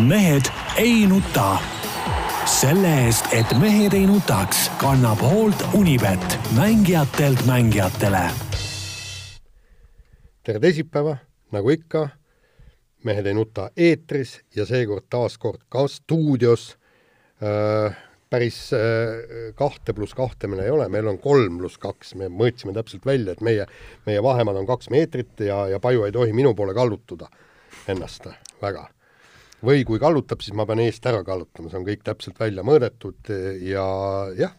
mehed 0.00 0.42
ei 0.76 1.06
nuta. 1.06 1.58
selle 2.46 2.88
eest, 3.04 3.26
et 3.32 3.52
mehed 3.60 3.92
ei 3.94 4.06
nutaks, 4.06 4.70
kannab 4.80 5.20
hoolt 5.22 5.62
Unibet, 5.74 6.38
mängijatelt 6.56 7.44
mängijatele. 7.46 8.30
tere 10.42 10.60
teisipäeva, 10.60 11.16
nagu 11.52 11.70
ikka, 11.70 12.08
Mehed 13.04 13.26
ei 13.26 13.34
nuta 13.34 13.70
eetris 13.76 14.42
ja 14.56 14.66
seekord 14.68 15.06
taas 15.08 15.38
kord 15.38 15.62
ka 15.68 15.86
stuudios. 15.88 16.76
Äh, 17.40 17.96
päris 18.30 18.58
äh, 18.76 19.54
kahte 19.56 19.94
pluss 19.96 20.12
kahte 20.14 20.46
meil 20.46 20.60
ei 20.66 20.70
ole, 20.70 20.88
meil 20.88 21.08
on 21.08 21.18
kolm 21.18 21.56
pluss 21.58 21.80
kaks, 21.80 22.12
me 22.14 22.28
mõõtsime 22.28 22.76
täpselt 22.76 23.08
välja, 23.08 23.32
et 23.32 23.40
meie, 23.40 23.64
meie 24.04 24.22
vahemaad 24.22 24.60
on 24.60 24.68
kaks 24.68 24.92
meetrit 24.92 25.40
ja, 25.48 25.64
ja 25.72 25.80
Paju 25.80 26.04
ei 26.04 26.12
tohi 26.12 26.36
minu 26.36 26.52
poole 26.54 26.76
kallutada 26.76 27.32
ennast. 27.88 28.28
Väga 28.60 28.90
või 29.66 29.84
kui 29.88 30.00
kallutab, 30.02 30.42
siis 30.44 30.56
ma 30.56 30.66
pean 30.68 30.82
eest 30.84 31.06
ära 31.08 31.22
kallutama, 31.26 31.70
see 31.70 31.80
on 31.80 31.86
kõik 31.88 32.04
täpselt 32.06 32.38
välja 32.40 32.64
mõõdetud 32.66 33.32
ja 33.66 33.86
jah, 34.38 34.54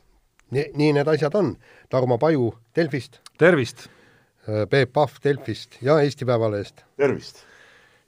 nii, 0.53 0.67
nii 0.77 0.91
need 0.99 1.09
asjad 1.13 1.37
on. 1.39 1.55
Tarmo 1.91 2.19
Paju 2.21 2.51
Delfist. 2.75 3.21
tervist! 3.37 3.87
Peep 4.41 4.89
Pahv 4.93 5.19
Delfist 5.23 5.77
ja 5.85 5.99
Eesti 6.01 6.25
Päevalehest. 6.25 6.85
tervist! 6.97 7.45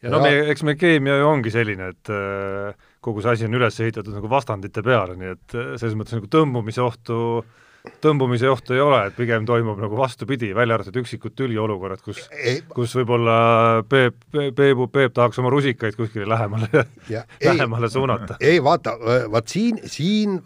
ja 0.01 0.09
no 0.11 0.19
me, 0.19 0.33
eks 0.51 0.65
meie 0.67 0.75
keemia 0.75 1.19
ju 1.21 1.27
ongi 1.29 1.51
selline, 1.53 1.91
et 1.93 2.09
äh, 2.11 2.87
kogu 3.01 3.21
see 3.23 3.37
asi 3.37 3.45
on 3.47 3.53
üles 3.55 3.77
ehitatud 3.79 4.15
nagu 4.17 4.29
vastandite 4.29 4.83
peale, 4.83 5.15
nii 5.19 5.35
et 5.35 5.55
selles 5.79 5.93
mõttes 5.95 6.17
nagu 6.17 6.27
tõmbumise 6.27 6.81
ohtu 6.83 7.19
äh, 7.39 7.62
tõmbumise 8.03 8.47
ohtu 8.47 8.75
ei 8.77 8.81
ole, 8.83 8.99
et 9.09 9.15
pigem 9.17 9.43
toimub 9.47 9.79
nagu 9.83 9.97
vastupidi, 9.99 10.53
välja 10.55 10.77
arvatud 10.77 11.01
üksikud 11.01 11.35
tüliolukorrad, 11.35 11.99
kus, 12.05 12.21
kus 12.71 12.95
võib-olla 12.99 13.35
Peep, 13.89 14.21
Peep, 14.31 14.83
Peep 14.93 15.15
tahaks 15.15 15.41
oma 15.43 15.51
rusikaid 15.51 15.97
kuskile 15.99 16.27
lähemale, 16.31 16.69
lähemale 17.49 17.89
ei, 17.89 17.95
suunata. 17.97 18.39
ei 18.39 18.63
vaata, 18.63 18.95
vaat 19.31 19.51
siin, 19.51 19.81
siin 19.83 20.39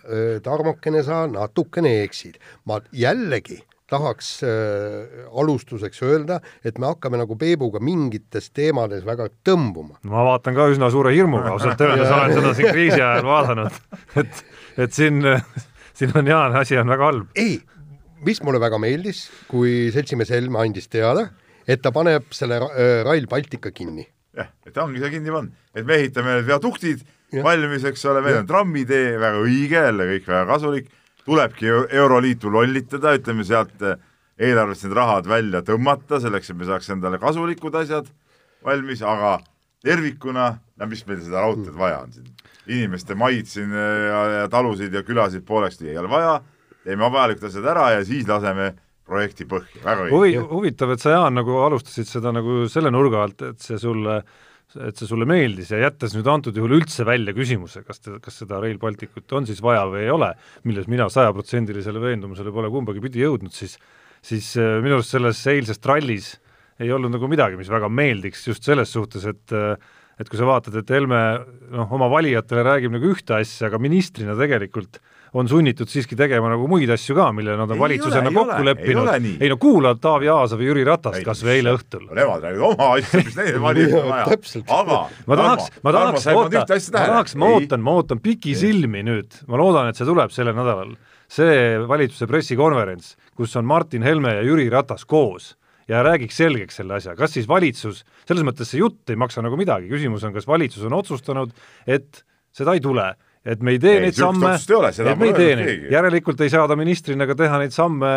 Tarmokene, 0.43 1.03
sa 1.05 1.25
natukene 1.29 1.99
eksid. 2.07 2.41
ma 2.65 2.81
jällegi 2.91 3.61
tahaks 3.87 4.41
äh, 4.43 5.29
alustuseks 5.31 6.01
öelda, 6.03 6.41
et 6.65 6.79
me 6.81 6.89
hakkame 6.89 7.21
nagu 7.21 7.37
Peebuga 7.39 7.79
mingites 7.79 8.49
teemades 8.51 9.05
väga 9.07 9.29
tõmbuma. 9.47 10.01
ma 10.03 10.25
vaatan 10.27 10.57
ka 10.57 10.67
üsna 10.73 10.89
suure 10.91 11.13
hirmuga 11.15 11.53
ausalt 11.53 11.81
öeldes, 11.85 12.11
olen 12.11 12.35
seda 12.35 12.53
siin 12.57 12.73
kriisi 12.73 12.99
ajal 12.99 13.29
vaadanud, 13.29 13.81
et, 14.23 14.45
et 14.83 14.97
siin 14.97 15.21
siin 15.97 16.13
on 16.17 16.29
Jaan, 16.29 16.55
asi 16.59 16.77
on 16.77 16.89
väga 16.91 17.09
halb. 17.09 17.31
ei, 17.35 17.57
mis 18.25 18.41
mulle 18.45 18.61
väga 18.61 18.79
meeldis, 18.81 19.27
kui 19.49 19.89
seltsimees 19.93 20.31
Helme 20.35 20.61
andis 20.61 20.89
teada, 20.93 21.27
et 21.67 21.81
ta 21.83 21.91
paneb 21.95 22.29
selle 22.35 22.59
äh, 22.67 23.01
Rail 23.07 23.27
Baltica 23.29 23.71
kinni. 23.73 24.05
jah, 24.37 24.51
et 24.65 24.73
ta 24.73 24.85
ongi 24.85 25.01
seal 25.01 25.13
kinni 25.15 25.33
pannud, 25.33 25.55
et 25.73 25.87
me 25.87 25.97
ehitame 26.01 26.37
need 26.37 26.49
veoduktid 26.49 27.01
valmis, 27.43 27.87
eks 27.89 28.05
ole, 28.11 28.21
meil 28.25 28.41
on 28.43 28.49
trammitee, 28.49 29.17
väga 29.19 29.41
õige, 29.41 29.81
jälle 29.89 30.07
kõik 30.13 30.29
väga 30.29 30.45
kasulik, 30.51 30.93
tulebki 31.27 31.73
Euroliitu 31.73 32.51
lollitada, 32.53 33.15
ütleme 33.17 33.43
sealt 33.47 33.81
äh, 33.83 33.97
eelarvest 34.37 34.85
need 34.85 34.95
rahad 34.95 35.27
välja 35.27 35.63
tõmmata, 35.65 36.21
selleks 36.23 36.53
et 36.53 36.59
me 36.59 36.69
saaks 36.69 36.93
endale 36.93 37.19
kasulikud 37.21 37.75
asjad 37.81 38.09
valmis, 38.65 39.01
aga 39.01 39.39
tervikuna, 39.85 40.51
no 40.77 40.89
mis 40.89 41.03
meil 41.09 41.19
seda 41.25 41.41
raudteed 41.41 41.75
vaja 41.77 42.03
on 42.05 42.13
siin 42.13 42.36
inimeste 42.69 43.15
maid 43.17 43.49
siin 43.49 43.71
äh, 43.73 43.93
ja, 44.07 44.23
ja 44.41 44.49
talusid 44.51 44.93
ja 44.93 45.03
külasid 45.07 45.45
poolekski 45.47 45.91
ei 45.91 45.99
ole 46.01 46.11
vaja, 46.11 46.39
teeme 46.83 47.11
vajalikud 47.13 47.49
asjad 47.49 47.71
ära 47.75 47.91
ja 47.97 48.03
siis 48.07 48.27
laseme 48.29 48.73
projekti 49.07 49.47
põhja, 49.47 49.83
väga 49.85 50.09
Huvi, 50.11 50.35
huvitav, 50.49 50.91
et 50.93 51.03
sa, 51.03 51.15
Jaan, 51.15 51.37
nagu 51.37 51.61
alustasid 51.63 52.09
seda 52.09 52.33
nagu 52.35 52.65
selle 52.71 52.91
nurga 52.91 53.23
alt, 53.23 53.45
et 53.53 53.63
see 53.63 53.79
sulle 53.81 54.21
et 54.83 54.99
see 54.99 55.07
sulle 55.07 55.23
meeldis 55.23 55.69
ja 55.71 55.77
jättes 55.79 56.11
nüüd 56.11 56.27
antud 56.27 56.57
juhul 56.59 56.73
üldse 56.75 57.05
välja 57.07 57.31
küsimuse, 57.33 57.85
kas 57.87 58.01
te, 58.03 58.17
kas 58.19 58.41
seda 58.41 58.59
Rail 58.59 58.75
Balticut 58.81 59.31
on 59.37 59.47
siis 59.47 59.61
vaja 59.63 59.85
või 59.87 60.01
ei 60.03 60.11
ole, 60.11 60.33
milles 60.67 60.89
mina 60.91 61.07
sajaprotsendilisele 61.07 62.01
veendumusele 62.03 62.51
pole 62.51 62.67
kumbagi 62.73 62.99
pidi 63.05 63.23
jõudnud, 63.23 63.55
siis 63.55 63.77
siis 64.25 64.51
äh, 64.59 64.77
minu 64.83 64.97
arust 64.97 65.13
selles 65.15 65.39
eilses 65.51 65.79
trallis 65.79 66.33
ei 66.81 66.91
olnud 66.93 67.15
nagu 67.15 67.29
midagi, 67.31 67.57
mis 67.59 67.71
väga 67.71 67.89
meeldiks 67.89 68.43
just 68.49 68.65
selles 68.67 68.91
suhtes, 68.93 69.25
et 69.29 69.55
äh, 69.55 69.77
et 70.17 70.29
kui 70.29 70.39
sa 70.39 70.47
vaatad, 70.49 70.75
et 70.79 70.89
Helme 70.89 71.21
noh, 71.73 71.91
oma 71.93 72.09
valijatele 72.11 72.63
räägib 72.65 72.95
nagu 72.95 73.13
ühte 73.13 73.37
asja, 73.37 73.69
aga 73.69 73.79
ministrina 73.81 74.35
tegelikult 74.37 74.99
on 75.37 75.49
sunnitud 75.49 75.89
siiski 75.91 76.15
tegema 76.17 76.49
nagu 76.49 76.67
muid 76.71 76.89
asju 76.93 77.15
ka, 77.17 77.27
mille 77.35 77.57
nad 77.59 77.71
on 77.71 77.79
valitsusena 77.79 78.31
kokku 78.33 78.63
leppinud. 78.65 79.09
ei, 79.13 79.33
ei 79.43 79.51
no 79.51 79.57
kuula 79.61 79.93
Taavi 80.01 80.29
Aasa 80.31 80.57
või 80.57 80.69
Jüri 80.69 80.85
Ratast 80.87 81.19
kas 81.25 81.43
või 81.45 81.57
eile 81.57 81.75
õhtul. 81.77 82.07
Nemad 82.15 82.47
räägivad 82.47 82.73
oma 82.73 82.87
asju, 82.95 83.21
mis 83.27 83.37
neile 83.37 83.61
valimisi 83.61 83.99
on 83.99 84.09
vaja. 84.09 84.39
aga 84.79 85.01
ma 85.27 85.39
tahaks, 85.41 85.69
ma 85.83 85.95
tahaks, 85.97 86.27
oota, 86.33 86.63
ma 86.63 87.03
tahaks, 87.11 87.37
ma 87.37 87.51
ootan, 87.57 87.83
ma 87.83 87.99
ootan 87.99 88.23
pikisilmi 88.23 89.03
nüüd, 89.07 89.39
ma 89.51 89.61
loodan, 89.61 89.91
et 89.91 89.99
see 89.99 90.07
tuleb 90.07 90.33
sellel 90.33 90.57
nädalal, 90.57 90.95
see 91.29 91.77
valitsuse 91.91 92.29
pressikonverents, 92.31 93.15
kus 93.37 93.55
on 93.59 93.67
Martin 93.67 94.07
Helme 94.07 94.37
ja 94.39 94.47
Jüri 94.47 94.71
Ratas 94.73 95.05
koos 95.05 95.53
ja 95.87 96.03
räägiks 96.05 96.39
selgeks 96.39 96.81
selle 96.81 96.97
asja, 96.99 97.15
kas 97.19 97.35
siis 97.37 97.47
valitsus, 97.49 98.03
selles 98.27 98.47
mõttes 98.47 98.71
see 98.71 98.81
jutt 98.81 99.13
ei 99.13 99.19
maksa 99.19 99.43
nagu 99.45 99.59
midagi, 99.59 99.89
küsimus 99.91 100.25
on, 100.27 100.35
kas 100.35 100.49
valitsus 100.49 100.85
on 100.87 100.97
otsustanud, 100.97 101.55
et 101.87 102.23
seda 102.55 102.75
ei 102.75 102.83
tule 102.83 103.13
et 103.47 103.61
me 103.63 103.73
ei 103.75 103.79
tee 103.79 103.93
ei, 103.95 104.01
neid 104.07 104.17
samme, 104.17 104.49
et 104.57 105.19
me 105.19 105.29
ei 105.29 105.35
tee 105.35 105.53
neid, 105.55 105.85
järelikult 105.93 106.41
ei 106.43 106.51
saa 106.51 106.65
ta 106.67 106.75
ministrina 106.79 107.27
ka 107.29 107.35
teha 107.39 107.61
neid 107.61 107.75
samme 107.75 108.09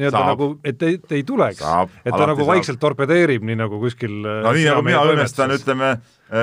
nii-öelda 0.00 0.22
nagu, 0.32 0.48
et 0.66 0.82
ei, 0.82 0.98
ei 1.14 1.22
tuleks. 1.26 1.62
et 2.02 2.10
ta 2.10 2.26
nagu 2.26 2.40
saab. 2.40 2.50
vaikselt 2.50 2.80
torpedeerib, 2.82 3.44
nii 3.46 3.58
nagu 3.60 3.78
kuskil 3.82 4.16
no 4.24 4.54
nii 4.56 4.66
nagu 4.66 4.84
mina 4.86 5.04
õnnestan, 5.12 5.54
ütleme, 5.54 5.94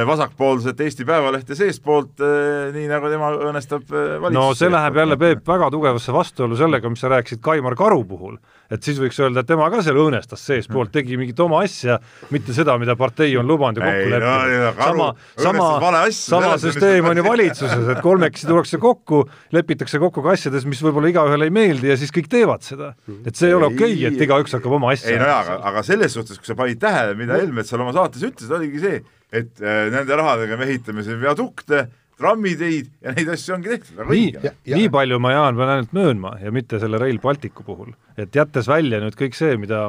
vasakpoolset 0.07 0.79
Eesti 0.85 1.05
Päevalehte 1.05 1.55
seestpoolt, 1.57 2.13
eh, 2.23 2.71
nii 2.75 2.87
nagu 2.91 3.11
tema 3.11 3.33
õõnestab 3.35 3.83
eh, 3.91 4.15
valitsuse. 4.21 4.37
no 4.37 4.53
see 4.57 4.71
läheb 4.71 4.99
jälle, 5.01 5.17
Peep, 5.21 5.43
väga 5.47 5.69
tugevasse 5.73 6.15
vastuollu 6.15 6.59
sellega, 6.59 6.89
mis 6.89 7.03
sa 7.03 7.11
rääkisid 7.11 7.43
Kaimar 7.43 7.75
Karu 7.79 8.03
puhul 8.07 8.39
et 8.71 8.85
siis 8.85 8.99
võiks 9.01 9.19
öelda, 9.19 9.43
et 9.43 9.49
tema 9.49 9.67
ka 9.71 9.81
seal 9.83 9.99
õõnestas 9.99 10.43
seestpoolt, 10.47 10.91
tegi 10.95 11.17
mingit 11.19 11.39
oma 11.43 11.61
asja, 11.65 11.97
mitte 12.31 12.55
seda, 12.55 12.77
mida 12.81 12.95
partei 12.99 13.33
on 13.39 13.47
lubanud 13.49 13.81
ja 13.81 13.89
kokku 13.89 14.13
leppinud. 14.13 14.77
sama, 14.79 15.09
sama, 15.35 16.03
sama 16.15 16.53
süsteem 16.61 17.09
on 17.11 17.19
ju 17.19 17.25
valitsuses, 17.27 17.87
et 17.95 18.03
kolmekesi 18.03 18.47
tullakse 18.47 18.79
kokku, 18.81 19.23
lepitakse 19.55 19.99
kokku 20.01 20.23
ka 20.23 20.35
asjades, 20.37 20.67
mis 20.69 20.81
võib-olla 20.85 21.11
igaühele 21.11 21.49
ei 21.49 21.55
meeldi 21.55 21.91
ja 21.91 21.99
siis 21.99 22.13
kõik 22.15 22.31
teevad 22.31 22.63
seda. 22.65 22.93
et 23.25 23.35
see 23.35 23.51
ei 23.51 23.57
ole 23.57 23.67
okei 23.73 23.97
okay,, 23.97 24.11
et 24.13 24.27
igaüks 24.27 24.55
hakkab 24.55 24.77
oma 24.79 24.93
asja 24.95 25.11
ei 25.11 25.19
no 25.19 25.27
jaa, 25.27 25.41
aga, 25.43 25.57
aga 25.71 25.83
selles 25.85 26.15
suhtes, 26.15 26.39
kui 26.39 26.47
sa 26.47 26.55
panid 26.57 26.79
tähele, 26.81 27.17
mida 27.19 27.39
Helmet 27.41 27.67
seal 27.67 27.83
oma 27.83 27.95
saates 27.95 28.23
ütles, 28.23 28.51
oligi 28.55 28.79
see, 28.83 29.01
et 29.31 29.63
äh, 29.63 29.87
nende 29.93 30.17
rahadega 30.19 30.57
me 30.59 30.67
ehitame 30.67 31.03
siin 31.07 31.19
viadukte 31.21 31.85
trammiteid 32.21 32.89
ja 33.01 33.13
neid 33.15 33.31
asju 33.33 33.55
ongi 33.55 33.71
tehtud. 33.71 34.01
nii, 34.09 34.51
nii 34.75 34.89
palju 34.93 35.19
ma, 35.23 35.33
Jaan, 35.35 35.57
pean 35.57 35.73
ainult 35.75 35.95
möönma 35.97 36.35
ja 36.41 36.51
mitte 36.53 36.79
selle 36.81 36.99
Rail 37.01 37.19
Balticu 37.23 37.65
puhul, 37.65 37.95
et 38.19 38.35
jättes 38.35 38.69
välja 38.69 39.01
nüüd 39.01 39.17
kõik 39.19 39.37
see, 39.37 39.55
mida, 39.61 39.87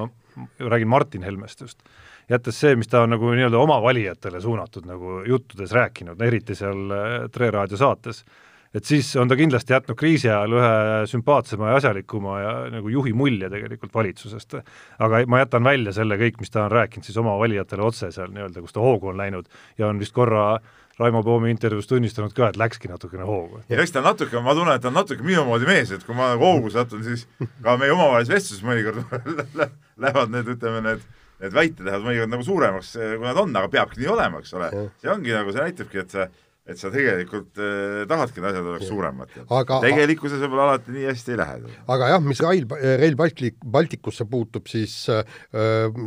räägin 0.63 0.91
Martin 0.93 1.27
Helmest 1.27 1.67
just, 1.67 1.83
jättes 2.31 2.61
see, 2.63 2.77
mis 2.79 2.89
ta 2.89 3.05
on 3.05 3.13
nagu 3.13 3.35
nii-öelda 3.35 3.61
oma 3.61 3.81
valijatele 3.85 4.41
suunatud 4.41 4.89
nagu 4.89 5.21
juttudes 5.29 5.75
rääkinud, 5.77 6.21
eriti 6.25 6.57
seal 6.59 6.97
äh, 6.97 7.19
Tre 7.33 7.51
raadio 7.53 7.81
saates, 7.81 8.23
et 8.75 8.89
siis 8.89 9.09
on 9.21 9.29
ta 9.29 9.37
kindlasti 9.37 9.75
jätnud 9.75 9.99
kriisi 9.99 10.31
ajal 10.31 10.57
ühe 10.57 10.75
sümpaatsema 11.11 11.73
ja 11.73 11.81
asjalikuma 11.81 12.37
ja 12.41 12.53
nagu 12.73 12.93
juhi 12.93 13.13
mulje 13.17 13.51
tegelikult 13.53 13.95
valitsusest. 13.95 14.57
aga 14.99 15.25
ma 15.27 15.43
jätan 15.43 15.65
välja 15.65 15.93
selle 15.93 16.19
kõik, 16.21 16.41
mis 16.41 16.51
ta 16.51 16.67
on 16.67 16.73
rääkinud 16.73 17.09
siis 17.09 17.19
oma 17.21 17.37
valijatele 17.39 17.85
otse 17.85 18.13
seal 18.13 18.33
nii-öelda, 18.33 18.65
kus 18.65 18.73
ta 18.73 18.85
hoogu 18.85 19.13
on 19.13 19.21
läinud 19.21 19.51
ja 19.79 19.89
on 19.89 20.01
vist 20.01 20.17
korra 20.17 20.61
Raimo 20.99 21.23
Poomi 21.25 21.51
intervjuus 21.51 21.87
tunnistanud 21.89 22.35
ka, 22.37 22.51
et 22.53 22.59
läkski 22.61 22.89
natukene 22.89 23.25
hoogu. 23.25 23.63
ja 23.69 23.81
eks 23.81 23.93
ta 23.93 24.03
natuke, 24.05 24.41
ma 24.41 24.55
tunnen, 24.55 24.77
et 24.77 24.83
ta 24.85 24.91
on 24.93 25.01
natuke 25.01 25.25
minu 25.25 25.45
moodi 25.49 25.69
mees, 25.69 25.91
et 25.93 26.05
kui 26.05 26.17
ma 26.17 26.35
hoogu 26.37 26.71
satun, 26.71 27.05
siis 27.05 27.27
ka 27.65 27.77
meie 27.81 27.93
omavahelises 27.95 28.35
vestluses 28.35 28.65
mõnikord 28.67 29.01
lähevad 30.03 30.33
need, 30.33 30.53
ütleme, 30.57 30.85
need 30.85 31.11
need 31.43 31.55
väited 31.57 31.87
lähevad 31.87 32.07
mõnikord 32.07 32.31
nagu 32.31 32.45
suuremaks, 32.47 32.93
kui 32.95 33.27
nad 33.27 33.41
on, 33.41 33.57
aga 33.59 33.71
peabki 33.73 34.03
nii 34.03 34.11
olema, 34.13 34.43
eks 34.43 34.53
ole. 34.59 34.69
see 35.03 35.11
ongi 35.11 35.35
nagu, 35.35 35.55
see 35.55 35.65
näitabki, 35.65 36.03
et 36.05 36.15
see 36.15 36.29
et 36.63 36.79
sa 36.79 36.93
tegelikult 36.95 37.59
äh, 37.59 38.05
tahadki, 38.07 38.39
et 38.39 38.47
asjad 38.53 38.69
oleks 38.71 38.87
suuremad. 38.87 39.33
tegelikkuses 39.83 40.39
võib-olla 40.45 40.69
alati 40.71 40.95
nii 40.95 41.09
hästi 41.09 41.35
ei 41.35 41.41
lähe. 41.41 41.73
aga 41.91 42.11
jah, 42.13 42.23
mis 42.23 42.43
Rail, 42.45 42.69
Rail 43.01 43.19
Baltic, 43.19 43.59
Balticusse 43.67 44.29
puutub, 44.31 44.71
siis 44.71 44.95
äh, 45.11 45.27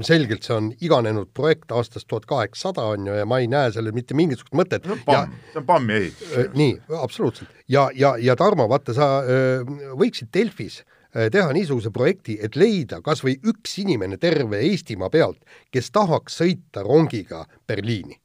selgelt 0.08 0.48
see 0.48 0.56
on 0.56 0.72
iganenud 0.80 1.34
projekt 1.36 1.76
aastast 1.76 2.08
tuhat 2.08 2.28
kaheksasada, 2.30 2.88
on 2.96 3.12
ju, 3.12 3.20
ja 3.20 3.28
ma 3.28 3.42
ei 3.44 3.52
näe 3.52 3.76
sellel 3.76 3.96
mitte 3.96 4.16
mingisugust 4.16 4.56
mõtet. 4.56 4.88
see 4.88 4.96
on 4.96 5.06
pamm, 5.06 5.38
see 5.52 5.62
on 5.62 5.68
pammi 5.68 6.00
ehitus. 6.00 6.34
Äh, 6.40 6.52
nii, 6.56 6.80
absoluutselt. 7.04 7.64
ja, 7.68 7.90
ja, 7.96 8.16
ja 8.22 8.40
Tarmo, 8.40 8.70
vaata, 8.72 8.96
sa 8.96 9.12
äh, 9.28 9.78
võiksid 10.00 10.32
Delfis 10.32 10.86
äh, 10.86 11.28
teha 11.36 11.52
niisuguse 11.52 11.92
projekti, 11.92 12.40
et 12.40 12.56
leida 12.56 13.04
kas 13.04 13.28
või 13.28 13.42
üks 13.44 13.76
inimene 13.84 14.22
terve 14.24 14.64
Eestimaa 14.72 15.12
pealt, 15.12 15.44
kes 15.76 15.92
tahaks 15.92 16.40
sõita 16.40 16.88
rongiga 16.88 17.44
Berliini 17.68 18.22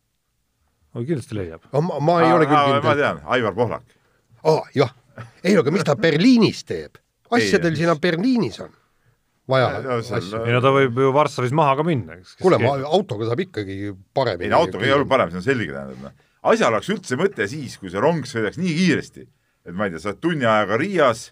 aga 0.95 1.05
kindlasti 1.07 1.37
leiab. 1.39 1.63
ma, 1.73 1.99
ma 2.01 2.19
ei 2.25 2.33
ole 2.35 2.47
küll 2.51 2.57
kindel. 2.65 2.83
ma 2.89 2.95
tean, 2.99 3.21
Aivar 3.37 3.55
Pohlak. 3.55 3.83
aa, 4.45 4.63
jah. 4.75 4.93
ei, 5.45 5.57
aga 5.61 5.71
mis 5.75 5.85
ta 5.87 5.97
Berliinis 5.97 6.65
teeb? 6.69 6.99
asjadel 7.31 7.77
siin 7.79 7.93
Berliinis 8.03 8.61
on. 8.65 8.71
vaja 9.51 9.69
Ja 9.83 10.01
seal- 10.03 10.19
asju. 10.23 10.45
ei 10.47 10.53
no 10.55 10.61
ta 10.65 10.71
võib 10.75 10.99
ju 10.99 11.13
Varssavis 11.15 11.53
maha 11.57 11.77
ka 11.81 11.83
minna, 11.87 12.19
eks. 12.21 12.37
kuule, 12.43 12.59
ma 12.63 12.77
autoga 12.91 13.27
saab 13.31 13.41
ikkagi 13.47 13.93
paremini. 14.15 14.47
ei 14.49 14.51
no 14.55 14.63
autoga 14.65 14.87
ei 14.87 14.93
ole 14.95 15.07
parem, 15.11 15.31
see 15.31 15.41
on 15.43 15.47
selge, 15.47 15.73
tähendab 15.75 16.03
noh. 16.09 16.13
asjal 16.53 16.73
oleks 16.75 16.89
üldse 16.95 17.19
mõte 17.21 17.47
siis, 17.51 17.77
kui 17.79 17.91
see 17.91 18.01
rong 18.03 18.23
sõidaks 18.27 18.59
nii 18.59 18.75
kiiresti, 18.79 19.27
et 19.67 19.75
ma 19.75 19.87
ei 19.87 19.95
tea, 19.95 20.03
sa 20.03 20.13
oled 20.13 20.21
tunni 20.23 20.47
ajaga 20.47 20.79
Riias, 20.81 21.25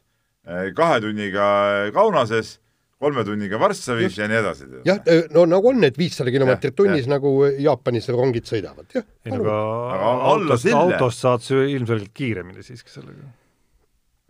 kahe 0.76 1.00
tunniga 1.04 1.46
Kaunases, 1.94 2.58
kolme 2.98 3.22
tunniga 3.24 3.58
Varssavis 3.62 4.16
ja 4.18 4.26
nii 4.30 4.38
edasi. 4.40 4.66
jah, 4.86 4.98
no 5.34 5.44
nagu 5.46 5.68
on 5.70 5.78
need 5.84 5.98
viissada 5.98 6.32
kilomeetrit 6.34 6.74
tunnis, 6.78 7.06
nagu 7.10 7.30
Jaapanis 7.62 8.08
rongid 8.14 8.48
sõidavad, 8.50 8.88
jah. 8.94 9.04
ei 9.26 9.32
no 9.34 9.42
aga 9.44 9.58
Aga 9.94 10.08
alla 10.08 10.32
autost, 10.32 10.64
selle- 10.66 10.80
autost 10.96 11.22
saad 11.24 11.44
sa 11.46 11.60
ilmselgelt 11.62 12.10
kiiremini 12.14 12.62
siiski 12.66 12.90
sellega. 12.90 13.28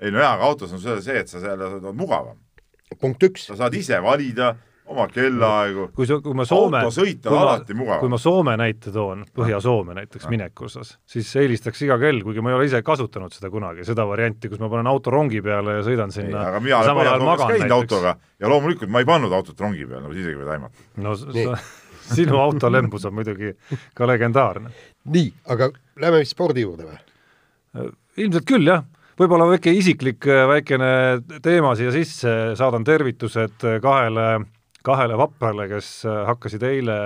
ei 0.01 0.13
no 0.15 0.21
jaa, 0.21 0.35
aga 0.37 0.45
autos 0.53 0.73
on 0.77 0.81
see, 0.85 1.17
et 1.19 1.29
sa 1.33 1.41
seal 1.41 1.61
oled 1.71 1.89
mugavam. 1.97 2.37
punkt 3.01 3.23
üks, 3.25 3.47
sa 3.49 3.57
saad 3.57 3.75
ise 3.75 3.99
valida 4.05 4.55
oma 4.89 5.07
kellaaegu. 5.13 5.89
kui 5.97 6.09
sa, 6.09 6.19
kui 6.25 6.37
ma 6.37 6.47
Soome, 6.49 6.83
autosõit 6.83 7.27
on 7.31 7.39
alati, 7.39 7.77
mugavam. 7.79 8.03
kui 8.03 8.13
ma 8.13 8.21
Soome 8.23 8.57
näite 8.61 8.93
toon, 8.95 9.25
Põhja-Soome 9.37 9.97
näiteks 9.99 10.29
mineku 10.33 10.69
osas, 10.69 10.95
siis 11.09 11.31
eelistaks 11.41 11.83
iga 11.87 11.99
kell, 12.01 12.23
kuigi 12.27 12.45
ma 12.45 12.53
ei 12.53 12.59
ole 12.59 12.69
ise 12.71 12.83
kasutanud 12.87 13.35
seda 13.35 13.51
kunagi, 13.53 13.87
seda 13.89 14.07
varianti, 14.09 14.51
kus 14.53 14.63
ma 14.63 14.71
panen 14.73 14.91
auto 14.91 15.13
rongi 15.15 15.43
peale 15.45 15.79
ja 15.81 15.85
sõidan 15.87 16.13
ei, 16.13 16.21
sinna. 16.21 16.47
aga 16.53 16.63
mina 16.65 16.81
olen 16.83 17.03
Põhja-Soomes 17.03 17.45
käinud 17.55 17.77
autoga 17.81 18.17
ja 18.39 18.53
loomulikult 18.55 18.93
ma 18.93 19.05
ei 19.05 19.09
pannud 19.09 19.37
autot 19.41 19.67
rongi 19.67 19.85
peale, 19.87 20.07
nagu 20.07 20.17
sa 20.17 20.25
isegi 20.25 20.41
võid 20.41 20.55
aimata. 20.57 20.89
no 21.05 21.17
sa, 21.19 21.59
sinu 22.19 22.39
auto 22.41 22.71
lembus 22.73 23.05
on 23.09 23.17
muidugi 23.19 23.55
ka 23.97 24.09
legendaarne. 24.09 24.73
nii, 25.13 25.33
aga 25.53 25.73
lähme 26.01 26.23
vist 26.23 26.37
spordi 26.37 26.65
juurde 26.65 26.89
või? 26.89 27.03
ilmselt 28.19 28.47
küll, 28.49 28.69
jah. 28.69 28.85
võib-olla 29.19 29.49
väike 29.53 29.73
isiklik 29.77 30.27
äh, 30.31 30.45
väikene 30.49 30.93
teema 31.45 31.75
siia 31.79 31.93
sisse, 31.95 32.35
saadan 32.59 32.87
tervitused 32.87 33.67
äh, 33.67 33.81
kahele, 34.87 35.19
vaprale, 35.19 35.69
kes 35.71 35.91
äh, 36.07 36.23
hakkasid 36.29 36.63
eile 36.67 36.99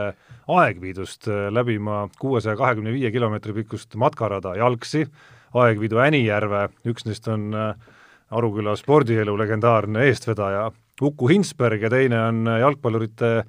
Aegviidust 0.49 1.29
äh, 1.31 1.49
läbima 1.55 2.07
kuuesaja 2.19 2.57
kahekümne 2.61 2.93
viie 2.93 3.11
kilomeetri 3.15 3.55
pikkust 3.63 3.97
matkarada 4.01 4.55
jalgsi, 4.59 5.07
Aegviidu 5.55 6.01
Änijärve, 6.01 6.69
üks 6.89 7.07
neist 7.09 7.29
on 7.29 7.51
äh, 7.55 7.75
Aruküla 8.33 8.77
spordielu 8.81 9.35
legendaarne 9.37 10.07
eestvedaja 10.09 10.71
Uku 11.03 11.29
Hinsberg 11.29 11.83
ja 11.83 11.91
teine 11.93 12.21
on 12.29 12.47
jalgpallurite 12.61 13.33
äh, 13.39 13.45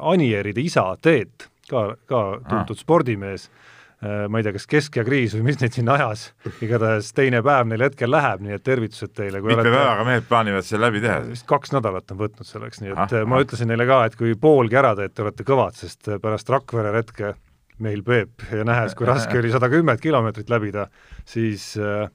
Anieride 0.00 0.62
isa 0.62 0.84
Teet, 1.02 1.48
ka, 1.70 1.94
ka 2.06 2.22
tuntud 2.48 2.78
spordimees. 2.78 3.48
Äh, 3.48 3.69
ma 4.00 4.40
ei 4.40 4.44
tea, 4.46 4.54
kas 4.56 4.64
Kesk 4.70 4.94
ja 4.96 5.02
Kriis 5.04 5.34
või 5.36 5.42
mis 5.50 5.58
neid 5.60 5.74
sinna 5.76 5.98
ajas, 5.98 6.30
igatahes 6.64 7.10
teine 7.12 7.42
päev 7.44 7.68
neil 7.68 7.84
hetkel 7.84 8.08
läheb, 8.08 8.40
nii 8.46 8.56
et 8.56 8.64
tervitused 8.64 9.12
teile, 9.12 9.42
mitme 9.44 9.58
olete 9.58 9.74
päevaga 9.74 10.06
mehed 10.08 10.24
plaanivad 10.30 10.64
selle 10.64 10.86
läbi 10.86 11.02
teha 11.04 11.18
siis? 11.26 11.42
kaks 11.50 11.74
nädalat 11.74 12.14
on 12.14 12.22
võtnud 12.22 12.48
selleks, 12.48 12.80
nii 12.80 12.94
et 12.94 13.00
Ah, 13.00 13.12
ah, 13.20 13.28
ma 13.28 13.36
ah. 13.36 13.44
ütlesin 13.44 13.68
neile 13.68 13.84
ka, 13.88 14.00
et 14.08 14.16
kui 14.16 14.32
poolgi 14.40 14.80
ära 14.80 14.94
teete, 14.96 15.24
olete 15.26 15.44
kõvad, 15.44 15.76
sest 15.76 16.08
pärast 16.22 16.48
Rakvere 16.48 16.94
retke 16.96 17.34
meil 17.80 18.00
Peep 18.06 18.46
ja 18.52 18.64
nähes, 18.64 18.96
kui 18.96 19.08
raske 19.08 19.36
oli 19.40 19.52
sada 19.52 19.68
kümmet 19.72 20.00
kilomeetrit 20.00 20.48
läbida, 20.52 20.86
siis 21.28 21.72
äh, 21.80 22.08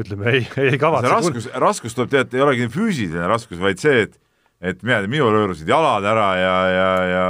ütleme 0.00 0.34
ei, 0.34 0.44
ei 0.60 0.80
kavatse 0.80 1.12
raskus, 1.12 1.48
raskus 1.64 1.96
tuleb 1.96 2.12
tead, 2.12 2.36
ei 2.36 2.44
olegi 2.44 2.68
füüsiline 2.72 3.28
raskus, 3.30 3.60
vaid 3.62 3.80
see, 3.80 4.04
et 4.08 4.20
et 4.60 4.82
mina, 4.84 5.00
minul 5.08 5.32
hõõrusid 5.32 5.68
jalad 5.68 6.04
ära 6.04 6.28
ja, 6.36 6.56
ja, 6.68 6.88
ja 7.08 7.24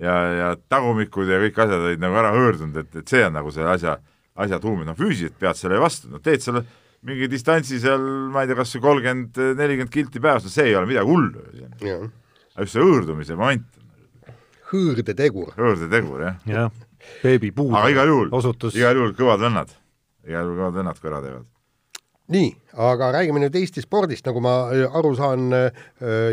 ja, 0.00 0.16
ja 0.40 0.48
tagumikud 0.70 1.30
ja 1.30 1.38
kõik 1.44 1.62
asjad 1.64 1.86
olid 1.90 2.02
nagu 2.02 2.18
ära 2.20 2.32
hõõrdunud, 2.36 2.76
et, 2.82 2.98
et 3.02 3.14
see 3.14 3.22
on 3.26 3.36
nagu 3.36 3.52
selle 3.54 3.72
asja, 3.72 3.96
asja 4.46 4.60
tuum, 4.62 4.82
et 4.82 4.90
noh, 4.90 4.98
füüsiliselt 4.98 5.38
pead 5.40 5.58
selle 5.58 5.80
vastu, 5.82 6.10
no 6.12 6.20
teed 6.24 6.44
selle 6.44 6.64
mingi 7.06 7.28
distantsi 7.30 7.78
seal, 7.80 8.04
ma 8.32 8.42
ei 8.42 8.50
tea, 8.50 8.58
kas 8.58 8.76
kolmkümmend, 8.82 9.40
nelikümmend 9.58 9.92
kilti 9.92 10.22
päevas, 10.22 10.46
no 10.46 10.52
see 10.52 10.70
ei 10.70 10.76
ole 10.78 10.90
midagi 10.90 11.10
hullu 11.10 11.44
jah, 11.84 12.06
just 12.58 12.76
see 12.76 12.84
hõõrdumise 12.84 13.38
moment, 13.38 13.66
hõõrdetegur. 14.72 15.52
hõõrdetegur 15.58 16.24
jah. 16.26 16.40
jah, 16.50 16.80
beebi 17.22 17.52
puud 17.56 17.74
aga 17.76 17.92
igal 17.94 18.12
juhul, 18.12 18.32
igal 18.72 19.02
juhul 19.02 19.14
kõvad 19.18 19.44
vennad, 19.46 19.76
igal 20.26 20.48
juhul 20.48 20.64
kõvad 20.64 20.80
vennad, 20.82 21.00
kui 21.00 21.12
ära 21.12 21.22
teevad. 21.24 21.52
nii, 22.32 22.48
aga 22.90 23.04
räägime 23.14 23.38
nüüd 23.44 23.54
Eesti 23.60 23.80
spordist, 23.84 24.24
nagu 24.26 24.40
ma 24.42 24.54
äh, 24.74 24.96
aru 24.98 25.12
saan, 25.18 25.42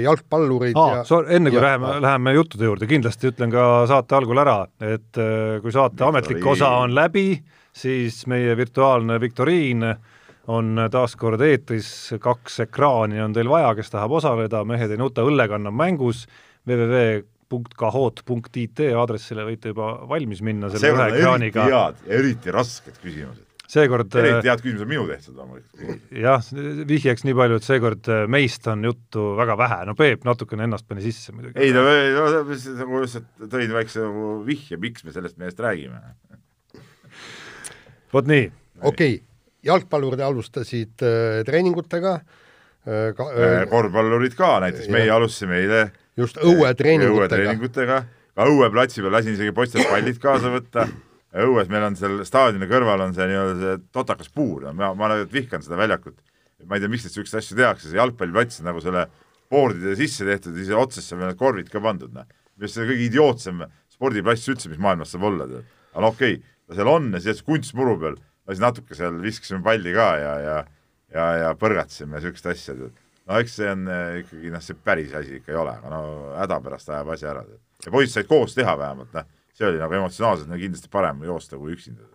jalgpallurid 0.04 0.78
aa 0.80 0.96
ja, 0.98 1.04
so,, 1.08 1.16
enne 1.28 1.50
kui 1.54 1.60
ja- 1.60 1.66
läheme, 1.68 1.88
läheme 2.04 2.30
juttude 2.38 2.66
juurde, 2.70 2.86
kindlasti 2.90 3.30
ütlen 3.32 3.50
ka 3.54 3.62
saate 3.92 4.12
algul 4.18 4.40
ära, 4.42 4.58
et 4.82 5.14
äh, 5.22 5.60
kui 5.62 5.72
saate 5.76 6.02
ametlik 6.08 6.46
osa 6.56 6.70
on 6.84 6.92
läbi, 6.98 7.28
siis 7.74 8.16
meie 8.30 8.52
virtuaalne 8.58 9.16
viktoriin 9.22 9.80
on 10.54 10.66
taas 10.92 11.14
kord 11.16 11.42
eetris, 11.46 11.88
kaks 12.20 12.60
ekraani 12.66 13.22
on 13.24 13.34
teil 13.34 13.48
vaja, 13.50 13.70
kes 13.78 13.90
tahab 13.94 14.12
osaleda, 14.20 14.64
Mehed 14.68 14.92
ei 14.92 14.98
nuta 15.00 15.22
õllekann 15.24 15.68
on 15.70 15.76
mängus, 15.80 16.26
www.kahoot.it 16.68 18.80
aadressile 18.98 19.46
võite 19.48 19.68
juba 19.72 19.88
valmis 20.10 20.42
minna 20.44 20.70
selle 20.74 20.92
ühe 20.92 21.06
ekraaniga, 21.20 21.62
head 21.70 21.74
ja 21.74 21.84
eriti 22.20 22.50
rasked 22.52 22.96
küsimused. 23.04 23.46
Seekord 23.74 24.16
äh, 24.16 24.24
eriti 24.24 24.52
head 24.52 24.64
küsimused 24.64 24.86
on 24.86 24.92
minu 24.92 25.06
tehtud 25.10 25.40
loomulikult. 25.40 26.08
jah, 26.24 26.48
vihjeks 26.90 27.26
nii 27.28 27.38
palju, 27.38 27.60
et 27.60 27.68
seekord 27.68 28.10
äh, 28.14 28.24
meist 28.32 28.68
on 28.72 28.86
juttu 28.88 29.26
väga 29.40 29.58
vähe, 29.60 29.80
no 29.90 29.98
Peep 30.00 30.28
natukene 30.28 30.68
ennast 30.68 30.88
pani 30.90 31.06
sisse 31.06 31.36
muidugi. 31.36 31.58
ei 31.60 31.74
no, 31.76 31.86
ei, 31.90 32.14
no 32.16 32.28
nagu 32.80 33.04
lihtsalt 33.04 33.50
tõin 33.52 33.76
väikse 33.76 34.04
nagu 34.06 34.32
vihje, 34.48 34.80
miks 34.82 35.06
me 35.08 35.16
sellest 35.16 35.40
mehest 35.42 35.62
räägime. 35.64 36.02
vot 38.14 38.30
nii 38.30 38.50
okei 38.82 39.16
okay., 39.18 39.22
jalgpallurid 39.64 40.24
alustasid 40.24 41.04
äh, 41.06 41.42
treeningutega 41.48 42.18
äh,, 42.20 43.10
ka, 43.18 43.30
äh, 43.32 43.64
korvpallurid 43.72 44.36
ka, 44.38 44.58
näiteks 44.66 44.92
meie 44.94 45.12
alustasime 45.14 45.62
eile 45.64 45.86
just 46.20 46.38
õuetreeningutega. 46.38 47.24
õuetreeningutega, 47.24 48.04
ka 48.36 48.48
õueplatsi 48.50 49.02
peal 49.02 49.18
lasin 49.18 49.38
isegi 49.38 49.56
poistelt 49.56 49.90
pallid 49.90 50.20
kaasa 50.22 50.52
võtta. 50.54 50.88
Õues 51.34 51.70
meil 51.72 51.88
on 51.88 51.98
seal 51.98 52.22
staadioni 52.28 52.70
kõrval 52.70 53.08
on 53.08 53.16
see 53.16 53.26
nii-öelda 53.30 53.56
see 53.62 53.82
totakas 53.96 54.30
puur 54.34 54.68
ja 54.68 54.74
ma, 54.78 54.92
ma 54.98 55.10
nagu 55.12 55.26
vihkan 55.32 55.64
seda 55.66 55.80
väljakut. 55.80 56.18
ma 56.68 56.78
ei 56.78 56.84
tea, 56.84 56.92
miks 56.92 57.08
niisuguseid 57.08 57.42
asju 57.42 57.58
tehakse, 57.60 57.90
see 57.90 58.00
jalgpalliplats 58.00 58.62
on 58.62 58.70
nagu 58.70 58.82
selle 58.84 59.08
boardide 59.52 59.96
sisse 60.00 60.26
tehtud 60.28 60.56
ja 60.56 60.64
siis 60.64 60.78
otsesse 60.80 61.18
veel 61.18 61.32
need 61.32 61.40
korvid 61.40 61.72
ka 61.72 61.82
pandud, 61.84 62.14
noh. 62.14 62.28
minu 62.56 62.68
arust 62.68 62.78
see 62.78 62.88
kõige 62.88 63.08
idiootsem 63.10 63.66
spordiplass 63.92 64.48
üldse, 64.50 64.70
mis 64.72 64.80
maailmas 64.82 65.12
saab 65.14 65.28
olla, 65.28 65.50
tead. 65.50 65.66
aga 65.92 66.06
no 66.06 66.14
okei 66.14 66.38
okay,, 66.38 66.54
ta 66.70 66.78
seal 66.78 66.92
on 66.94 67.10
ja 67.14 67.22
siis 67.26 67.44
kunstmuru 67.44 67.98
peal, 68.00 68.16
siis 68.48 68.64
natuke 68.64 68.96
seal 68.98 69.20
viskasime 69.24 69.60
palli 69.66 69.94
ka 69.96 70.08
ja, 70.22 70.34
ja 70.46 70.58
ja, 71.14 71.26
ja 71.44 71.52
põrgatasime 71.60 72.18
ja 72.18 72.24
siukest 72.24 72.50
asja, 72.54 72.76
tead. 72.78 73.04
no 73.30 73.40
eks 73.44 73.60
see 73.60 73.70
on 73.72 73.86
eh, 73.92 74.22
ikkagi 74.24 74.54
noh, 74.54 74.64
see 74.64 74.80
päris 74.88 75.14
asi 75.18 75.38
ikka 75.40 75.54
ei 75.54 75.60
ole, 75.60 75.76
aga 75.78 75.92
no 75.94 76.02
häda 76.40 76.60
pärast 76.64 76.90
ajab 76.90 77.14
asja 77.16 77.32
ära, 77.34 77.44
tead. 77.48 77.62
ja 77.86 77.94
poisid 77.94 78.16
said 78.16 78.30
koos 78.32 78.56
teha 78.58 78.78
vähemalt, 78.80 79.14
noh, 79.18 79.30
see 79.58 79.68
oli 79.70 79.82
nagu 79.82 79.98
emotsionaalselt 80.00 80.50
no, 80.50 80.58
kindlasti 80.60 80.90
parem 80.94 81.22
joosta 81.28 81.60
kui 81.60 81.76
üksinda. 81.76 82.08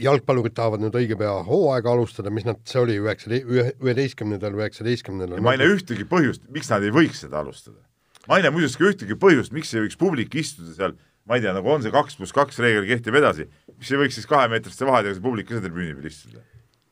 jalgpallurid 0.00 0.54
tahavad 0.56 0.82
nüüd 0.84 0.96
õige 0.96 1.18
pea 1.20 1.34
hooaega 1.46 1.92
alustada, 1.92 2.32
mis 2.32 2.46
nad, 2.48 2.60
see 2.68 2.80
oli 2.80 2.96
üheksa, 3.00 3.30
üheteistkümnendal, 3.32 4.56
üheksateistkümnendal. 4.60 5.42
ma 5.44 5.54
ei 5.54 5.62
näe 5.62 5.76
ühtegi 5.76 6.08
põhjust, 6.08 6.46
miks 6.52 6.72
nad 6.72 6.84
ei 6.84 6.94
võiks 6.94 7.22
seda 7.26 7.40
alustada. 7.44 7.80
ma 8.28 8.38
ei 8.38 8.46
näe 8.46 8.54
muuseas 8.56 8.78
ka 8.80 8.88
ühtegi 8.88 9.16
põhjust, 9.20 9.54
miks 9.56 9.72
ei 9.74 9.84
võiks 9.86 10.00
publik 10.00 10.36
istuda 10.40 10.74
seal, 10.76 10.96
ma 11.28 11.36
ei 11.36 11.44
tea, 11.44 11.54
nagu 11.56 11.72
on 11.72 11.84
see 11.84 11.92
kaks 11.94 12.16
pluss 12.18 12.36
kaks 12.36 12.60
reegel 12.64 12.88
kehtib 12.88 13.16
edasi, 13.20 13.48
miks 13.76 13.92
ei 13.92 14.04
võiks 14.04 14.20
siis 14.20 14.28
kahemeetriste 14.30 14.88
vahedega 14.88 15.16
see 15.18 15.26
publik 15.26 15.50
ka 15.50 15.56
seal 15.56 15.66
tribüüni 15.68 15.96
peal 15.98 16.12
istuda. 16.12 16.44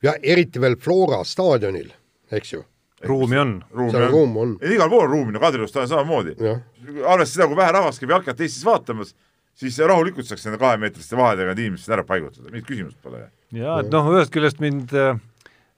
ja 0.05 0.17
eriti 0.21 0.61
veel 0.61 0.77
Flora 0.81 1.23
staadionil, 1.25 1.89
eks 2.29 2.53
ju, 2.53 2.65
ruumi 3.09 3.41
on. 3.41 3.55
seal 3.89 4.05
on 4.05 4.13
ruum 4.13 4.37
on, 4.37 4.53
igal 4.61 4.91
pool 4.91 5.07
on 5.07 5.13
ruumi, 5.15 5.33
no 5.33 5.41
Kadriorus 5.41 5.73
ta 5.73 5.81
on 5.85 5.89
samamoodi. 5.91 6.37
arvestades 6.39 7.33
seda, 7.33 7.49
kui 7.49 7.57
vähe 7.57 7.73
rahvast 7.73 8.01
käib 8.01 8.13
jalkat 8.17 8.45
Eestis 8.45 8.65
vaatamas, 8.65 9.15
siis 9.59 9.79
rahulikult 9.83 10.27
saaks 10.27 10.47
nende 10.47 10.59
kahemeetriste 10.61 11.17
vahedega 11.19 11.53
need 11.53 11.65
inimesed 11.65 11.95
ära 11.95 12.05
paigutada, 12.07 12.47
mingit 12.51 12.69
küsimust 12.69 12.99
pole. 13.03 13.25
jaa, 13.55 13.81
et 13.83 13.91
noh, 13.93 14.07
ühest 14.13 14.33
küljest 14.33 14.61
mind 14.63 14.93
äh, 14.97 15.19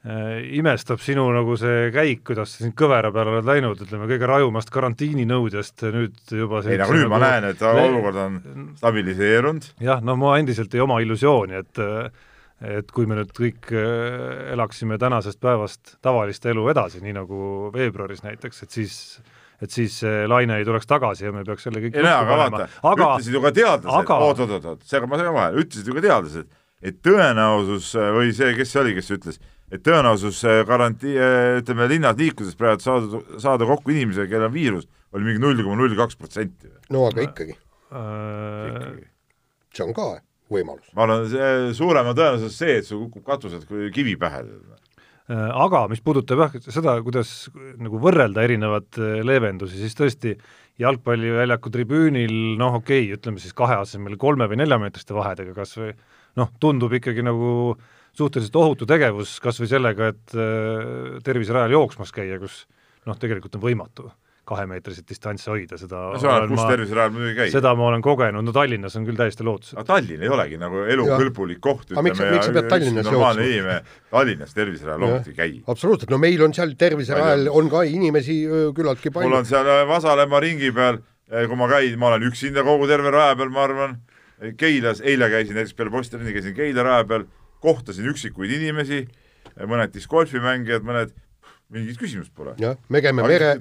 äh, 0.06 0.40
imestab 0.60 1.02
sinu 1.04 1.28
nagu 1.34 1.58
see 1.60 1.90
käik, 1.96 2.24
kuidas 2.30 2.54
sa 2.56 2.64
siin 2.64 2.76
kõvera 2.78 3.14
peale 3.16 3.38
oled 3.38 3.50
läinud, 3.50 3.82
ütleme 3.86 4.10
kõige 4.12 4.30
rajumast 4.30 4.74
karantiininõudest 4.74 5.88
nüüd 5.98 6.36
juba 6.44 6.64
ei, 6.66 6.78
aga 6.78 6.92
nüüd 6.98 7.12
ma 7.12 7.22
näen, 7.26 7.52
et 7.54 7.64
olukord 7.72 8.22
on 8.26 8.42
stabiliseerunud. 8.82 9.72
jah, 9.88 10.04
no 10.06 10.18
ma 10.20 10.38
endiselt 10.42 10.76
ei 10.78 10.84
oma 10.86 11.02
illusiooni, 11.04 11.64
et 11.64 11.86
et 12.62 12.92
kui 12.94 13.08
me 13.10 13.16
nüüd 13.18 13.32
kõik 13.34 13.72
äh, 13.74 14.52
elaksime 14.54 15.00
tänasest 15.02 15.40
päevast 15.42 15.96
tavalist 16.06 16.46
elu 16.46 16.68
edasi, 16.70 17.02
nii 17.02 17.16
nagu 17.18 17.72
veebruaris 17.74 18.22
näiteks, 18.22 18.62
et 18.68 18.76
siis 18.78 18.98
et 19.62 19.74
siis 19.74 20.00
see 20.02 20.26
laine 20.30 20.58
ei 20.60 20.66
tuleks 20.68 20.90
tagasi 20.90 21.28
ja 21.28 21.34
me 21.36 21.44
peaks 21.48 21.68
jälle 21.68 21.84
kõik 21.84 21.98
ei 21.98 22.06
no 22.06 22.16
aga 22.18 22.38
vaata, 22.40 22.68
aga 22.82 23.10
ütlesid 23.14 23.38
ju 23.38 23.44
ka 23.44 23.54
teadlased 23.58 24.00
aga-, 24.00 24.20
oot-oot-oot, 24.28 24.86
seega 24.90 25.10
ma 25.10 25.20
segan 25.22 25.38
vahele, 25.38 25.66
ütlesid 25.66 25.90
ju 25.90 25.98
ka 25.98 26.06
teadlased, 26.08 26.50
et 26.82 26.98
tõenäosus 27.06 27.92
või 28.18 28.34
see, 28.38 28.56
kes 28.58 28.74
see 28.74 28.82
oli, 28.82 28.96
kes 28.98 29.14
ütles, 29.18 29.38
et 29.72 29.84
tõenäosus 29.86 30.42
äh, 30.50 30.64
garantii, 30.68 31.14
ütleme 31.62 31.88
linnas 31.92 32.18
liikudes 32.20 32.58
praegu 32.60 32.84
saada, 32.84 33.22
saada 33.44 33.70
kokku 33.70 33.94
inimesega, 33.94 34.30
kellel 34.34 34.50
on 34.50 34.56
viirus, 34.56 34.90
oli 35.14 35.30
mingi 35.30 35.44
null 35.44 35.62
koma 35.62 35.78
null 35.80 35.96
kaks 36.00 36.18
protsenti. 36.20 36.74
no 36.92 37.06
aga 37.12 37.28
ikkagi, 37.30 37.58
äh, 37.94 38.92
see 39.78 39.86
on 39.86 39.96
ka 39.98 40.10
võimalus. 40.52 40.90
ma 40.98 41.06
arvan, 41.06 41.28
see 41.32 41.74
suurema 41.78 42.16
tõenäosus 42.18 42.58
see, 42.58 42.80
et 42.82 42.90
sul 42.90 43.06
kukub 43.06 43.30
katuselt 43.30 43.70
kivi 43.96 44.18
pähe. 44.20 44.44
Aga 45.30 45.86
mis 45.92 46.02
puudutab 46.04 46.42
jah, 46.46 46.56
seda, 46.74 46.96
kuidas 47.06 47.50
nagu 47.82 48.00
võrrelda 48.02 48.44
erinevaid 48.48 49.00
leevendusi, 49.28 49.78
siis 49.80 49.96
tõesti 49.98 50.36
jalgpalliväljaku 50.82 51.72
tribüünil 51.72 52.34
noh, 52.60 52.80
okei 52.82 53.06
okay,, 53.06 53.18
ütleme 53.20 53.42
siis 53.44 53.54
kahe 53.58 53.78
asemel 53.84 54.18
kolme 54.22 54.48
või 54.50 54.62
neljameetriste 54.64 55.16
vahedega 55.16 55.54
kas 55.58 55.76
või 55.78 55.94
noh, 56.40 56.52
tundub 56.60 56.94
ikkagi 56.98 57.24
nagu 57.26 57.76
suhteliselt 58.18 58.58
ohutu 58.60 58.88
tegevus 58.90 59.38
kas 59.44 59.62
või 59.62 59.70
sellega, 59.72 60.12
et 60.12 60.36
terviserajal 61.24 61.78
jooksmas 61.78 62.12
käia, 62.16 62.40
kus 62.42 62.66
noh, 63.08 63.18
tegelikult 63.20 63.56
on 63.60 63.66
võimatu 63.66 64.10
kahemeetriseid 64.52 65.08
distantsi 65.10 65.50
hoida, 65.52 65.80
seda 65.80 66.02
no 66.12 66.20
see 66.22 66.30
oleneb, 66.30 66.54
kus 66.54 66.64
terviserajal 66.70 67.14
muidugi 67.16 67.38
käib. 67.40 67.54
seda 67.56 67.74
ma 67.80 67.88
olen 67.90 68.04
kogenud, 68.06 68.46
no 68.46 68.54
Tallinnas 68.56 68.98
on 69.00 69.08
küll 69.08 69.20
täiesti 69.20 69.48
lootusetu. 69.48 69.80
aga 69.80 69.88
Tallinn 69.94 70.26
ei 70.26 70.32
olegi 70.36 70.60
nagu 70.62 70.84
elukõlbulik 70.96 71.62
koht, 71.64 71.88
ütleme, 71.90 72.10
miks, 72.10 72.24
miks 72.36 72.50
sa 72.50 72.56
pead 72.58 72.70
Tallinnas 72.72 73.08
normaalne 73.10 73.48
inimene 73.48 73.80
Tallinnas 74.12 74.58
terviserajal 74.58 75.06
loomulikult 75.06 75.32
ei 75.32 75.40
käi. 75.40 75.64
absoluutselt, 75.74 76.12
no 76.14 76.20
meil 76.22 76.44
on 76.46 76.56
seal 76.58 76.76
terviserajal, 76.80 77.48
on 77.62 77.72
ka 77.72 77.86
inimesi 77.88 78.38
küllaltki 78.78 79.14
palju. 79.14 79.30
mul 79.30 79.40
on 79.42 79.50
seal 79.50 79.72
äh, 79.72 79.84
Vasalemma 79.90 80.42
ringi 80.44 80.72
peal, 80.76 81.02
äh, 81.32 81.48
kui 81.48 81.60
ma 81.60 81.70
käin, 81.72 81.98
ma 82.02 82.12
olen 82.12 82.28
üksinda 82.30 82.66
kogu 82.68 82.90
terve 82.92 83.14
raja 83.14 83.38
peal, 83.40 83.54
ma 83.54 83.66
arvan, 83.68 84.00
Keilas, 84.58 85.04
eile 85.06 85.28
käisin 85.30 85.54
näiteks 85.54 85.76
peale 85.78 85.92
Postirini, 85.94 86.34
käisin 86.34 86.56
Keila 86.58 86.86
raja 86.88 87.06
peal, 87.06 87.28
kohtasin 87.62 88.08
üksikuid 88.10 88.56
inimesi, 88.58 89.04
mõned 89.70 89.94
discgolfimängijad, 89.94 90.86
mõned, 90.86 91.14
mingit 91.72 92.00
küsimust 92.02 92.34
pole. 92.36 92.56
jah, 92.62 92.80
me 92.90 93.04
käime 93.06 93.28
mere 93.28 93.54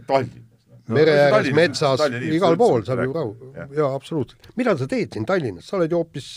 Mere 0.94 1.16
ääres, 1.26 1.50
metsas, 1.56 2.04
igal 2.30 2.56
pool 2.61 2.85
saab 2.87 3.04
ju 3.04 3.14
rahu, 3.14 3.50
jaa, 3.76 3.90
absoluutselt. 3.94 4.50
mida 4.61 4.76
sa 4.78 4.88
teed 4.90 5.14
siin 5.14 5.26
Tallinnas, 5.28 5.68
sa 5.68 5.78
oled 5.78 5.92
ju 5.92 6.00
hoopis 6.00 6.30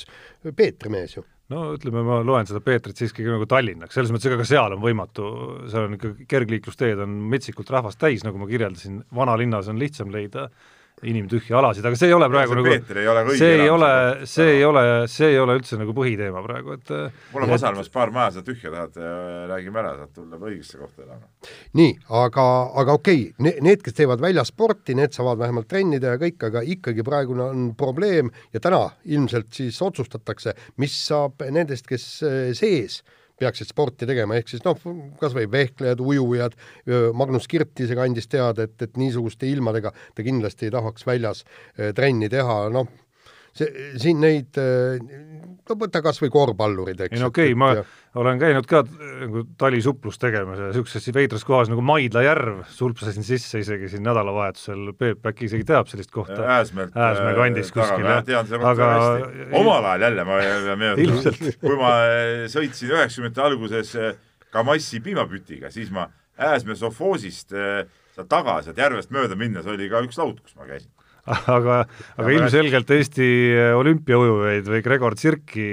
Peetri 0.55 0.91
mees 0.93 1.17
ju. 1.17 1.25
No 1.53 1.73
ütleme, 1.75 2.01
ma 2.07 2.21
loen 2.25 2.47
seda 2.49 2.61
Peetrit 2.63 2.97
siiski 2.97 3.25
nagu 3.27 3.45
Tallinnaks, 3.49 3.97
selles 3.97 4.13
mõttes, 4.13 4.29
ega 4.29 4.39
ka 4.39 4.47
seal 4.47 4.75
on 4.75 4.81
võimatu, 4.83 5.25
seal 5.71 5.89
on 5.89 5.97
ikka 5.97 6.13
kergliiklusteed 6.31 7.01
on 7.03 7.17
metsikult 7.33 7.69
rahvast 7.73 7.99
täis, 8.01 8.23
nagu 8.25 8.39
ma 8.39 8.47
kirjeldasin, 8.49 9.01
vanalinnas 9.13 9.69
on 9.73 9.81
lihtsam 9.81 10.13
leida 10.13 10.47
inimtühje 11.09 11.55
alasid, 11.57 11.85
aga 11.87 11.99
see 11.99 12.09
ei 12.09 12.15
ole 12.15 12.29
praegu 12.31 12.55
see 12.55 12.63
nagu, 12.63 13.37
see 13.37 13.53
ei 13.55 13.69
ole, 13.69 13.91
see 14.29 14.49
ei 14.57 14.65
ole, 14.67 14.83
see 15.11 15.29
ei 15.33 15.39
ole 15.41 15.57
üldse 15.59 15.79
nagu 15.79 15.95
põhiteema 15.97 16.43
praegu, 16.45 16.77
et 16.77 16.93
mul 17.33 17.45
on 17.45 17.53
Vasalmas 17.53 17.89
paar 17.93 18.13
maja 18.15 18.35
seal 18.37 18.47
tühja, 18.47 18.71
tahad, 18.73 18.99
räägime 19.51 19.81
ära, 19.83 19.95
saad 20.01 20.13
tulla 20.17 20.39
õigesse 20.41 20.79
kohta 20.81 21.05
elama. 21.05 21.27
nii, 21.79 21.95
aga, 22.23 22.47
aga 22.83 22.97
okei 22.99 23.25
okay,, 23.31 23.55
need, 23.65 23.83
kes 23.85 23.97
teevad 23.97 24.23
väljasporti, 24.23 24.97
need 24.99 25.15
saavad 25.15 25.41
vähemalt 25.41 25.69
trennida 25.71 26.15
ja 26.15 26.21
kõik, 26.21 26.39
aga 26.49 26.63
ikkagi 26.75 27.05
praegune 27.07 27.49
on 27.49 27.67
probleem 27.79 28.31
ja 28.53 28.63
täna 28.63 28.85
ilmselt 29.05 29.51
siis 29.55 29.81
otsustatakse, 29.83 30.55
mis 30.81 30.95
saab 31.07 31.43
nendest, 31.51 31.87
kes 31.89 32.07
sees 32.57 33.01
peaksid 33.39 33.69
sporti 33.69 34.07
tegema, 34.09 34.37
ehk 34.37 34.51
siis 34.51 34.63
noh, 34.65 34.79
kas 35.19 35.35
või 35.35 35.47
vehklejad, 35.51 36.01
ujujad, 36.03 36.57
Magnus 37.17 37.47
Kirt 37.51 37.79
ise 37.83 37.97
kandis 37.97 38.29
teada, 38.31 38.67
et, 38.67 38.75
et 38.85 38.99
niisuguste 38.99 39.49
ilmadega 39.49 39.93
ta 40.15 40.25
kindlasti 40.25 40.69
ei 40.69 40.75
tahaks 40.75 41.07
väljas 41.09 41.43
trenni 41.97 42.29
teha, 42.31 42.59
noh, 42.73 42.91
see, 43.57 43.89
siin 44.01 44.21
neid, 44.23 44.57
no 44.57 45.77
võta 45.79 46.01
kas 46.03 46.19
või 46.21 46.31
korvpallurid, 46.33 47.03
eks. 47.05 47.15
ei 47.15 47.21
no 47.21 47.29
okei 47.31 47.51
okay,, 47.51 47.59
ma 47.59 47.69
ja. 47.77 47.83
olen 48.19 48.41
käinud 48.41 48.67
ka 48.69 48.83
nagu 48.87 49.43
talisuplust 49.59 50.21
tegemas 50.21 50.59
ja 50.61 50.69
niisuguses 50.71 51.09
veidras 51.15 51.45
kohas 51.47 51.71
nagu 51.71 51.83
Maidla 51.85 52.23
järv, 52.25 52.63
sulpsasin 52.73 53.25
sisse 53.27 53.61
isegi 53.63 53.91
siin 53.93 54.05
nädalavahetusel, 54.07 54.91
Peep 54.99 55.29
äkki 55.31 55.47
isegi 55.49 55.67
teab 55.69 55.89
sellist 55.91 56.11
kohta. 56.13 56.41
Ääsmäelt. 56.57 56.97
Ääsmäe 56.97 57.35
kandis 57.37 57.71
äh, 57.71 57.77
kuskil, 57.77 58.09
jah. 58.09 58.23
tean 58.27 58.49
seda 58.49 58.61
kohta 58.63 58.89
aga... 58.89 58.91
hästi. 59.21 59.47
omal 59.61 59.89
ajal 59.91 60.07
jälle 60.07 60.27
ma 60.27 60.41
pean 60.41 60.83
meenutama, 60.85 61.55
kui 61.63 61.79
ma 61.79 61.95
äh, 62.09 62.35
sõitsin 62.53 62.93
üheksakümnendate 62.97 63.47
alguses 63.47 63.95
äh, 63.99 64.13
Kamassi 64.53 64.99
piimapütiga, 65.01 65.71
siis 65.73 65.89
ma 65.93 66.09
Ääsmäe 66.33 66.75
sofoosist 66.77 67.53
sealt 67.53 68.29
taga, 68.29 68.55
sealt 68.65 68.77
järvest 68.81 69.11
mööda 69.13 69.37
minnes 69.37 69.67
oli 69.69 69.85
ka 69.89 70.01
üks 70.05 70.17
laud, 70.17 70.39
kus 70.41 70.55
ma 70.57 70.65
käisin 70.65 70.89
aga, 71.31 71.79
aga 72.17 72.27
ja 72.27 72.35
ilmselgelt 72.35 72.89
Eesti 72.97 73.29
olümpiaujujaid 73.77 74.67
või 74.73 74.83
Gregor 74.83 75.15
Tsirki 75.15 75.67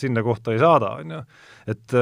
sinna 0.00 0.24
kohta 0.24 0.54
ei 0.56 0.62
saada, 0.62 0.96
on 1.02 1.16
ju, 1.16 1.22
et 1.74 1.96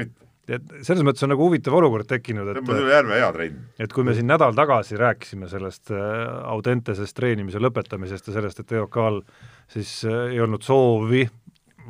mitte? 0.00 0.22
et 0.50 0.72
selles 0.82 1.04
mõttes 1.06 1.22
on 1.24 1.30
nagu 1.32 1.44
huvitav 1.46 1.74
olukord 1.78 2.08
tekkinud, 2.10 2.48
et 2.50 2.58
tõmbad 2.58 2.80
üle 2.82 2.96
järve 2.96 3.18
hea 3.20 3.28
trenn. 3.36 3.60
et 3.84 3.92
kui 3.94 4.06
me 4.06 4.14
siin 4.16 4.26
nädal 4.30 4.56
tagasi 4.58 4.98
rääkisime 4.98 5.48
sellest 5.50 5.92
äh, 5.94 6.00
Audentesest 6.50 7.16
treenimise 7.16 7.62
lõpetamisest 7.62 8.30
ja 8.30 8.36
sellest, 8.38 8.62
et 8.62 8.74
EOK-l 8.74 9.22
siis 9.72 10.00
äh, 10.08 10.32
ei 10.34 10.40
olnud 10.42 10.64
soovi 10.66 11.24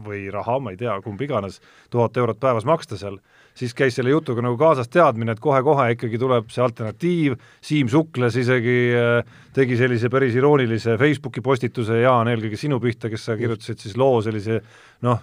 või 0.05 0.27
raha, 0.33 0.59
ma 0.61 0.73
ei 0.73 0.81
tea, 0.81 0.95
kumb 1.05 1.21
iganes, 1.25 1.61
tuhat 1.93 2.17
eurot 2.17 2.41
päevas 2.41 2.67
maksta 2.69 2.97
seal, 3.01 3.19
siis 3.59 3.75
käis 3.76 3.97
selle 3.97 4.12
jutuga 4.12 4.44
nagu 4.44 4.56
kaasas 4.61 4.88
teadmine, 4.92 5.35
et 5.35 5.42
kohe-kohe 5.42 5.90
ikkagi 5.97 6.21
tuleb 6.21 6.49
see 6.52 6.62
alternatiiv, 6.64 7.37
Siim 7.64 7.90
Sukles 7.92 8.37
isegi 8.40 8.78
äh, 8.97 9.37
tegi 9.56 9.76
sellise 9.80 10.11
päris 10.12 10.37
iroonilise 10.38 10.97
Facebooki 11.00 11.44
postituse, 11.44 12.00
Jaan, 12.02 12.30
eelkõige 12.32 12.61
sinu 12.61 12.80
pihta, 12.82 13.11
kes 13.12 13.28
sa 13.28 13.37
kirjutasid 13.40 13.82
siis 13.82 13.99
loo 14.00 14.23
sellise 14.25 14.62
noh, 15.04 15.23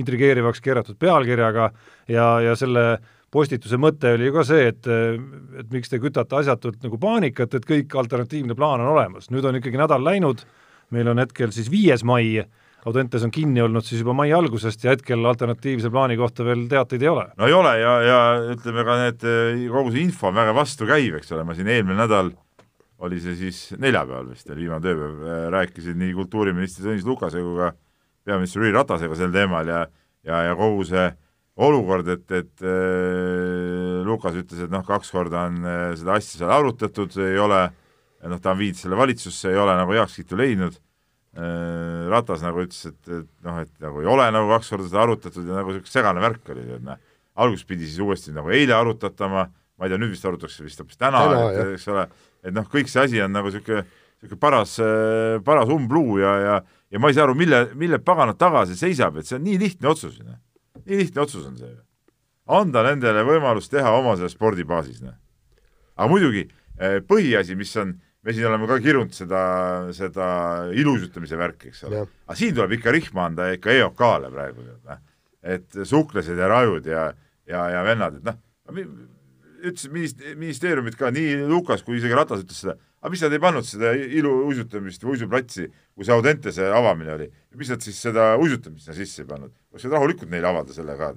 intrigeerivaks 0.00 0.64
keeratud 0.64 0.98
pealkirjaga. 1.00 1.70
Ja, 2.08 2.28
ja 2.44 2.54
selle 2.56 2.98
postituse 3.30 3.76
mõte 3.80 4.14
oli 4.16 4.28
ju 4.28 4.36
ka 4.38 4.44
see, 4.48 4.70
et 4.72 4.88
et 4.88 5.74
miks 5.74 5.92
te 5.92 6.00
kütate 6.00 6.38
asjatult 6.38 6.80
nagu 6.84 7.00
paanikat, 7.00 7.58
et 7.58 7.68
kõik 7.68 7.98
alternatiivne 8.00 8.56
plaan 8.56 8.84
on 8.84 8.94
olemas, 8.94 9.28
nüüd 9.34 9.44
on 9.44 9.58
ikkagi 9.60 9.80
nädal 9.80 10.04
läinud, 10.04 10.44
meil 10.94 11.10
on 11.12 11.20
hetkel 11.20 11.52
siis 11.52 11.68
viies 11.72 12.04
mai, 12.08 12.38
Audentes 12.86 13.24
on 13.26 13.32
kinni 13.34 13.62
olnud 13.64 13.82
siis 13.84 14.04
juba 14.04 14.14
mai 14.14 14.30
algusest 14.32 14.84
ja 14.86 14.92
hetkel 14.94 15.24
alternatiivse 15.26 15.90
plaani 15.90 16.14
kohta 16.16 16.46
veel 16.46 16.66
teateid 16.70 17.02
ei 17.02 17.10
ole. 17.10 17.24
no 17.36 17.48
ei 17.48 17.56
ole 17.56 17.72
ja, 17.80 17.94
ja 18.06 18.18
ütleme 18.54 18.84
ka 18.86 18.98
need, 19.02 19.24
kogu 19.72 19.94
see 19.94 20.04
info 20.06 20.30
on 20.30 20.38
väga 20.38 20.54
vastukäiv, 20.56 21.18
eks 21.18 21.34
ole, 21.34 21.44
ma 21.48 21.56
siin 21.58 21.70
eelmine 21.74 21.98
nädal, 21.98 22.30
oli 23.02 23.18
see 23.22 23.34
siis 23.38 23.60
neljapäeval 23.82 24.30
vist, 24.30 24.46
oli 24.54 24.66
viimane 24.66 24.86
tööpäev, 24.86 25.26
rääkisin 25.54 25.98
nii 25.98 26.14
kultuuriminister 26.20 26.86
Tõnis 26.86 27.06
Lukase 27.06 27.42
kui 27.42 27.58
ka 27.58 27.72
peaminister 28.28 28.62
Jüri 28.62 28.76
Ratasega 28.78 29.18
sel 29.18 29.34
teemal 29.34 29.74
ja 29.74 29.86
ja, 30.26 30.42
ja 30.48 30.56
kogu 30.58 30.84
see 30.88 31.06
olukord, 31.58 32.08
et, 32.12 32.26
et 32.30 32.62
äh, 32.62 34.02
Lukas 34.06 34.36
ütles, 34.38 34.62
et 34.62 34.72
noh, 34.72 34.84
kaks 34.86 35.10
korda 35.14 35.48
on 35.48 35.64
äh, 35.66 35.86
seda 35.98 36.18
asja 36.18 36.44
seal 36.44 36.52
arutatud, 36.54 37.16
ei 37.24 37.38
ole, 37.42 37.64
noh, 38.30 38.42
ta 38.42 38.54
on 38.54 38.60
viinud 38.60 38.78
selle 38.78 38.98
valitsusse, 38.98 39.50
ei 39.50 39.58
ole 39.58 39.74
nagu 39.78 39.96
heakskiitu 39.96 40.38
leidnud 40.38 40.78
Ratas 41.36 42.40
nagu 42.42 42.64
ütles, 42.64 42.80
et, 42.88 42.98
et 43.12 43.28
noh, 43.46 43.60
et 43.62 43.70
nagu 43.84 44.00
ei 44.02 44.08
ole 44.10 44.24
nagu 44.34 44.48
kaks 44.54 44.72
korda 44.72 44.88
seda 44.88 45.02
arutatud 45.04 45.44
ja 45.44 45.60
nagu 45.60 45.74
niisugune 45.74 45.92
segane 45.92 46.22
värk 46.24 46.50
oli, 46.54 46.64
et 46.78 46.82
noh, 46.82 46.98
alguses 47.38 47.68
pidi 47.68 47.86
siis 47.86 48.00
uuesti 48.02 48.32
nagu 48.34 48.50
eile 48.50 48.74
arutatama, 48.74 49.44
ma 49.48 49.86
ei 49.86 49.92
tea, 49.92 50.00
nüüd 50.00 50.14
vist 50.16 50.26
arutatakse 50.26 50.64
vist 50.66 50.80
hoopis 50.82 50.98
täna, 50.98 51.20
et 51.52 51.74
eks 51.76 51.86
ole, 51.92 52.08
et 52.42 52.56
noh, 52.56 52.66
kõik 52.72 52.90
see 52.90 53.04
asi 53.04 53.22
on 53.22 53.36
nagu 53.36 53.52
niisugune, 53.52 53.84
niisugune 54.18 54.42
paras, 54.42 54.74
paras 55.46 55.70
umbluu 55.70 56.18
ja, 56.24 56.34
ja 56.42 56.58
ja 56.90 57.00
ma 57.00 57.10
ei 57.10 57.16
saa 57.16 57.26
aru, 57.28 57.36
mille, 57.36 57.68
mille 57.78 58.00
paganat 58.00 58.38
taga 58.40 58.64
see 58.68 58.78
seisab, 58.78 59.18
et 59.20 59.28
see 59.28 59.36
on 59.38 59.44
nii 59.44 59.58
lihtne 59.60 59.90
otsus, 59.90 60.18
noh. 60.24 60.38
nii 60.86 61.02
lihtne 61.02 61.22
otsus 61.24 61.46
on 61.48 61.56
see. 61.60 61.74
anda 62.58 62.84
nendele 62.86 63.24
võimalus 63.28 63.68
teha 63.68 63.92
oma 63.98 64.16
selles 64.16 64.36
spordibaasis, 64.36 65.02
noh. 65.04 65.16
aga 65.96 66.08
muidugi, 66.10 66.46
eh, 66.80 66.98
põhiasi, 67.04 67.56
mis 67.58 67.74
on 67.80 67.98
me 68.28 68.34
siin 68.36 68.48
oleme 68.50 68.66
ka 68.68 68.76
kirunud 68.84 69.14
seda, 69.16 69.42
seda 69.96 70.24
ilusutamise 70.76 71.38
värki, 71.40 71.70
eks 71.72 71.86
ole. 71.88 72.02
aga 72.28 72.36
siin 72.36 72.56
tuleb 72.56 72.74
ikka 72.76 72.92
rihma 72.92 73.28
anda 73.30 73.46
ikka 73.54 73.72
EOK-le 73.72 74.28
praegu, 74.34 74.66
noh. 74.84 74.98
et 75.56 75.78
suklesed 75.88 76.36
ja 76.36 76.50
rajud 76.52 76.90
ja, 76.92 77.06
ja, 77.48 77.62
ja 77.72 77.84
vennad, 77.86 78.18
et 78.20 78.28
noh, 78.28 78.36
ütlesid 79.62 79.94
minist-, 79.94 80.20
ministeeriumid 80.36 80.98
ka, 80.98 81.08
nii 81.14 81.38
Lukas 81.48 81.80
kui 81.86 81.96
isegi 82.02 82.18
Ratas 82.18 82.44
ütles 82.44 82.60
seda, 82.66 82.76
aga 83.00 83.12
miks 83.14 83.24
nad 83.24 83.36
ei 83.38 83.42
pannud 83.46 83.66
seda 83.66 83.94
iluuisutamist 83.96 85.06
või 85.06 85.16
uisuplatsi, 85.16 85.70
kui 85.96 86.04
see 86.04 86.14
Audentese 86.18 86.68
avamine 86.68 87.14
oli, 87.14 87.30
miks 87.56 87.72
nad 87.72 87.88
siis 87.88 88.02
seda 88.04 88.34
uisutamist 88.42 88.84
sinna 88.84 88.98
sisse 88.98 89.24
ei 89.24 89.30
pannud? 89.32 89.54
oleks 89.72 89.86
võinud 89.86 89.96
rahulikult 89.96 90.34
neile 90.34 90.52
avada 90.52 90.76
selle 90.76 90.98
ka, 91.00 91.14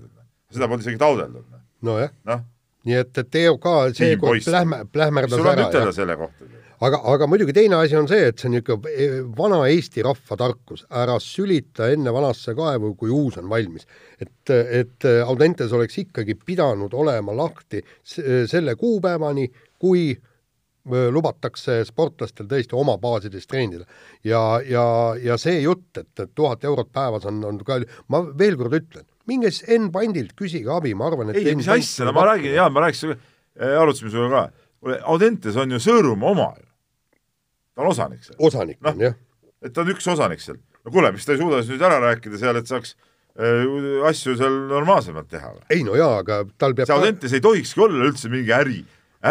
seda 0.53 0.71
polnud 0.71 0.87
isegi 0.87 1.01
taodeldud. 1.01 1.43
Noh. 1.43 1.67
nojah 1.91 2.15
no. 2.31 2.39
nii 2.87 2.97
et, 3.03 3.23
et 3.25 3.39
EOK 3.43 3.69
seekord 3.99 4.47
plähme, 4.47 4.83
plähmerdas 4.95 5.35
ära. 5.35 5.43
sul 5.43 5.53
on 5.57 5.67
ütelda 5.67 5.99
selle 5.99 6.17
kohta? 6.23 6.51
Aga, 6.85 6.99
aga 7.13 7.27
muidugi 7.29 7.53
teine 7.55 7.77
asi 7.81 7.97
on 7.97 8.07
see, 8.09 8.29
et 8.31 8.41
see 8.41 8.49
on 8.49 8.55
niisugune 8.55 8.91
e, 8.91 9.09
vana 9.37 9.61
Eesti 9.69 10.03
rahva 10.05 10.37
tarkus, 10.39 10.85
ära 11.03 11.17
sülita 11.21 11.91
enne 11.93 12.13
vanasse 12.13 12.55
kaevu, 12.57 12.95
kui 12.99 13.13
uus 13.13 13.37
on 13.41 13.49
valmis. 13.51 13.85
et, 14.21 14.53
et 14.81 15.07
Audentes 15.25 15.71
oleks 15.73 16.01
ikkagi 16.03 16.35
pidanud 16.45 16.93
olema 16.93 17.35
lahti 17.37 17.83
selle 18.03 18.75
kuupäevani, 18.79 19.47
kui 19.81 20.11
lubatakse 20.89 21.83
sportlastel 21.85 22.47
tõesti 22.49 22.73
oma 22.73 22.95
baasides 22.97 23.45
treenida. 23.47 23.85
ja, 24.25 24.41
ja, 24.65 24.85
ja 25.21 25.37
see 25.37 25.59
jutt, 25.61 25.97
et, 25.97 26.23
tuhat 26.35 26.63
eurot 26.65 26.89
päevas 26.93 27.27
on, 27.29 27.43
on 27.45 27.59
ka, 27.65 27.77
ma 28.09 28.23
veel 28.37 28.57
kord 28.57 28.73
ütlen, 28.79 29.05
minge 29.29 29.51
siis 29.53 29.69
Enn 29.69 29.91
Pandilt, 29.93 30.33
küsige 30.37 30.73
abi, 30.73 30.95
ma 30.97 31.11
arvan, 31.11 31.29
et 31.29 31.37
ei, 31.43 31.53
mis 31.55 31.69
asja, 31.69 32.09
no 32.09 32.15
ma 32.17 32.25
räägin, 32.31 32.57
Jaan, 32.57 32.73
ma 32.73 32.87
rääkisin, 32.87 33.13
arutasime 33.61 34.09
sinuga 34.09 34.47
ka, 34.49 34.97
Audentes 35.13 35.61
on 35.61 35.77
ju 35.77 35.77
Sõõrumaa 35.77 36.33
oma 36.33 36.49
ju 36.57 36.70
ta 37.81 37.87
on 37.87 37.91
osanik 37.91 38.25
seal. 38.25 38.37
osanik 38.39 38.81
no, 38.81 38.93
on 38.93 39.05
jah. 39.07 39.15
et 39.61 39.73
ta 39.73 39.83
on 39.83 39.93
üks 39.93 40.07
osanik 40.13 40.43
seal. 40.43 40.59
no 40.85 40.93
kuule, 40.93 41.11
mis 41.15 41.25
ta 41.25 41.35
ei 41.35 41.41
suuda 41.41 41.61
siis 41.61 41.75
nüüd 41.75 41.85
ära 41.87 41.99
rääkida 42.05 42.39
seal, 42.41 42.59
et 42.61 42.69
saaks 42.69 42.95
äh, 43.39 44.07
asju 44.09 44.35
seal 44.39 44.57
normaalsemalt 44.71 45.29
teha 45.31 45.53
või? 45.55 45.63
ei 45.73 45.85
no 45.87 45.97
jaa, 45.99 46.19
aga 46.21 46.43
tal 46.61 46.75
peab 46.77 46.89
see 46.89 46.97
Audentes 46.97 47.37
ei 47.37 47.43
tohikski 47.43 47.85
olla 47.87 48.09
üldse 48.09 48.31
mingi 48.33 48.53
äri, 48.55 48.81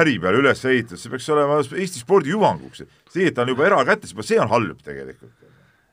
äri 0.00 0.16
peale 0.22 0.42
üles 0.42 0.64
ehitatud, 0.64 1.02
see 1.02 1.12
peaks 1.12 1.28
olema 1.34 1.60
Eesti 1.62 2.02
spordi 2.02 2.34
hüvanguks. 2.34 2.82
see, 3.10 3.28
et 3.28 3.36
ta 3.36 3.46
on 3.46 3.54
juba 3.54 3.68
erakätes, 3.68 4.14
juba 4.14 4.26
see 4.26 4.40
on 4.42 4.50
halb 4.50 4.82
tegelikult. 4.86 5.36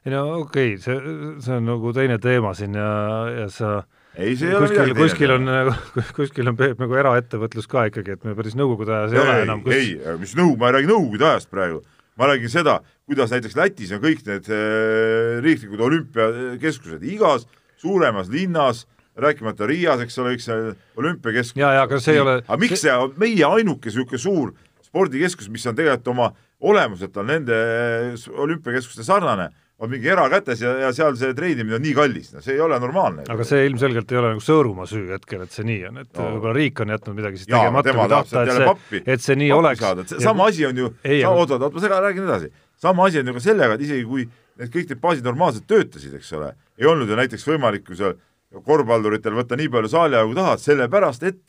ei 0.05 0.15
no 0.15 0.23
okei 0.41 0.73
okay,, 0.75 0.81
see, 0.81 0.97
see 1.45 1.59
on 1.59 1.69
nagu 1.69 1.93
teine 1.93 2.17
teema 2.23 2.55
siin 2.57 2.77
ja, 2.77 2.89
ja 3.43 3.51
sa 3.53 3.77
ei, 4.17 4.33
see 4.37 4.49
ei 4.49 4.55
ole 4.57 4.65
kuskil, 4.65 4.81
midagi 4.81 4.97
kuskil 4.97 5.33
on 5.35 5.45
nagu, 5.45 5.73
kuskil 6.17 6.49
on 6.49 6.57
Peep 6.57 6.79
nagu 6.81 6.97
eraettevõtlus 6.97 7.69
ka 7.69 7.85
ikkagi, 7.91 8.17
et 8.17 8.25
me 8.25 8.33
päris 8.37 8.57
nõukogude 8.57 8.95
ajas 8.95 9.13
ei, 9.13 9.19
ei 9.19 9.23
ole 9.23 9.43
enam 9.45 9.61
kus... 9.65 9.75
ei, 9.77 9.91
mis 10.21 10.33
nõu-, 10.39 10.55
ma 10.57 10.71
ei 10.71 10.77
räägi 10.79 10.89
nõukogude 10.89 11.27
ajast 11.29 11.51
praegu, 11.53 11.83
ma 12.17 12.29
räägin 12.31 12.51
seda, 12.51 12.79
kuidas 13.07 13.31
näiteks 13.33 13.55
Lätis 13.57 13.93
on 13.95 14.01
kõik 14.03 14.23
need 14.27 14.49
äh, 14.51 15.37
riiklikud 15.45 15.81
olümpiakeskused, 15.87 17.03
igas 17.05 17.47
suuremas 17.77 18.31
linnas, 18.33 18.85
rääkimata 19.17 19.67
Riias, 19.69 20.01
eks 20.05 20.17
ole, 20.21 20.35
üks 20.37 20.49
olümpiakeskus. 20.97 21.59
ja, 21.61 21.73
ja 21.77 21.85
aga 21.87 21.99
see 22.01 22.17
ei 22.17 22.21
ole 22.21 22.39
aga 22.43 22.57
miks 22.61 22.83
see 22.85 22.93
on 22.93 23.15
meie 23.21 23.45
ainuke 23.45 23.89
niisugune 23.89 24.21
suur 24.21 24.51
spordikeskus, 24.85 25.49
mis 25.49 25.65
on 25.69 25.77
tegelikult 25.77 26.13
oma 26.13 26.31
olemuselt 26.59 27.17
on 27.17 27.29
nende 27.29 27.57
olümpiakeskuste 28.33 29.05
sarnane 29.05 29.49
on 29.77 29.91
mingi 29.91 30.09
erakätes 30.09 30.61
ja, 30.61 30.71
ja 30.81 30.89
seal 30.95 31.15
see 31.19 31.35
treenimine 31.37 31.77
on 31.77 31.83
nii 31.85 31.93
kallis, 31.97 32.31
no 32.33 32.41
see 32.41 32.55
ei 32.55 32.61
ole 32.65 32.79
normaalne. 32.81 33.27
aga 33.29 33.45
see 33.45 33.67
ilmselgelt 33.69 34.11
ei 34.11 34.19
ole 34.21 34.31
nagu 34.33 34.41
Sõõrumaa 34.41 34.87
süü 34.89 35.11
hetkel, 35.11 35.43
et 35.45 35.53
see 35.53 35.65
nii 35.67 35.83
on, 35.91 35.99
et 36.01 36.09
no. 36.17 36.29
võib-olla 36.33 36.53
riik 36.57 36.81
on 36.81 36.93
jätnud 36.95 37.17
midagi 37.17 37.41
siis 37.41 37.51
tegemata, 37.51 37.93
kui 37.93 38.07
tahta, 38.13 38.43
et 38.43 38.53
see, 38.55 39.01
et 39.05 39.25
see 39.25 39.37
nii 39.43 39.51
pappi 39.53 39.89
oleks. 39.91 40.15
sama 40.23 40.47
asi 40.49 40.65
on 40.65 40.81
ju, 40.81 40.89
oot, 41.29 41.53
oot, 41.53 41.67
ma 41.75 41.83
sega 41.83 41.99
räägin 42.07 42.25
edasi, 42.25 42.49
sama 42.87 43.05
asi 43.05 43.21
on 43.21 43.29
ju 43.29 43.37
ka 43.37 43.43
sellega, 43.45 43.77
et 43.77 43.85
isegi 43.85 44.07
kui 44.09 44.25
need 44.57 44.73
kõik 44.73 44.89
need 44.89 45.03
baasid 45.03 45.29
normaalselt 45.29 45.69
töötasid, 45.69 46.17
eks 46.17 46.33
ole, 46.39 46.49
ei 46.81 46.89
olnud 46.89 47.13
ju 47.13 47.19
näiteks 47.21 47.45
võimalik 47.45 47.93
ju 47.93 47.99
seal 48.01 48.17
korvpalluritel 48.65 49.37
võtta 49.37 49.59
nii 49.59 49.69
palju 49.69 49.93
saaliaegu 49.93 50.33
tahad, 50.39 50.63
sellepärast 50.63 51.29
et 51.29 51.43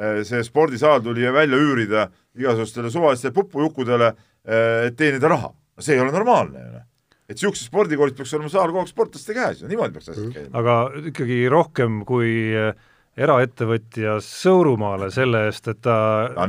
eh, 0.00 0.24
see 0.26 0.42
spordisaal 0.42 1.04
tuli 1.06 1.30
välja 1.30 1.62
üürida 1.62 2.08
igasugustele 2.34 2.90
suvalistele 2.90 3.36
pupujukkudele, 3.38 4.12
eh, 4.48 4.88
et 4.90 4.98
teenida 4.98 5.30
raha. 5.30 5.54
see 5.78 5.94
ei 5.94 6.00
ole 6.02 6.10
normaalne 6.10 6.58
ju 6.58 6.70
noh 6.74 6.87
et 7.28 7.36
niisugused 7.36 7.68
spordikoolid 7.68 8.16
peaks 8.16 8.32
olema 8.36 8.50
saal 8.52 8.70
kogu 8.70 8.80
aeg 8.82 8.92
sportlaste 8.92 9.34
käes 9.36 9.60
ja 9.60 9.68
niimoodi 9.68 9.98
peaks 9.98 10.14
asjad 10.14 10.30
käima. 10.32 10.52
aga 10.60 10.76
ikkagi 11.10 11.42
rohkem 11.52 12.00
kui 12.08 12.30
eh, 12.56 12.72
eraettevõtja 13.18 14.16
Sõõrumaale 14.24 15.10
selle 15.12 15.44
eest, 15.50 15.68
et 15.68 15.82
ta 15.84 15.98
no, 16.32 16.46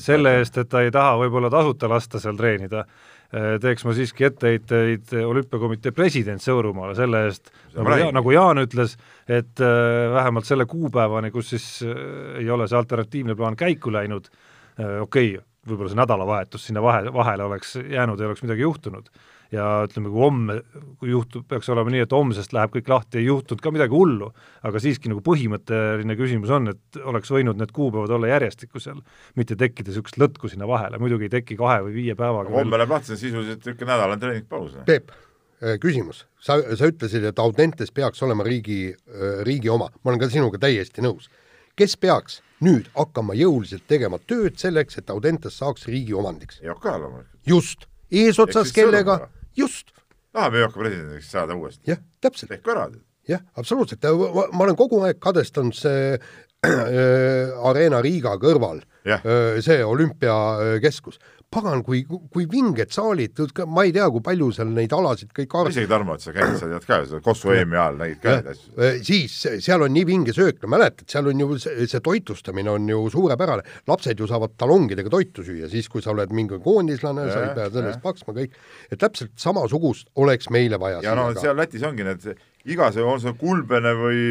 selle 0.00 0.38
eest, 0.38 0.56
et 0.62 0.72
ta 0.72 0.84
ei 0.86 0.94
taha 0.94 1.18
võib-olla 1.24 1.50
tasuta 1.52 1.90
lasta 1.92 2.22
seal 2.22 2.38
treenida, 2.40 2.86
eh, 3.34 3.50
teeks 3.60 3.84
ma 3.84 3.96
siiski 3.98 4.28
etteheiteid 4.30 5.12
olümpiakomitee 5.26 5.92
president 5.92 6.44
Sõõrumaale 6.44 6.96
selle 6.96 7.26
eest, 7.28 7.52
nagu, 7.76 7.96
ja, 8.00 8.10
nagu 8.14 8.32
Jaan 8.32 8.64
ütles, 8.64 8.96
et 9.28 9.60
äh, 9.60 10.08
vähemalt 10.14 10.48
selle 10.48 10.64
kuupäevani, 10.70 11.34
kus 11.34 11.52
siis 11.52 11.70
ei 11.84 12.48
ole 12.48 12.70
see 12.70 12.80
alternatiivne 12.80 13.36
plaan 13.36 13.58
käiku 13.60 13.92
läinud 13.92 14.32
okei 14.78 15.34
okay,, 15.34 15.48
võib-olla 15.68 15.92
see 15.92 16.00
nädalavahetus 16.00 16.70
sinna 16.70 16.80
vahe, 16.80 17.10
vahele 17.12 17.44
oleks 17.44 17.76
jäänud, 17.82 18.20
ei 18.22 18.30
oleks 18.30 18.46
midagi 18.46 18.64
juhtunud 18.64 19.10
ja 19.54 19.66
ütleme, 19.86 20.10
kui 20.12 20.20
homme, 20.20 20.56
kui 21.00 21.12
juhtub, 21.12 21.46
peaks 21.48 21.70
olema 21.72 21.92
nii, 21.92 22.02
et 22.04 22.12
homsest 22.12 22.52
läheb 22.52 22.72
kõik 22.74 22.90
lahti, 22.92 23.20
ei 23.20 23.28
juhtunud 23.28 23.62
ka 23.64 23.72
midagi 23.72 23.96
hullu, 23.96 24.28
aga 24.68 24.82
siiski 24.82 25.08
nagu 25.12 25.22
põhimõtteline 25.24 26.16
küsimus 26.18 26.52
on, 26.54 26.72
et 26.74 26.98
oleks 27.00 27.32
võinud 27.32 27.60
need 27.60 27.72
kuupäevad 27.76 28.12
olla 28.18 28.32
järjestikku 28.34 28.82
seal, 28.82 29.00
mitte 29.40 29.56
tekkida 29.58 29.92
niisugust 29.92 30.20
lõtku 30.20 30.50
sinna 30.52 30.68
vahele, 30.68 31.00
muidugi 31.00 31.28
ei 31.28 31.34
teki 31.38 31.56
kahe 31.60 31.80
või 31.86 31.96
viie 31.96 32.18
päevaga 32.18 32.52
homme 32.52 32.80
läheb 32.80 32.92
lahti, 32.92 33.08
see 33.08 33.16
on 33.16 33.22
sisuliselt 33.22 33.64
niisugune 33.64 33.92
nädalane 33.92 34.20
treeningpaus. 34.24 34.76
Peep, 34.88 35.14
äh, 35.62 35.78
küsimus, 35.80 36.26
sa, 36.44 36.58
sa 36.76 36.92
ütlesid, 36.92 37.24
et 37.30 37.40
Audentes 37.40 37.94
peaks 37.94 38.20
olema 38.26 38.44
riigi, 38.44 38.82
äh, 38.92 39.40
riigi 39.48 39.72
oma, 39.72 39.88
ma 40.02 40.12
olen 40.12 40.20
ka 40.20 40.28
sinuga 40.32 40.60
täiesti 40.68 41.04
nõus. 41.04 41.32
kes 41.78 41.92
peaks 41.96 42.40
nüüd 42.60 42.88
hakkama 42.96 43.36
jõuliselt 43.38 43.84
tegema 43.86 44.18
tööd 44.18 44.58
selleks, 44.58 44.98
et 44.98 45.10
Audentes 45.14 45.56
saaks 45.56 45.86
riigi 45.86 46.12
omandiks? 46.12 46.60
EOK 46.60 46.84
loomulikult. 46.84 47.34
just, 47.46 47.86
eesotsas 48.10 48.72
kellega 48.74 49.20
just. 49.58 49.92
tahame 50.32 50.62
ÜRO 50.64 50.72
presidendiks 50.72 51.30
saada 51.30 51.56
uuesti. 51.56 51.90
jah, 51.90 52.02
täpselt. 52.20 52.52
tehku 52.52 52.74
ära. 52.74 52.88
jah, 53.28 53.42
absoluutselt, 53.56 54.04
ma 54.52 54.64
olen 54.64 54.76
kogu 54.76 55.02
aeg 55.06 55.20
kadestanud 55.20 55.76
see 55.76 56.14
äh, 56.14 57.68
Arena 57.70 58.02
Riiga 58.04 58.36
kõrval, 58.42 58.82
äh, 59.06 59.58
see 59.64 59.82
olümpiakeskus 59.84 61.20
pagan, 61.52 61.80
kui, 61.84 62.02
kui 62.04 62.44
vinged 62.50 62.90
saalid, 62.92 63.38
ma 63.72 63.84
ei 63.86 63.92
tea, 63.94 64.06
kui 64.12 64.20
palju 64.24 64.50
seal 64.52 64.68
neid 64.74 64.92
alasid 64.92 65.30
kõik 65.36 65.54
arv-. 65.56 65.72
isegi 65.72 65.88
Tarmo, 65.88 66.16
et 66.18 66.24
sa 66.24 66.34
käid, 66.36 66.58
sa 66.60 66.68
tead 66.68 66.84
ka 66.84 67.20
Kossu 67.24 67.54
EM-i 67.54 67.78
ajal 67.78 67.96
nägid 68.02 68.20
ka 68.20 68.34
neid 68.34 68.50
asju. 68.52 68.74
Äh, 68.76 68.98
siis 69.06 69.36
seal 69.64 69.84
on 69.86 69.94
nii 69.96 70.04
vinge 70.08 70.34
söök, 70.36 70.60
no 70.62 70.72
mäletad, 70.74 71.08
seal 71.08 71.30
on 71.32 71.40
ju 71.44 71.58
see, 71.62 71.88
see 71.88 72.04
toitlustamine 72.04 72.72
on 72.74 72.92
ju 72.92 73.00
suurepärane, 73.14 73.64
lapsed 73.88 74.20
ju 74.20 74.28
saavad 74.28 74.58
talongidega 74.60 75.12
toitu 75.14 75.46
süüa, 75.46 75.72
siis 75.72 75.88
kui 75.88 76.04
sa 76.04 76.12
oled 76.12 76.36
mingi 76.36 76.60
koondislane, 76.64 77.26
sa 77.32 77.46
ei 77.46 77.56
pea 77.56 77.72
selle 77.72 77.94
eest 77.94 78.04
maksma 78.04 78.36
kõik, 78.42 78.60
et 78.92 79.00
täpselt 79.00 79.32
samasugust 79.40 80.12
oleks 80.20 80.52
meile 80.52 80.76
vaja. 80.80 81.00
ja 81.06 81.16
no 81.16 81.30
ka. 81.32 81.46
seal 81.46 81.56
Lätis 81.56 81.88
ongi 81.88 82.04
need, 82.04 82.30
iga 82.68 82.92
see, 82.92 83.04
on 83.04 83.24
see 83.24 83.36
Kulbene 83.40 83.96
või 83.96 84.24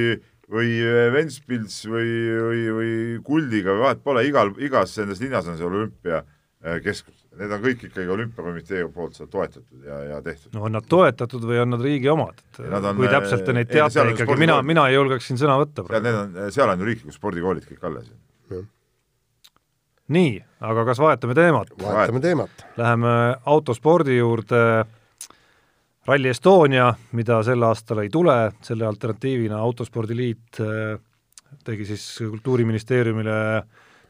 või 0.47 0.77
Ventspils 1.12 1.82
või, 1.91 2.12
või, 2.39 2.60
või 2.71 2.91
Kuldiga 3.25 3.73
või 3.73 3.84
vahet 3.84 4.03
pole, 4.06 4.21
igal, 4.30 4.53
igas 4.63 4.93
nendes 5.01 5.19
linnas 5.19 5.49
on 5.49 5.58
see 5.60 5.65
olümpia 5.67 6.21
keskus, 6.84 7.15
need 7.39 7.51
on 7.53 7.62
kõik 7.63 7.84
ikkagi 7.89 8.12
olümpiakomitee 8.13 8.86
poolt 8.93 9.17
seal 9.17 9.30
toetatud 9.32 9.86
ja, 9.86 9.99
ja 10.12 10.21
tehtud. 10.25 10.53
no 10.56 10.65
on 10.67 10.75
nad 10.77 10.88
toetatud 10.89 11.45
või 11.47 11.62
on 11.63 11.73
nad 11.75 11.84
riigi 11.84 12.10
omad, 12.12 12.41
et 12.58 12.62
on, 12.77 12.89
kui 12.97 13.12
täpselt 13.12 13.45
te 13.47 13.56
neid 13.56 13.71
teate 13.71 14.03
ei, 14.03 14.15
ikkagi, 14.15 14.39
mina, 14.39 14.60
mina 14.65 14.88
ei 14.89 14.97
julgeks 14.97 15.30
siin 15.30 15.41
sõna 15.41 15.58
võtta. 15.62 15.88
seal 15.89 16.06
need 16.08 16.19
on, 16.21 16.36
seal 16.56 16.73
on 16.73 16.84
ju 16.84 16.89
riiklikud 16.91 17.17
spordikoolid 17.17 17.69
kõik 17.69 17.88
alles. 17.89 18.12
nii, 20.17 20.38
aga 20.71 20.86
kas 20.91 21.01
vahetame 21.03 21.36
teemat? 21.38 21.73
vahetame 21.82 22.23
teemat. 22.23 22.67
Läheme 22.80 23.17
autospordi 23.45 24.17
juurde, 24.17 24.62
Rally 26.08 26.32
Estonia, 26.32 26.93
mida 27.19 27.41
sel 27.43 27.63
aastal 27.67 27.99
ei 27.99 28.10
tule, 28.10 28.38
selle 28.63 28.86
alternatiivina 28.88 29.58
Autospordiliit 29.60 30.62
äh, 30.63 30.95
tegi 31.67 31.86
siis 31.89 32.06
Kultuuriministeeriumile 32.21 33.39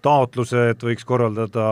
taotluse, 0.05 0.69
et 0.75 0.83
võiks 0.83 1.05
korraldada 1.09 1.65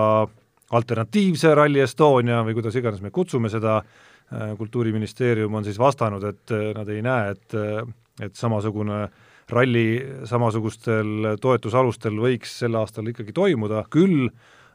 alternatiivse 0.73 1.54
Rally 1.56 1.84
Estonia 1.84 2.41
või 2.45 2.56
kuidas 2.58 2.75
iganes 2.80 3.04
me 3.04 3.12
kutsume 3.13 3.51
seda, 3.54 3.78
äh, 3.82 4.56
kultuuriministeerium 4.58 5.54
on 5.54 5.65
siis 5.67 5.80
vastanud, 5.80 6.23
et 6.23 6.54
äh, 6.56 6.71
nad 6.78 6.89
ei 6.89 7.01
näe, 7.06 7.36
et, 7.36 7.58
äh, 7.60 7.82
et 8.25 8.36
samasugune 8.36 9.08
ralli 9.49 10.01
samasugustel 10.25 11.36
toetusalustel 11.38 12.15
võiks 12.17 12.56
sel 12.63 12.75
aastal 12.80 13.12
ikkagi 13.12 13.34
toimuda, 13.36 13.84
küll 13.93 14.32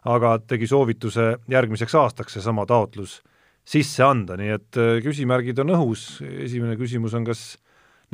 aga 0.07 0.37
tegi 0.46 0.68
soovituse 0.70 1.33
järgmiseks 1.50 1.96
aastaks 1.98 2.38
seesama 2.38 2.62
taotlus 2.70 3.18
sisse 3.66 4.05
anda, 4.07 4.37
nii 4.38 4.53
et 4.55 4.79
küsimärgid 5.03 5.59
on 5.64 5.74
õhus, 5.74 6.05
esimene 6.22 6.79
küsimus 6.79 7.16
on, 7.18 7.26
kas 7.26 7.59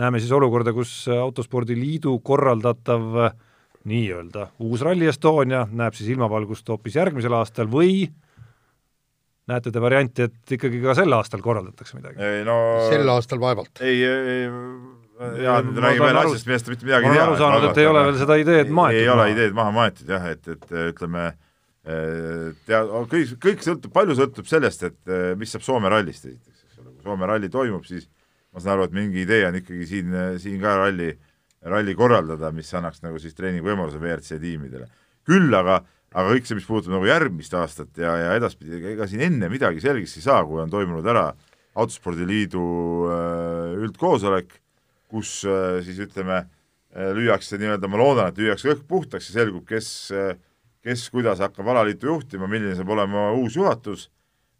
näeme 0.00 0.20
siis 0.20 0.32
olukorda, 0.32 0.72
kus 0.76 1.06
Autospordiliidu 1.12 2.18
korraldatav 2.24 3.20
äh, 3.24 3.36
nii-öelda 3.86 4.50
uus 4.66 4.82
Rally 4.84 5.08
Estonia 5.10 5.64
näeb 5.70 5.96
siis 5.96 6.10
ilmavalgust 6.14 6.68
hoopis 6.68 6.96
järgmisel 6.98 7.36
aastal 7.38 7.68
või 7.70 8.06
näete 9.50 9.70
te 9.70 9.82
varianti, 9.82 10.26
et 10.26 10.54
ikkagi 10.56 10.80
ka 10.82 10.96
sel 10.98 11.12
aastal 11.14 11.42
korraldatakse 11.44 11.98
midagi? 11.98 12.18
ei 12.22 12.44
no 12.46 12.56
sel 12.90 13.08
aastal 13.12 13.40
vaevalt. 13.42 13.82
ei, 13.86 14.02
ei, 14.02 14.46
jaa, 15.44 15.60
nüüd 15.66 15.80
räägime 15.82 16.08
veel 16.08 16.20
asjast, 16.24 16.48
millest 16.50 16.66
te 16.66 16.74
mitte 16.74 16.88
midagi 16.88 17.10
ei 17.10 17.14
tea. 17.14 17.20
ma 17.20 17.22
olen 17.22 17.34
aru 17.34 17.42
saanud, 17.44 17.68
et 17.70 17.82
ei 17.82 17.90
ole 17.92 18.04
veel 18.08 18.20
seda 18.24 18.38
ideed 18.42 18.74
maetud. 18.80 19.02
ei 19.02 19.12
ole 19.14 19.28
ideed 19.36 19.56
maha 19.60 19.74
maetud 19.78 20.10
jah, 20.16 20.26
et, 20.34 20.50
et 20.56 20.76
ütleme, 20.88 21.28
tea-, 21.86 22.82
kõik, 23.14 23.36
kõik 23.46 23.64
sõltub, 23.68 23.94
palju 23.94 24.18
sõltub 24.18 24.50
sellest, 24.50 24.86
et 24.90 25.16
mis 25.38 25.54
saab 25.54 25.66
Soome 25.66 25.94
rallist 25.94 26.26
esiteks, 26.26 26.66
eks 26.66 26.82
ole, 26.82 26.90
kui 26.90 27.06
Soome 27.06 27.30
ralli 27.30 27.52
toimub, 27.52 27.86
siis 27.86 28.10
ma 28.50 28.64
saan 28.64 28.74
aru, 28.74 28.90
et 28.90 28.98
mingi 28.98 29.22
idee 29.22 29.46
on 29.46 29.62
ikkagi 29.62 29.86
siin, 29.86 30.20
siin 30.42 30.58
ka 30.62 30.74
ralli 30.82 31.12
äh, 31.14 31.25
ralli 31.66 31.94
korraldada, 31.98 32.52
mis 32.54 32.70
annaks 32.76 33.02
nagu 33.04 33.20
siis 33.22 33.36
treeningvõimaluse 33.36 34.00
WRC 34.00 34.40
tiimidele. 34.42 34.88
küll 35.26 35.54
aga, 35.58 35.80
aga 36.14 36.34
kõik 36.34 36.46
see, 36.46 36.58
mis 36.58 36.66
puudutab 36.68 36.94
nagu 36.94 37.08
järgmist 37.08 37.54
aastat 37.58 37.98
ja, 37.98 38.14
ja 38.20 38.34
edaspidi, 38.38 38.78
ega 38.94 39.08
siin 39.10 39.24
enne 39.26 39.50
midagi 39.50 39.82
selgeks 39.82 40.16
ei 40.18 40.26
saa, 40.26 40.44
kui 40.46 40.62
on 40.62 40.72
toimunud 40.72 41.06
ära 41.06 41.32
Autospordiliidu 41.76 42.60
äh, 43.12 43.72
üldkoosolek, 43.84 44.54
kus 45.12 45.42
äh, 45.44 45.82
siis 45.84 45.98
ütleme, 46.06 46.46
äh, 46.94 47.10
lüüakse 47.12 47.58
nii-öelda, 47.60 47.90
ma 47.92 48.00
loodan, 48.00 48.30
et 48.30 48.38
lüüakse 48.40 48.70
õhk 48.72 48.86
puhtaks 48.88 49.28
ja 49.28 49.42
selgub, 49.42 49.66
kes, 49.68 49.90
kes 50.86 51.08
kuidas 51.12 51.42
hakkab 51.44 51.68
alaliitu 51.68 52.08
juhtima, 52.08 52.48
milline 52.48 52.72
saab 52.78 52.94
olema 52.96 53.28
uus 53.36 53.58
juhatus 53.58 54.06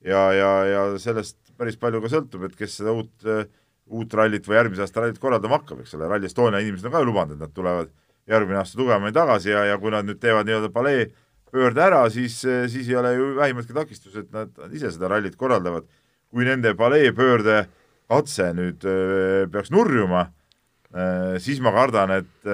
ja, 0.05 0.33
ja, 0.37 0.51
ja 0.69 0.83
sellest 1.01 1.39
päris 1.59 1.79
palju 1.81 2.03
ka 2.05 2.11
sõltub, 2.13 2.47
et 2.47 2.57
kes 2.59 2.79
seda 2.81 2.95
uut 2.97 3.29
äh, 3.29 3.47
uut 3.87 4.15
rallit 4.19 4.47
või 4.49 4.59
järgmise 4.59 4.83
aasta 4.87 5.05
rallit 5.05 5.21
korraldama 5.23 5.61
hakkab, 5.61 5.85
eks 5.85 5.95
ole, 5.95 6.09
Rally 6.11 6.27
Estonia 6.27 6.63
inimesed 6.63 6.89
on 6.89 6.97
ka 6.97 7.05
lubanud, 7.07 7.37
et 7.37 7.45
nad 7.45 7.55
tulevad 7.55 7.93
järgmine 8.27 8.59
aasta 8.59 8.79
tugevamini 8.81 9.15
tagasi 9.15 9.53
ja, 9.53 9.63
ja 9.71 9.79
kui 9.79 9.93
nad 9.95 10.07
nüüd 10.09 10.19
teevad 10.23 10.49
nii-öelda 10.49 10.73
palee 10.75 11.07
pöörde 11.53 11.85
ära, 11.85 12.01
siis, 12.11 12.41
siis 12.43 12.89
ei 12.91 12.99
ole 12.99 13.13
ju 13.15 13.29
vähimatki 13.39 13.77
takistust, 13.77 14.19
et 14.25 14.33
nad 14.35 14.75
ise 14.75 14.91
seda 14.95 15.11
rallit 15.13 15.39
korraldavad. 15.39 15.87
kui 16.35 16.45
nende 16.45 16.75
palee 16.75 17.13
pöörde 17.15 17.69
katse 18.11 18.51
nüüd 18.53 18.83
öö, 18.85 19.47
peaks 19.51 19.71
nurjuma, 19.71 20.27
siis 21.43 21.61
ma 21.63 21.71
kardan, 21.75 22.11
et, 22.19 22.51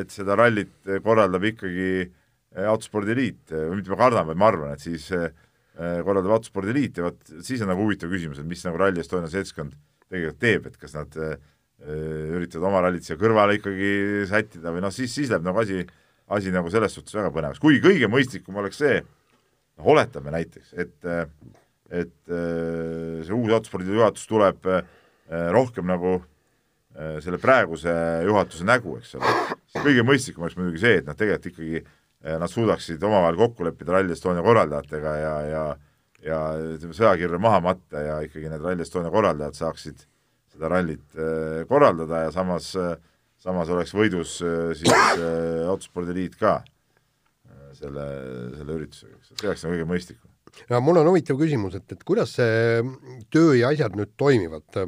et 0.00 0.14
seda 0.14 0.36
rallit 0.38 0.72
korraldab 1.04 1.44
ikkagi 1.50 2.06
autospordiliit, 2.70 3.50
või 3.50 3.80
mitte 3.80 3.92
ma 3.92 3.98
kardan, 3.98 4.26
vaid 4.30 4.38
ma 4.38 4.48
arvan, 4.50 4.72
et 4.74 4.82
siis 4.82 5.10
korraldab 5.74 6.38
autospordiliit 6.38 6.98
ja 6.98 7.08
vot 7.08 7.34
siis 7.42 7.62
on 7.62 7.70
nagu 7.72 7.82
huvitav 7.84 8.10
küsimus, 8.12 8.38
et 8.38 8.48
mis 8.48 8.62
nagu 8.66 8.78
Rally 8.78 9.02
Estonia 9.02 9.30
seltskond 9.30 9.74
tegelikult 10.10 10.40
teeb, 10.42 10.66
et 10.68 10.76
kas 10.80 10.96
nad 10.98 11.16
üritavad 11.80 12.66
oma 12.68 12.82
rallit 12.84 13.06
siia 13.06 13.16
kõrvale 13.16 13.56
ikkagi 13.56 14.26
sättida 14.28 14.72
või 14.74 14.82
noh, 14.84 14.92
siis, 14.92 15.14
siis 15.14 15.30
läheb 15.32 15.46
nagu 15.46 15.62
asi, 15.62 15.80
asi 16.36 16.52
nagu 16.52 16.68
selles 16.72 16.92
suhtes 16.92 17.16
väga 17.16 17.30
põnevaks, 17.32 17.62
kuigi 17.62 17.80
kõige 17.84 18.10
mõistlikum 18.12 18.58
oleks 18.60 18.82
see, 18.82 18.98
noh 19.80 19.88
oletame 19.94 20.34
näiteks, 20.34 20.74
et 20.76 21.08
et 21.90 22.12
see 22.30 23.34
uus 23.34 23.54
autospordi 23.56 23.90
juhatus 23.96 24.28
tuleb 24.30 24.68
rohkem 25.56 25.88
nagu 25.90 26.18
selle 27.22 27.38
praeguse 27.40 27.92
juhatuse 28.26 28.66
nägu, 28.66 28.98
eks 29.00 29.16
ole, 29.18 29.32
kõige 29.80 30.04
mõistlikum 30.06 30.44
oleks 30.44 30.58
muidugi 30.58 30.82
see, 30.84 31.00
et 31.00 31.08
nad 31.08 31.18
tegelikult 31.18 31.50
ikkagi, 31.52 31.82
nad 32.42 32.50
suudaksid 32.52 33.02
omavahel 33.08 33.38
kokku 33.40 33.64
leppida 33.64 33.96
Rally 33.96 34.12
Estonia 34.12 34.44
korraldajatega 34.44 35.14
ja, 35.16 35.34
ja 35.48 35.64
ja 36.24 36.40
ütleme, 36.60 36.96
sõjakirve 36.96 37.40
maha 37.42 37.60
matta 37.64 38.04
ja 38.04 38.16
ikkagi 38.26 38.50
need 38.52 38.64
Rally 38.64 38.84
Estonia 38.84 39.12
korraldajad 39.12 39.58
saaksid 39.58 40.04
seda 40.50 40.70
rallit 40.72 41.16
äh, 41.16 41.62
korraldada 41.70 42.26
ja 42.26 42.32
samas, 42.34 42.72
samas 43.40 43.70
oleks 43.72 43.94
võidus 43.96 44.40
äh, 44.44 44.72
siis 44.78 44.92
äh, 44.92 45.62
autospordiliit 45.70 46.36
ka 46.40 46.60
selle, 47.80 48.04
selle 48.58 48.74
üritusega, 48.76 49.14
eks, 49.16 49.30
see 49.38 49.48
oleks 49.48 49.62
nagu 49.64 49.76
kõige 49.76 49.88
mõistlikum. 49.88 50.26
Ja 50.66 50.80
mul 50.82 50.98
on 50.98 51.06
huvitav 51.06 51.38
küsimus, 51.38 51.76
et, 51.78 51.86
et 51.94 52.00
kuidas 52.04 52.32
see 52.34 52.80
töö 53.32 53.54
ja 53.54 53.70
asjad 53.70 53.94
nüüd 53.96 54.16
toimivad? 54.20 54.80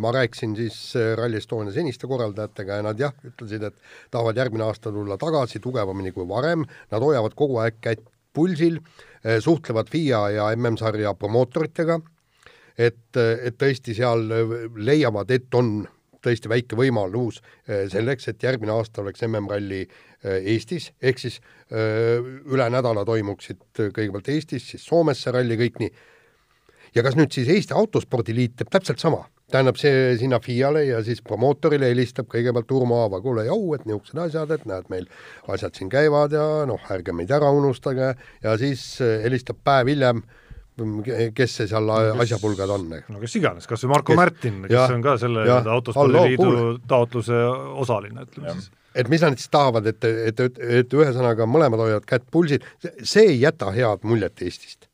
ma 0.00 0.08
rääkisin 0.14 0.54
siis 0.56 0.76
Rally 1.18 1.36
Estonia 1.36 1.74
seniste 1.74 2.08
korraldajatega 2.08 2.78
ja 2.78 2.84
nad 2.86 3.00
jah, 3.02 3.12
ütlesid, 3.28 3.66
et 3.66 3.74
tahavad 4.14 4.38
järgmine 4.40 4.64
aasta 4.64 4.88
tulla 4.94 5.18
tagasi 5.20 5.60
tugevamini 5.60 6.14
kui 6.16 6.24
varem, 6.30 6.62
nad 6.94 7.04
hoiavad 7.04 7.34
kogu 7.36 7.58
aeg 7.60 7.76
kätt 7.84 8.06
pulsil, 8.32 8.78
suhtlevad 9.40 9.90
FIA 9.92 10.22
ja 10.34 10.46
MM-sarja 10.56 11.14
promootoritega, 11.14 11.98
et, 12.78 13.16
et 13.16 13.58
tõesti 13.58 13.94
seal 13.94 14.24
leiavad, 14.76 15.30
et 15.30 15.54
on 15.54 15.82
tõesti 16.22 16.50
väike 16.50 16.78
võimalus 16.78 17.40
selleks, 17.66 18.28
et 18.30 18.42
järgmine 18.42 18.72
aasta 18.74 19.02
oleks 19.02 19.24
MM-ralli 19.26 19.82
Eestis, 20.22 20.92
ehk 21.02 21.18
siis 21.18 21.40
üle 21.72 22.68
nädala 22.70 23.04
toimuksid 23.06 23.62
kõigepealt 23.78 24.30
Eestis, 24.34 24.68
siis 24.70 24.86
Soomes 24.86 25.22
see 25.22 25.34
ralli, 25.34 25.58
kõik 25.58 25.80
nii. 25.82 25.92
ja 26.94 27.02
kas 27.02 27.18
nüüd 27.18 27.34
siis 27.34 27.50
Eesti 27.50 27.74
Autospordiliit 27.74 28.54
teeb 28.58 28.70
täpselt 28.70 29.02
sama? 29.02 29.24
Tähendab, 29.52 29.78
see 29.80 30.16
sinna 30.20 30.40
FIA-le 30.42 30.84
ja 30.88 31.00
siis 31.06 31.22
promootorile 31.24 31.90
helistab 31.92 32.28
kõigepealt 32.32 32.72
Urmo 32.74 33.02
Aava, 33.04 33.22
kuule 33.24 33.46
jau, 33.46 33.60
et 33.76 33.86
niisugused 33.88 34.22
asjad, 34.26 34.54
et 34.56 34.68
näed, 34.68 34.88
meil 34.92 35.08
asjad 35.52 35.76
siin 35.78 35.92
käivad 35.92 36.34
ja 36.36 36.46
noh, 36.68 36.82
ärge 36.92 37.14
meid 37.16 37.32
ära 37.32 37.50
unustage. 37.54 38.14
Ja 38.44 38.56
siis 38.60 38.86
helistab 39.00 39.60
päev 39.64 39.92
hiljem 39.92 40.24
kes 41.36 41.56
see 41.58 41.68
seal 41.68 41.90
asjapulgad 41.92 42.70
on? 42.72 42.86
no 43.12 43.18
kes 43.20 43.34
iganes, 43.36 43.66
kas 43.68 43.82
või 43.84 43.92
Marko 43.92 44.14
kes, 44.14 44.20
Märtin, 44.20 44.60
kes 44.64 44.76
ja, 44.76 44.84
on 44.94 45.02
ka 45.04 45.16
selle 45.20 45.44
autospordiliidu 45.60 46.78
taotluse 46.88 47.40
osaline, 47.82 48.24
ütleme 48.28 48.54
siis. 48.56 48.70
Et 48.94 49.08
mis 49.08 49.22
nad 49.24 49.36
siis 49.40 49.48
tahavad, 49.52 49.86
et, 49.88 50.04
et, 50.04 50.40
et, 50.40 50.58
et 50.80 50.94
ühesõnaga 50.96 51.46
mõlemad 51.48 51.80
hoiavad 51.80 52.04
kätt 52.08 52.26
pulsil, 52.32 52.64
see 53.00 53.24
ei 53.30 53.38
jäta 53.40 53.70
head 53.72 54.04
muljet 54.04 54.42
Eestist. 54.44 54.88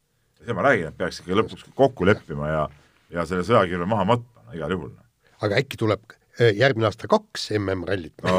see 0.45 0.55
ma 0.55 0.67
räägin, 0.67 0.91
et 0.91 0.99
peaks 0.99 1.23
ikka 1.23 1.39
lõpuks 1.39 1.67
kokku 1.79 2.07
leppima 2.09 2.51
ja, 2.51 2.61
ja 3.15 3.27
selle 3.27 3.47
sõjakirve 3.47 3.87
maha 3.91 4.07
matma. 4.15 4.27
no, 4.35 4.38
igal 4.57 4.75
juhul. 4.75 4.95
aga 5.45 5.61
äkki 5.61 5.79
tuleb 5.81 6.15
eh, 6.41 6.55
järgmine 6.59 6.89
aasta 6.89 7.11
kaks 7.11 7.51
MM-rallit 7.59 8.25
no,? 8.27 8.35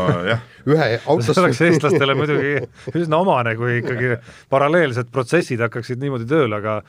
ühe 0.73 0.89
autos 1.05 1.31
see 1.33 1.43
oleks 1.43 1.63
eestlastele 1.67 2.17
muidugi 2.19 2.53
üsna 2.95 3.21
omane, 3.23 3.55
kui 3.59 3.79
ikkagi 3.83 4.15
paralleelsed 4.51 5.11
protsessid 5.13 5.63
hakkaksid 5.65 6.01
niimoodi 6.01 6.29
tööle, 6.29 6.61
aga 6.61 6.79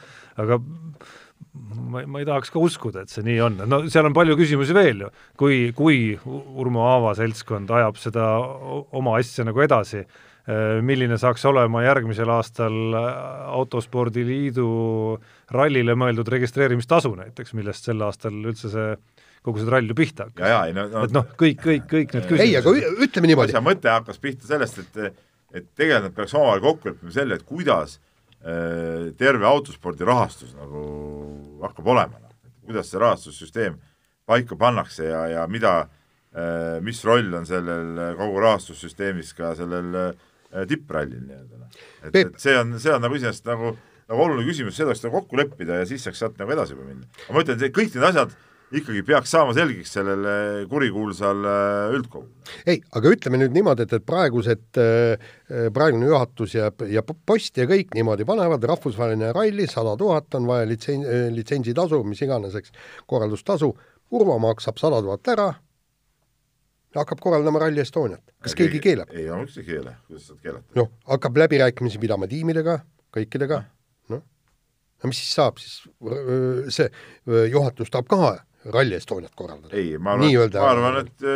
aga 0.41 0.61
ma, 1.53 2.05
ma 2.07 2.23
ei 2.23 2.29
tahaks 2.29 2.53
ka 2.55 2.63
uskuda, 2.63 3.05
et 3.05 3.13
see 3.13 3.25
nii 3.27 3.39
on, 3.45 3.61
no 3.71 3.83
seal 3.91 4.09
on 4.09 4.17
palju 4.17 4.37
küsimusi 4.39 4.77
veel 4.77 5.05
ju, 5.07 5.13
kui, 5.41 5.61
kui 5.77 6.01
Urmo 6.25 6.87
Aava 6.89 7.15
seltskond 7.19 7.71
ajab 7.81 8.01
seda 8.01 8.27
oma 8.97 9.19
asja 9.21 9.47
nagu 9.49 9.65
edasi, 9.65 10.05
milline 10.83 11.19
saaks 11.21 11.45
olema 11.47 11.85
järgmisel 11.85 12.31
aastal 12.33 12.95
Autospordiliidu 12.97 14.67
rallile 15.55 15.95
mõeldud 15.95 16.29
registreerimistasu 16.33 17.13
näiteks, 17.19 17.55
millest 17.59 17.87
sel 17.87 18.03
aastal 18.07 18.35
üldse 18.41 18.73
see 18.73 18.93
kogu 19.47 19.63
see 19.63 19.71
rall 19.73 19.89
ju 19.89 19.97
pihta 19.97 20.27
hakkas. 20.29 20.75
No, 20.77 20.87
no, 20.91 21.05
et 21.07 21.15
noh, 21.17 21.29
kõik, 21.39 21.63
kõik, 21.63 21.87
kõik 21.89 22.15
need 22.17 22.27
küsimused 22.29 22.47
ei, 22.49 22.57
aga 22.59 23.05
ütleme 23.07 23.31
niimoodi. 23.31 23.55
asja 23.55 23.63
mõte 23.65 23.93
hakkas 23.93 24.19
pihta 24.21 24.49
sellest, 24.51 24.83
et 24.85 25.27
et 25.51 25.67
tegelikult 25.75 26.11
nad 26.11 26.15
peaks 26.15 26.35
omavahel 26.39 26.61
kokku 26.63 26.91
leppima 26.91 27.15
selle, 27.15 27.39
et 27.41 27.47
kuidas 27.47 27.97
Äh, 28.41 29.13
terve 29.21 29.45
autospordi 29.45 30.05
rahastus 30.09 30.55
nagu 30.57 30.81
hakkab 31.61 31.91
olema, 31.93 32.23
kuidas 32.65 32.89
see 32.89 33.01
rahastussüsteem 33.03 33.75
paika 34.25 34.57
pannakse 34.57 35.11
ja, 35.11 35.27
ja 35.29 35.43
mida, 35.45 35.75
äh, 36.33 36.79
mis 36.81 37.03
roll 37.05 37.35
on 37.37 37.45
sellel 37.45 38.01
kogu 38.17 38.41
rahastussüsteemis 38.41 39.35
ka 39.37 39.53
sellel 39.59 39.99
äh, 40.07 40.09
tipprallil 40.71 41.23
nii-öelda, 41.23 41.63
noh. 41.63 41.81
et, 42.09 42.21
et 42.25 42.37
see 42.43 42.59
on, 42.59 42.77
see 42.83 42.93
on 42.95 43.03
nagu 43.05 43.19
iseenesest 43.19 43.49
nagu, 43.51 43.75
nagu 44.11 44.27
oluline 44.27 44.47
küsimus, 44.49 44.77
seda 44.77 44.91
tuleks 44.91 45.05
nagu 45.07 45.21
kokku 45.21 45.41
leppida 45.41 45.81
ja 45.83 45.89
siis 45.89 46.07
saaks 46.07 46.23
sealt 46.23 46.39
nagu 46.41 46.55
edasi 46.57 46.77
juba 46.77 46.89
minna. 46.89 47.11
aga 47.27 47.37
ma 47.37 47.45
ütlen, 47.45 47.61
et 47.63 47.77
kõik 47.77 47.93
need 47.95 48.09
asjad 48.11 48.39
ikkagi 48.71 49.03
peaks 49.07 49.33
saama 49.35 49.55
selgeks 49.55 49.95
sellele 49.97 50.35
kurikuulsal 50.71 51.47
äh, 51.51 51.95
üldkogul. 51.97 52.29
ei, 52.71 52.79
aga 52.95 53.15
ütleme 53.17 53.41
nüüd 53.43 53.55
niimoodi, 53.57 53.87
et, 53.87 53.95
et 53.99 54.07
praegused, 54.07 54.67
äh, 54.79 55.31
praegune 55.75 56.07
juhatus 56.07 56.55
ja, 56.55 56.71
ja 56.91 57.03
post 57.03 57.59
ja 57.59 57.67
kõik 57.71 57.95
niimoodi 57.99 58.27
panevad, 58.29 58.67
rahvusvaheline 58.71 59.33
ralli, 59.37 59.67
sada 59.71 59.97
tuhat 59.99 60.39
on 60.39 60.47
vaja 60.51 60.69
litsen-, 60.71 61.07
litsentsitasu, 61.35 62.03
mis 62.07 62.23
iganes, 62.27 62.59
eks, 62.61 62.75
korraldustasu, 63.11 63.75
Urvo 64.11 64.41
maksab 64.43 64.79
sada 64.81 64.99
tuhat 65.07 65.29
ära, 65.31 65.53
hakkab 66.97 67.21
korraldama 67.23 67.63
Rally 67.63 67.81
Estoniat. 67.81 68.23
kas 68.43 68.55
ja 68.55 68.63
keegi 68.63 68.81
keelab? 68.83 69.13
ei, 69.15 69.29
miks 69.43 69.59
ei 69.61 69.67
keela, 69.67 69.95
kuidas 70.09 70.27
saad 70.31 70.43
keelata? 70.43 70.67
noh, 70.79 70.91
hakkab 71.13 71.39
läbirääkimisi 71.45 72.03
pidama 72.03 72.29
tiimidega, 72.31 72.81
kõikidega, 73.15 73.63
noh, 74.15 74.23
no 75.03 75.11
mis 75.13 75.23
siis 75.23 75.33
saab, 75.39 75.63
siis 75.63 75.81
see 76.75 76.91
juhatus 77.53 77.93
tahab 77.95 78.11
ka 78.11 78.37
Rally 78.75 78.99
Estoniat 78.99 79.35
korraldada. 79.37 79.75
ei, 79.77 79.97
ma 79.99 80.17
arvan, 80.17 80.55
ma 80.59 80.71
arvan, 80.75 81.03
et 81.05 81.27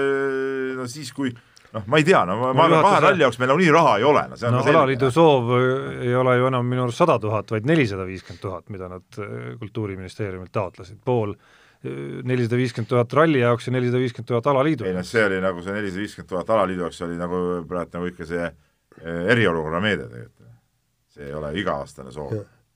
no 0.79 0.89
siis, 0.91 1.13
kui 1.15 1.33
noh, 1.75 1.87
ma 1.87 2.03
ei 2.03 2.07
tea, 2.07 2.23
no 2.29 2.39
ma, 2.43 2.53
ma 2.57 2.69
arvan, 2.69 2.87
kahe 2.89 3.03
ralli 3.09 3.27
jaoks 3.27 3.41
meil 3.43 3.55
nagunii 3.55 3.75
raha 3.75 3.99
ei 4.01 4.07
ole, 4.11 4.29
no 4.31 4.39
see 4.41 4.51
on 4.51 4.59
no, 4.59 4.65
alaliidu 4.75 5.11
soov 5.15 5.53
ei 5.59 6.15
ole 6.19 6.39
ju 6.41 6.51
enam 6.51 6.67
minu 6.71 6.89
arust 6.89 7.03
sada 7.03 7.19
tuhat, 7.23 7.55
vaid 7.55 7.69
nelisada 7.71 8.07
viiskümmend 8.09 8.43
tuhat, 8.43 8.71
mida 8.75 8.91
nad 8.91 9.23
Kultuuriministeeriumilt 9.61 10.53
taotlesid, 10.55 10.99
pool 11.05 11.35
eh, 11.35 11.63
nelisada 11.85 12.59
viiskümmend 12.61 12.91
tuhat 12.91 13.13
ralli 13.19 13.43
jaoks 13.43 13.69
ja 13.69 13.75
nelisada 13.77 14.01
viiskümmend 14.03 14.31
tuhat 14.31 14.47
alaliidu 14.53 14.89
ei 14.89 14.97
noh, 14.97 15.07
see 15.07 15.25
oli 15.27 15.41
nagu 15.45 15.65
see 15.65 15.77
nelisada 15.77 16.05
viiskümmend 16.05 16.33
tuhat 16.33 16.51
alaliidu 16.57 16.87
jaoks 16.87 17.03
oli 17.07 17.21
nagu 17.21 17.45
praegu 17.69 17.99
nagu 17.99 18.11
ikka 18.13 18.29
see 18.29 18.51
eriolukorra 19.35 19.81
meede 19.85 20.09
tegelikult. 20.09 20.53
see 21.15 21.29
ei 21.29 21.35
ole 21.39 21.53
iga-aastane 21.61 22.13
soov 22.15 22.35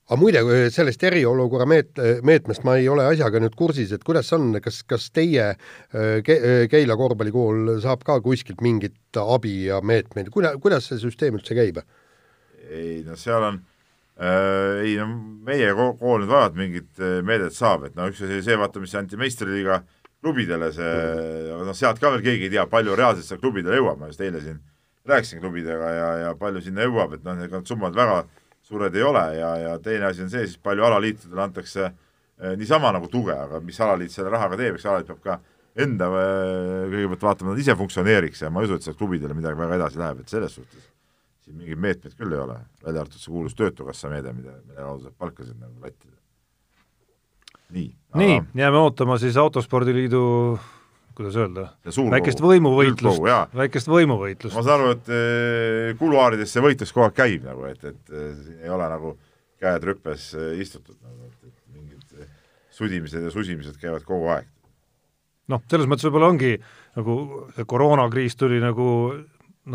aga 0.09 0.17
muide, 0.17 0.41
sellest 0.73 1.03
eriolukorra 1.05 1.67
meet-, 1.69 2.01
meetmest 2.25 2.65
ma 2.65 2.75
ei 2.79 2.87
ole 2.89 3.05
asjaga 3.05 3.41
nüüd 3.43 3.55
kursis, 3.57 3.91
et 3.93 4.05
kuidas 4.05 4.31
on, 4.33 4.51
kas, 4.63 4.81
kas 4.89 5.09
teie 5.13 5.51
Ke-, 6.25 6.41
Keila 6.71 6.97
korvpallikool 6.97 7.75
saab 7.83 8.01
ka 8.07 8.17
kuskilt 8.25 8.63
mingit 8.65 9.19
abi 9.21 9.67
ja 9.67 9.81
meetmeid, 9.85 10.31
kuida-, 10.33 10.55
kuidas 10.61 10.89
see 10.89 11.01
süsteem 11.01 11.37
üldse 11.37 11.57
käib? 11.57 11.83
ei 12.69 13.01
no 13.05 13.15
seal 13.17 13.45
on 13.45 13.61
ei 14.19 14.97
no 14.99 15.07
meie 15.47 15.69
kool 15.73 16.23
nüüd 16.23 16.31
vajab 16.31 16.57
mingit 16.59 16.99
äh, 16.99 17.19
meedet 17.25 17.55
saab, 17.55 17.87
et 17.87 17.95
no 17.95 18.09
üks 18.11 18.19
asi 18.19 18.35
oli 18.35 18.45
see, 18.45 18.57
vaata, 18.59 18.81
mis 18.83 18.95
anti 18.99 19.19
meistriliiga 19.19 19.79
klubidele, 20.19 20.71
see 20.75 20.89
aga 21.55 21.63
noh, 21.69 21.77
sealt 21.77 22.01
ka 22.01 22.11
veel 22.15 22.25
keegi 22.25 22.49
ei 22.49 22.53
tea, 22.57 22.65
palju 22.69 22.97
reaalselt 22.99 23.29
seal 23.29 23.39
klubidele 23.39 23.79
jõuab, 23.79 24.01
ma 24.01 24.09
just 24.11 24.23
eile 24.25 24.41
siin 24.43 24.59
rääkisin 25.09 25.39
klubidega 25.41 25.93
ja, 25.95 26.09
ja 26.25 26.33
palju 26.39 26.61
sinna 26.65 26.83
jõuab, 26.83 27.15
et 27.15 27.23
noh, 27.23 27.39
ega 27.45 27.61
need 27.61 27.71
summad 27.71 27.95
väga 27.95 28.25
suured 28.67 28.99
ei 28.99 29.07
ole 29.07 29.23
ja, 29.39 29.53
ja 29.63 29.77
teine 29.83 30.09
asi 30.11 30.25
on 30.25 30.33
see, 30.33 30.43
siis 30.49 30.59
palju 30.61 30.83
alaliitudele 30.89 31.45
antakse 31.45 31.87
eh, 31.87 32.53
niisama 32.59 32.91
nagu 32.93 33.07
tuge, 33.09 33.33
aga 33.33 33.63
mis 33.63 33.79
alaliit 33.81 34.13
selle 34.13 34.35
rahaga 34.35 34.59
teeb, 34.59 34.75
eks 34.75 34.89
alaliit 34.89 35.09
peab 35.13 35.23
ka 35.23 35.39
enda 35.79 36.11
kõigepealt 36.11 37.23
vaatama, 37.23 37.53
nad 37.53 37.63
ise 37.63 37.77
funktsioneeriks 37.79 38.43
ja 38.43 38.51
ma 38.51 38.59
ei 38.59 38.67
usu, 38.67 38.75
et 38.75 38.89
sealt 38.89 38.99
klubidele 38.99 39.37
midagi 39.37 39.63
väga 39.63 39.79
edasi 39.79 40.01
läheb, 40.01 40.25
et 40.25 40.35
selles 40.35 40.59
suhtes 40.59 40.88
siin 41.49 41.57
mingeid 41.57 41.81
meetmeid 41.81 42.15
küll 42.17 42.33
ei 42.35 42.41
ole, 42.43 42.59
välja 42.85 43.03
arvatud 43.03 43.21
see 43.21 43.33
kuulus 43.33 43.55
Töötukassa 43.57 44.11
meede, 44.11 44.33
mida, 44.37 44.53
mille 44.67 44.83
kaudu 44.83 45.07
saab 45.07 45.21
palkasid 45.25 45.57
nagu 45.57 45.81
lattida. 45.81 46.17
nii. 47.73 47.87
nii, 48.21 48.41
jääme 48.61 48.83
ootama 48.83 49.17
siis 49.21 49.37
Autospordiliidu 49.37 50.21
kuidas 51.19 51.35
öelda, 51.35 51.65
väikest 52.13 52.39
võimuvõitlust, 52.39 53.25
väikest 53.57 53.89
võimuvõitlust. 53.91 54.55
ma 54.55 54.63
saan 54.63 54.85
aru, 54.85 54.93
et 54.95 55.09
eh, 55.11 55.89
kuluaarides 55.99 56.53
see 56.53 56.63
võitlus 56.63 56.93
kogu 56.95 57.09
aeg 57.09 57.17
käib 57.17 57.49
nagu, 57.49 57.65
et, 57.67 57.83
et 57.83 58.13
eh, 58.13 58.45
ei 58.63 58.71
ole 58.71 58.87
nagu 58.93 59.17
käed 59.59 59.89
rüppes 59.89 60.29
eh, 60.37 60.53
istutud 60.63 60.95
nagu, 61.01 61.27
et, 61.27 61.49
et 61.51 61.75
mingid 61.75 62.29
sudimised 62.77 63.25
ja 63.25 63.33
susimised 63.33 63.75
käivad 63.81 64.05
kogu 64.07 64.31
aeg. 64.37 64.47
noh, 65.51 65.65
selles 65.67 65.89
mõttes 65.91 66.07
võib-olla 66.07 66.31
ongi 66.31 66.53
nagu 66.95 67.19
see 67.57 67.67
koroonakriis 67.67 68.39
tuli 68.39 68.61
nagu 68.63 68.87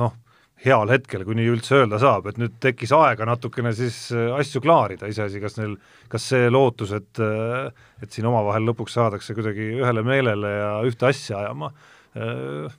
noh, 0.01 0.17
heal 0.64 0.88
hetkel, 0.88 1.24
kui 1.27 1.37
nii 1.37 1.50
üldse 1.53 1.77
öelda 1.81 1.98
saab, 2.00 2.29
et 2.31 2.38
nüüd 2.40 2.57
tekkis 2.62 2.92
aega 2.96 3.27
natukene 3.29 3.74
siis 3.77 3.98
äh, 4.14 4.31
asju 4.38 4.62
klaarida, 4.64 5.09
iseasi, 5.11 5.42
kas 5.42 5.59
neil, 5.59 5.74
kas 6.12 6.29
see 6.33 6.48
lootus, 6.53 6.94
et 6.96 7.20
äh, 7.22 7.68
et 8.05 8.14
siin 8.14 8.29
omavahel 8.31 8.64
lõpuks 8.70 8.96
saadakse 8.96 9.37
kuidagi 9.37 9.74
ühele 9.83 10.05
meelele 10.07 10.55
ja 10.55 10.70
ühte 10.88 11.11
asja 11.11 11.42
ajama, 11.42 11.70
äh, 12.16 12.72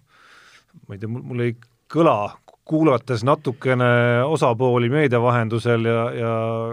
ma 0.88 0.98
ei 0.98 1.04
tea, 1.04 1.12
mul, 1.12 1.24
mul 1.30 1.46
ei 1.46 1.56
kõla, 1.92 2.18
kuulates 2.66 3.22
natukene 3.22 3.88
osapooli 4.26 4.90
meedia 4.90 5.20
vahendusel 5.22 5.86
ja, 5.86 6.00
ja 6.18 6.32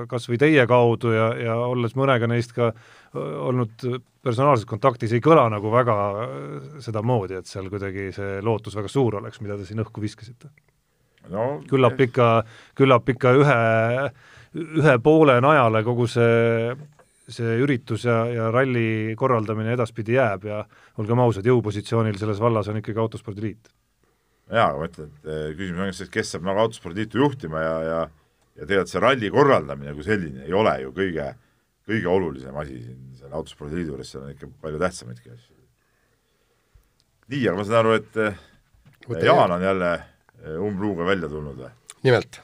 kas 0.08 0.24
või 0.30 0.40
teie 0.40 0.64
kaudu 0.64 1.12
ja, 1.12 1.28
ja 1.36 1.58
olles 1.66 1.92
mõnega 2.00 2.30
neist 2.32 2.56
ka 2.56 2.70
olnud 3.12 3.84
personaalses 4.24 4.64
kontaktis, 4.64 5.12
ei 5.12 5.20
kõla 5.20 5.50
nagu 5.52 5.68
väga 5.68 5.96
sedamoodi, 6.80 7.36
et 7.42 7.50
seal 7.50 7.68
kuidagi 7.68 8.08
see 8.16 8.40
lootus 8.40 8.80
väga 8.80 8.88
suur 8.88 9.20
oleks, 9.20 9.44
mida 9.44 9.60
te 9.60 9.68
siin 9.68 9.84
õhku 9.84 10.00
viskasite 10.00 10.48
no, 11.30 11.60
küllap 11.68 12.00
ikka, 12.00 12.30
küllap 12.78 13.12
ikka 13.12 13.34
ühe, 13.38 13.58
ühe 14.80 14.96
poole 15.04 15.38
najale 15.44 15.82
kogu 15.86 16.08
see, 16.10 16.72
see 17.28 17.58
üritus 17.62 18.06
ja, 18.08 18.22
ja 18.32 18.48
ralli 18.54 19.14
korraldamine 19.18 19.76
edaspidi 19.76 20.16
jääb 20.18 20.48
ja 20.48 20.62
olgem 21.00 21.22
ausad, 21.22 21.46
jõupositsioonil 21.46 22.18
selles 22.20 22.42
vallas 22.42 22.70
on 22.72 22.80
ikkagi 22.82 23.00
Autospordiliit. 23.02 23.70
jaa, 24.52 24.72
ma 24.76 24.88
ütlen, 24.88 25.12
et 25.12 25.30
eh, 25.30 25.46
küsimus 25.58 25.86
on 25.86 25.94
selles, 25.94 26.12
kes 26.12 26.34
saab 26.34 26.48
nagu 26.48 26.64
Autospordiliitu 26.66 27.22
juhtima 27.22 27.62
ja, 27.62 27.78
ja 27.86 28.02
ja 28.52 28.66
tegelikult 28.68 28.90
see 28.92 29.00
ralli 29.00 29.30
korraldamine 29.32 29.94
kui 29.96 30.04
selline 30.04 30.44
ei 30.44 30.52
ole 30.52 30.74
ju 30.82 30.90
kõige, 30.92 31.30
kõige 31.88 32.08
olulisem 32.12 32.56
asi 32.60 32.82
siin 32.82 32.98
selle 33.16 33.38
Autospordiliidu 33.38 33.94
juures, 33.94 34.10
seal 34.12 34.26
on 34.26 34.34
ikka 34.34 34.50
palju 34.60 34.80
tähtsamaidki 34.82 35.32
asju. 35.32 35.54
nii, 37.32 37.46
aga 37.48 37.56
ma 37.56 37.64
saan 37.64 37.80
aru, 37.80 38.00
et 38.00 38.24
Võtta 39.02 39.24
Jaan 39.24 39.50
on 39.50 39.62
jälle 39.64 39.88
Eh, 39.88 40.11
umbluuga 40.42 41.06
välja 41.06 41.28
tulnud 41.30 41.58
või? 41.62 41.70
nimelt. 42.02 42.40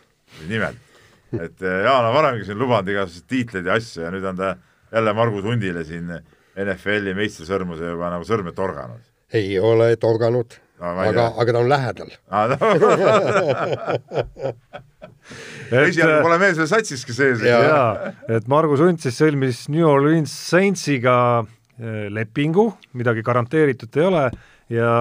nimelt. 0.49 0.77
et 1.33 1.63
eh, 1.63 1.83
Jaan 1.85 2.09
on 2.09 2.15
varemgi 2.15 2.45
siin 2.47 2.59
lubanud 2.59 2.89
igasuguseid 2.93 3.29
tiitleid 3.31 3.67
ja 3.69 3.73
asju 3.79 4.05
ja 4.05 4.11
nüüd 4.15 4.25
on 4.29 4.37
ta 4.39 4.55
jälle 4.93 5.13
Margus 5.17 5.45
Hundile 5.45 5.85
siin 5.85 6.07
NFL-i 6.59 7.15
meistrisõrmuse 7.19 7.85
juba 7.93 8.11
nagu 8.15 8.25
sõrme 8.27 8.53
torganud. 8.57 9.03
ei 9.35 9.59
ole 9.59 9.97
torganud 10.01 10.57
no,, 10.81 10.95
aga, 11.05 11.27
aga 11.37 11.53
ta 11.53 11.59
on 11.59 11.69
lähedal 11.69 12.11
esialgu 15.69 16.23
pole 16.25 16.39
meil 16.41 16.55
selles 16.57 16.73
satsiski 16.73 17.13
sees. 17.13 17.43
jaa, 17.45 18.15
et 18.31 18.49
Margus 18.49 18.81
Hunt 18.85 19.01
siis 19.05 19.19
sõlmis 19.21 19.67
New 19.73 19.87
Orleans 19.89 20.33
Saintsiga 20.33 21.17
eh, 21.43 22.07
lepingu, 22.15 22.71
midagi 22.97 23.23
garanteeritud 23.27 24.01
ei 24.01 24.07
ole 24.09 24.25
ja 24.73 24.93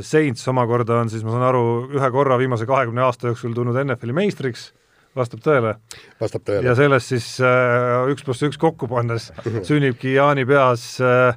Saints 0.00 0.48
omakorda 0.48 0.96
on 1.02 1.10
siis, 1.12 1.24
ma 1.26 1.34
saan 1.34 1.44
aru, 1.50 1.64
ühe 1.92 2.08
korra 2.14 2.38
viimase 2.40 2.66
kahekümne 2.68 3.04
aasta 3.04 3.28
jooksul 3.28 3.52
tulnud 3.56 3.76
NFL-i 3.82 4.16
meistriks, 4.16 4.70
vastab 5.16 5.42
tõele? 5.44 5.74
vastab 6.20 6.46
tõele. 6.46 6.64
ja 6.70 6.76
sellest 6.78 7.12
siis 7.12 7.28
äh, 7.44 8.06
üks 8.12 8.24
pluss 8.24 8.46
üks 8.48 8.60
kokku 8.60 8.88
pannes 8.90 9.30
sünnibki 9.68 10.16
Jaani 10.16 10.46
peas 10.48 10.86
äh, 11.04 11.36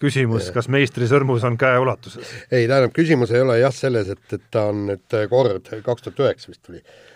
küsimus, 0.00 0.52
kas 0.54 0.70
meistrisõrmus 0.70 1.44
on 1.48 1.58
käeulatuses? 1.60 2.30
ei, 2.48 2.68
tähendab, 2.70 2.94
küsimus 2.96 3.34
ei 3.34 3.42
ole 3.42 3.58
jah 3.58 3.74
selles, 3.74 4.14
et, 4.14 4.26
et 4.38 4.50
ta 4.54 4.68
on 4.70 4.86
nüüd 4.92 5.20
kord, 5.32 5.72
kaks 5.82 6.06
tuhat 6.06 6.28
üheksa 6.28 6.54
vist 6.54 6.70
Äh, 6.70 7.09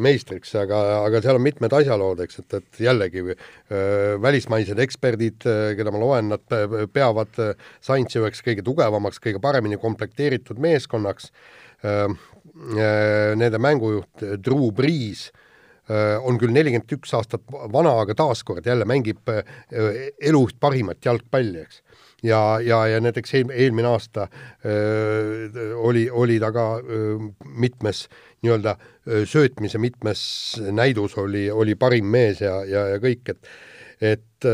meistriks, 0.00 0.54
aga, 0.56 0.78
aga 1.04 1.20
seal 1.20 1.36
on 1.36 1.44
mitmed 1.44 1.74
asjalood, 1.76 2.22
eks, 2.24 2.38
et, 2.40 2.54
et 2.60 2.78
jällegi 2.86 3.24
äh, 3.28 4.14
välismaised 4.22 4.80
eksperdid, 4.80 5.44
äh, 5.50 5.74
keda 5.76 5.92
ma 5.92 6.00
loen, 6.00 6.30
nad 6.32 6.56
peavad 6.94 7.36
Saintsi 7.84 8.22
üheks 8.22 8.40
kõige 8.46 8.64
tugevamaks, 8.64 9.20
kõige 9.20 9.42
paremini 9.44 9.76
komplekteeritud 9.80 10.60
meeskonnaks. 10.62 11.32
Nende 11.84 13.58
mängujuht 13.60 14.22
Drew 14.40 14.70
Brees 14.72 15.26
on 16.24 16.38
küll 16.40 16.54
nelikümmend 16.54 16.94
üks 16.96 17.12
aastat 17.18 17.42
vana, 17.50 17.92
aga 18.00 18.16
taaskord 18.16 18.64
jälle 18.64 18.86
mängib 18.88 19.28
elu 19.28 20.40
parimat 20.62 21.04
jalgpalli, 21.04 21.66
eks 21.66 21.82
ja, 22.24 22.40
ja, 22.64 22.80
ja 22.88 23.02
näiteks 23.04 23.34
eel, 23.34 23.52
eelmine 23.52 23.90
aasta 23.92 24.26
öö, 24.64 25.76
oli, 25.76 26.08
oli 26.10 26.40
ta 26.40 26.50
ka 26.52 26.66
öö, 26.80 27.18
mitmes 27.44 28.06
nii-öelda 28.44 28.76
söötmise 29.24 29.78
mitmes 29.78 30.24
näidus 30.72 31.18
oli, 31.20 31.50
oli 31.50 31.74
parim 31.74 32.10
mees 32.12 32.40
ja, 32.40 32.58
ja, 32.64 32.88
ja 32.94 33.00
kõik, 33.02 33.30
et 33.32 33.54
et 34.04 34.46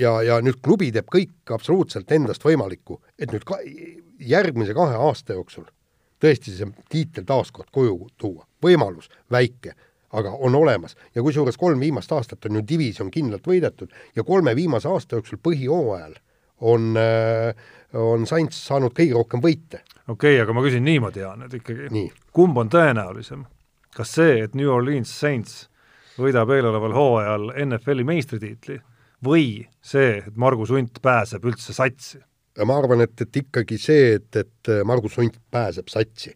ja, 0.00 0.16
ja 0.24 0.40
nüüd 0.42 0.56
klubi 0.64 0.88
teeb 0.90 1.06
kõik 1.12 1.52
absoluutselt 1.54 2.10
endast 2.16 2.42
võimalikku, 2.42 2.96
et 3.18 3.30
nüüd 3.30 3.44
ka 3.46 3.60
järgmise 4.18 4.74
kahe 4.74 4.96
aasta 4.98 5.36
jooksul 5.36 5.68
tõesti 6.22 6.54
see 6.54 6.68
tiitel 6.90 7.26
taaskord 7.28 7.70
koju 7.72 8.08
tuua, 8.18 8.46
võimalus 8.62 9.10
väike, 9.32 9.74
aga 10.16 10.32
on 10.32 10.54
olemas. 10.54 10.96
Ja 11.14 11.22
kusjuures 11.22 11.58
kolm 11.60 11.80
viimast 11.80 12.12
aastat 12.12 12.46
on 12.48 12.60
ju 12.60 12.64
divisjon 12.68 13.10
kindlalt 13.12 13.46
võidetud 13.46 13.92
ja 14.16 14.24
kolme 14.24 14.56
viimase 14.56 14.88
aasta 14.88 15.18
jooksul 15.18 15.42
põhihooajal 15.42 16.16
on, 16.60 16.94
on 17.92 18.26
Sainz 18.26 18.56
saanud 18.68 18.94
kõige 18.96 19.16
rohkem 19.18 19.42
võite 19.44 19.82
okei 20.08 20.36
okay,, 20.36 20.42
aga 20.42 20.54
ma 20.54 20.64
küsin 20.64 20.84
niimoodi, 20.86 21.22
Jaan, 21.22 21.46
et 21.46 21.54
ikkagi 21.58 21.90
Nii. 21.94 22.10
kumb 22.36 22.58
on 22.62 22.70
tõenäolisem? 22.72 23.44
kas 23.96 24.12
see, 24.18 24.42
et 24.44 24.54
New 24.58 24.70
Orleans 24.70 25.10
Saints 25.10 25.66
võidab 26.20 26.50
eeloleval 26.52 26.94
hooajal 26.96 27.50
NFL-i 27.64 28.06
meistritiitli 28.06 28.78
või 29.26 29.66
see, 29.84 30.20
et 30.20 30.36
Margus 30.36 30.72
Hunt 30.74 31.00
pääseb 31.02 31.44
üldse 31.48 31.74
satsi? 31.76 32.20
ma 32.64 32.78
arvan, 32.80 33.02
et, 33.04 33.12
et 33.20 33.42
ikkagi 33.42 33.76
see, 33.80 34.16
et, 34.16 34.36
et 34.40 34.70
Margus 34.88 35.18
Hunt 35.20 35.36
pääseb 35.52 35.90
satsi, 35.92 36.32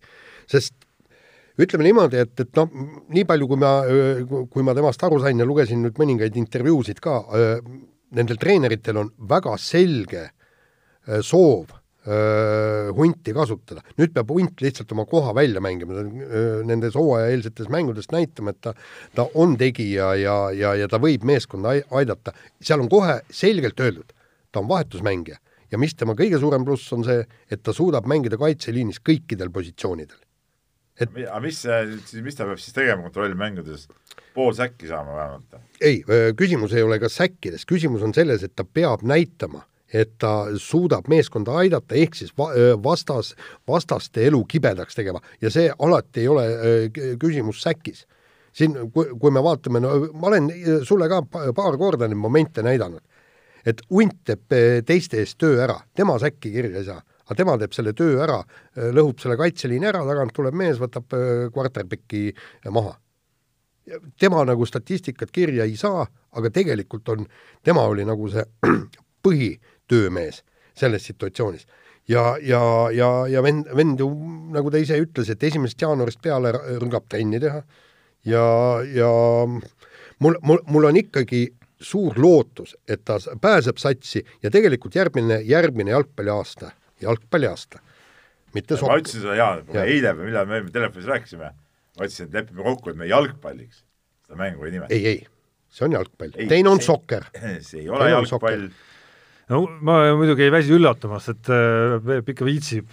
sest 0.50 0.74
ütleme 1.60 1.86
niimoodi, 1.86 2.18
et, 2.20 2.34
et 2.40 2.56
noh, 2.56 2.68
nii 3.12 3.24
palju, 3.28 3.46
kui 3.48 3.60
ma, 3.60 3.70
kui 4.52 4.64
ma 4.64 4.74
temast 4.76 5.02
aru 5.04 5.20
sain 5.22 5.40
ja 5.40 5.46
lugesin 5.48 5.82
nüüd 5.84 5.96
mõningaid 6.00 6.36
intervjuusid 6.40 7.00
ka, 7.04 7.20
nendel 8.16 8.38
treeneritel 8.40 8.98
on 9.00 9.12
väga 9.28 9.56
selge 9.60 10.28
soov 11.26 11.76
hunti 12.96 13.32
kasutada. 13.36 13.82
nüüd 13.98 14.14
peab 14.14 14.30
hunt 14.32 14.62
lihtsalt 14.64 14.92
oma 14.92 15.04
koha 15.04 15.34
välja 15.36 15.60
mängima, 15.60 16.00
nendes 16.64 16.96
hooajaeelsetes 16.96 17.68
mängudes 17.68 18.08
näitama, 18.10 18.54
et 18.54 18.60
ta, 18.60 18.72
ta 19.14 19.26
on 19.34 19.56
tegija 19.60 20.14
ja, 20.16 20.36
ja, 20.56 20.72
ja 20.74 20.88
ta 20.88 20.98
võib 20.98 21.26
meeskonda 21.28 21.76
aidata. 21.90 22.32
seal 22.60 22.80
on 22.80 22.88
kohe 22.88 23.20
selgelt 23.30 23.80
öeldud, 23.80 24.16
ta 24.50 24.62
on 24.62 24.68
vahetusmängija 24.68 25.36
ja 25.70 25.78
mis 25.78 25.94
tema 25.94 26.16
kõige 26.18 26.40
suurem 26.40 26.64
pluss 26.66 26.90
on 26.96 27.04
see, 27.06 27.22
et 27.50 27.62
ta 27.62 27.74
suudab 27.76 28.08
mängida 28.10 28.38
kaitseliinis 28.40 29.00
kõikidel 29.04 29.52
positsioonidel. 29.52 30.18
Et 31.00 31.16
aga 31.22 31.40
mis, 31.44 31.62
mis 32.24 32.36
ta 32.36 32.46
peab 32.48 32.60
siis 32.60 32.76
tegema 32.76 33.06
kontrollmängudes? 33.08 33.88
pool 34.34 34.54
säkki 34.54 34.90
saama 34.90 35.16
vähemalt? 35.16 35.58
ei, 35.80 36.04
küsimus 36.36 36.76
ei 36.76 36.86
ole 36.86 37.00
ka 37.02 37.10
säkkides, 37.10 37.66
küsimus 37.66 38.04
on 38.06 38.14
selles, 38.14 38.44
et 38.46 38.54
ta 38.56 38.64
peab 38.64 39.02
näitama 39.06 39.64
et 39.92 40.12
ta 40.22 40.46
suudab 40.60 41.08
meeskonda 41.10 41.56
aidata, 41.62 41.96
ehk 41.98 42.14
siis 42.14 42.32
va-, 42.38 42.52
vastas, 42.82 43.34
vastaste 43.68 44.22
elu 44.28 44.44
kibedaks 44.48 44.94
tegema 44.94 45.20
ja 45.42 45.50
see 45.50 45.70
alati 45.78 46.24
ei 46.24 46.28
ole 46.30 46.46
küsimus 47.20 47.62
säkis. 47.62 48.06
siin, 48.52 48.74
kui, 48.94 49.06
kui 49.20 49.30
me 49.30 49.42
vaatame, 49.42 49.80
no 49.80 49.92
ma 50.14 50.26
olen 50.26 50.50
sulle 50.82 51.08
ka 51.08 51.22
paar 51.54 51.76
korda 51.78 52.08
neid 52.08 52.18
momente 52.18 52.62
näidanud, 52.62 53.02
et 53.66 53.82
hunt 53.90 54.16
teeb 54.26 54.56
teiste 54.86 55.20
eest 55.22 55.38
töö 55.38 55.60
ära, 55.62 55.80
tema 55.94 56.18
säkki 56.18 56.50
kirja 56.52 56.78
ei 56.78 56.84
saa, 56.84 57.02
aga 57.30 57.38
tema 57.38 57.54
teeb 57.60 57.76
selle 57.76 57.94
töö 57.94 58.18
ära, 58.24 58.40
lõhub 58.90 59.22
selle 59.22 59.38
kaitseliini 59.38 59.86
ära, 59.86 60.02
tagant 60.08 60.34
tuleb 60.34 60.56
mees, 60.58 60.80
võtab 60.82 61.14
quarterbacki 61.54 62.32
maha 62.74 62.96
tema 64.20 64.44
nagu 64.44 64.66
statistikat 64.66 65.30
kirja 65.30 65.64
ei 65.64 65.76
saa, 65.76 66.06
aga 66.36 66.50
tegelikult 66.50 67.08
on, 67.08 67.26
tema 67.64 67.84
oli 67.88 68.04
nagu 68.06 68.28
see 68.32 68.44
põhi, 69.24 69.52
töömees 69.90 70.42
selles 70.78 71.04
situatsioonis. 71.06 71.66
ja, 72.08 72.36
ja, 72.42 72.62
ja, 72.94 73.10
ja 73.28 73.42
vend, 73.42 73.68
vend 73.76 74.00
ju, 74.00 74.08
nagu 74.54 74.70
ta 74.70 74.80
ise 74.80 74.98
ütles, 75.00 75.30
et 75.30 75.42
esimesest 75.42 75.82
jaanuarist 75.82 76.20
peale 76.22 76.52
rüngab 76.80 77.08
trenni 77.08 77.40
teha 77.40 77.62
ja, 78.24 78.44
ja 78.94 79.10
mul, 80.18 80.38
mul, 80.42 80.62
mul 80.66 80.90
on 80.90 81.00
ikkagi 81.00 81.48
suur 81.80 82.18
lootus, 82.20 82.76
et 82.88 83.04
ta 83.04 83.16
pääseb 83.40 83.78
satsi 83.80 84.20
ja 84.42 84.50
tegelikult 84.52 84.94
järgmine, 84.94 85.40
järgmine 85.48 85.94
jalgpalliaasta, 85.94 86.70
jalgpalliaasta, 87.02 87.82
mitte 88.56 88.78
ma 88.82 89.00
ütlesin 89.00 89.24
seda, 89.24 89.36
Jaan, 89.38 89.66
ja. 89.74 89.84
eile 89.88 90.14
või 90.18 90.30
millal 90.30 90.48
me 90.50 90.62
telefonis 90.72 91.10
rääkisime, 91.10 91.50
ma 91.52 92.06
ütlesin, 92.06 92.30
et 92.30 92.40
lepime 92.40 92.66
kokku, 92.66 92.92
et 92.92 93.00
me 93.00 93.10
jalgpalliks 93.10 93.84
seda 94.26 94.40
mängu 94.40 94.66
ei 94.66 94.76
nimeta. 94.76 94.94
ei, 94.94 95.06
ei, 95.14 95.20
see 95.70 95.86
on 95.88 95.98
jalgpall, 95.98 96.34
teine 96.50 96.72
on 96.72 96.82
sokker. 96.84 97.28
see 97.66 97.84
ei 97.84 97.90
ole 97.90 98.06
teine 98.06 98.16
jalgpall. 98.18 98.66
no 99.52 99.62
ma 99.86 100.02
muidugi 100.18 100.46
ei 100.46 100.54
väsi 100.54 100.76
üllatamast, 100.76 101.34
et 101.34 101.54
äh, 101.54 101.96
Peep 102.06 102.34
ikka 102.34 102.48
viitsib 102.48 102.90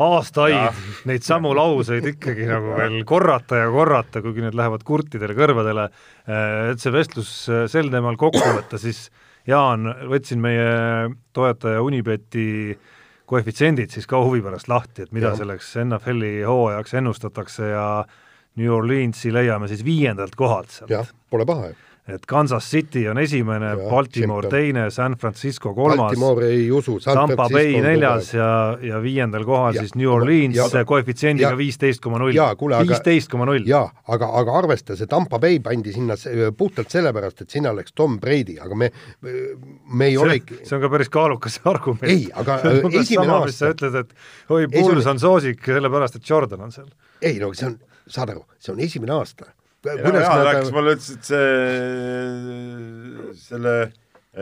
aastaid 0.00 1.04
neid 1.08 1.24
samu 1.26 1.52
lauseid 1.56 2.06
ikkagi 2.14 2.46
nagu 2.48 2.76
veel 2.78 3.00
korrata 3.08 3.58
ja 3.60 3.72
korrata, 3.72 4.22
kuigi 4.24 4.44
need 4.44 4.56
lähevad 4.56 4.84
kurtidele 4.86 5.36
kõrvadele, 5.36 5.88
äh, 6.26 6.70
et 6.72 6.82
see 6.82 6.94
vestlus 6.94 7.32
äh, 7.52 7.66
sel 7.70 7.92
teemal 7.92 8.18
kokku 8.20 8.44
võtta, 8.56 8.80
siis 8.80 9.08
Jaan, 9.48 9.88
võtsin 10.10 10.40
meie 10.42 11.10
toetaja 11.36 11.80
Unibeti 11.82 12.76
koefitsiendid 13.30 13.92
siis 13.94 14.08
ka 14.10 14.18
huvi 14.24 14.40
pärast 14.42 14.68
lahti, 14.70 15.02
et 15.06 15.12
mida 15.14 15.30
Ja. 15.30 15.36
selleks 15.38 15.74
NFL-i 15.84 16.42
hooajaks 16.48 16.94
ennustatakse 16.98 17.68
ja 17.70 18.04
New 18.58 18.72
Orleansi 18.74 19.30
leiame 19.32 19.68
siis 19.70 19.84
viiendalt 19.86 20.34
kohalt 20.36 20.70
sealt 20.74 20.90
jah, 20.90 21.06
pole 21.30 21.46
paha 21.46 21.70
ju. 21.70 21.74
Et 22.14 22.26
Kansas 22.26 22.64
City 22.70 23.06
on 23.08 23.18
esimene, 23.18 23.74
Baltimore 23.90 24.48
tšempion. 24.48 24.50
teine, 24.50 24.90
San 24.90 25.14
Francisco 25.16 25.74
kolmas. 25.74 26.12
Tampa 27.04 27.46
Bay 27.52 27.80
neljas 27.80 28.32
ja, 28.34 28.76
ja 28.82 28.98
viiendal 29.02 29.44
kohal 29.44 29.74
Ja- 29.74 29.82
siis 29.82 29.94
New 29.94 30.10
Orleans 30.12 30.56
ja- 30.56 30.84
koefitsiendiga 30.84 31.52
viisteist 31.56 32.00
koma 32.00 32.18
null. 32.18 32.32
viisteist 32.88 33.28
koma 33.30 33.46
null. 33.46 33.64
jaa, 33.66 33.90
aga, 34.08 34.26
aga 34.40 34.52
arvesta, 34.58 34.96
see 34.96 35.06
Tampa 35.06 35.38
Bay 35.38 35.58
pandi 35.60 35.92
sinna 35.92 36.16
se- 36.16 36.50
puhtalt 36.56 36.90
sellepärast, 36.90 37.42
et 37.42 37.50
sinna 37.50 37.72
läks 37.74 37.92
Tom 37.94 38.18
Brady, 38.20 38.58
aga 38.60 38.74
me, 38.74 38.90
me 39.92 40.06
ei 40.06 40.16
olegi 40.16 40.60
see 40.64 40.76
on 40.76 40.82
ka 40.82 40.88
päris 40.88 41.08
kaalukas 41.08 41.60
argument. 41.70 42.02
Ei, 42.10 42.28
aga, 42.34 42.58
See 42.60 42.82
umbes 42.82 43.00
esimene 43.06 43.44
mis 43.44 43.58
sa 43.58 43.66
aasta- 43.66 43.74
ütled, 43.74 43.94
et 44.00 44.12
oi, 44.50 44.66
see 44.68 44.82
Bulls 44.82 45.06
on 45.06 45.18
soosik 45.18 45.64
sellepärast, 45.64 46.16
et 46.16 46.28
Jordan 46.30 46.60
on 46.68 46.72
seal. 46.72 46.90
ei 47.22 47.38
no 47.38 47.52
see 47.54 47.66
on, 47.66 47.78
saad 48.08 48.30
aru, 48.30 48.44
see 48.58 48.72
on 48.72 48.80
esimene 48.80 49.12
aasta. 49.12 49.44
Jaan 49.84 50.44
rääkis 50.44 50.72
mulle, 50.74 50.92
ütles, 50.96 51.10
et 51.16 51.24
see, 51.24 51.44
selle 53.48 53.74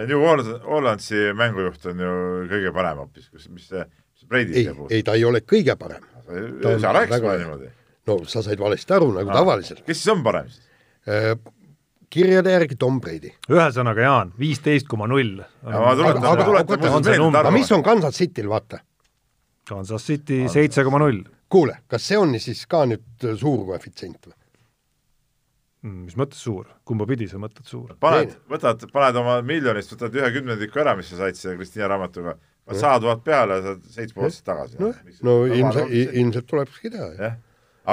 New 0.08 0.20
Orleans- 0.26 0.64
Orleansi 0.66 1.20
mängujuht 1.38 1.86
on 1.92 2.00
ju 2.02 2.14
kõige 2.50 2.72
parem 2.74 2.98
hoopis, 3.04 3.28
kus, 3.30 3.46
mis 3.48 3.68
see, 3.70 3.84
mis 3.84 4.20
see 4.24 4.28
Brady 4.32 4.56
ei 4.58 4.64
teeb, 4.66 4.80
ei 4.90 5.02
ta 5.06 5.14
ei 5.16 5.24
ole 5.28 5.40
kõige 5.46 5.76
parem. 5.78 6.02
sa 6.28 6.92
rääkisid 6.92 7.14
väga- 7.14 7.22
mulle 7.28 7.38
niimoodi. 7.44 7.70
no 8.08 8.18
sa 8.24 8.42
said 8.42 8.58
valesti 8.58 8.92
aru, 8.96 9.12
nagu 9.14 9.30
tavaliselt. 9.32 9.84
kes 9.86 10.02
siis 10.02 10.12
on 10.12 10.22
parem 10.26 10.48
siis? 10.48 10.66
kirjade 12.10 12.50
järgi 12.50 12.76
Tom 12.76 13.00
Brady. 13.00 13.30
ühesõnaga, 13.48 14.00
Jaan, 14.00 14.32
viisteist 14.38 14.88
koma 14.88 15.06
null. 15.06 15.40
aga- 15.64 17.50
mis 17.50 17.72
on 17.72 17.82
Kansas 17.82 18.14
Cityl, 18.16 18.48
vaata. 18.48 18.80
Kansas 19.68 20.02
City 20.04 20.48
seitse 20.48 20.84
koma 20.84 20.98
null. 20.98 21.22
kuule, 21.48 21.78
kas 21.88 22.02
see 22.02 22.18
on 22.18 22.34
siis 22.40 22.66
ka 22.66 22.84
nüüd 22.84 23.02
suur 23.38 23.64
koefitsient 23.70 24.18
või? 24.26 24.34
Mm, 25.86 26.08
mis 26.08 26.16
mõttes 26.18 26.40
suur, 26.42 26.66
kumba 26.88 27.06
pidi 27.06 27.28
sa 27.30 27.38
mõtled 27.38 27.68
suur? 27.70 27.92
paned 28.02 28.32
võtad, 28.50 28.82
paned 28.90 29.18
oma 29.20 29.36
miljonist, 29.46 29.92
võtad 29.94 30.16
ühe 30.18 30.30
kümnendiku 30.34 30.80
ära, 30.82 30.96
mis 30.98 31.06
sa 31.12 31.20
said 31.20 31.38
selle 31.38 31.54
Kristiina 31.60 31.86
raamatuga, 31.92 32.34
paned 32.66 32.80
sada 32.80 32.98
tuhat 33.04 33.22
peale 33.26 33.60
ja 33.60 33.64
saad 33.68 33.84
seitsme 33.94 34.24
aastat 34.26 34.48
tagasi. 34.50 34.80
noh, 34.82 34.98
no 35.28 35.36
ilmselt, 35.46 35.94
ilmselt 35.94 36.50
tulebki 36.50 36.90
teha, 36.96 37.12
jah. 37.20 37.38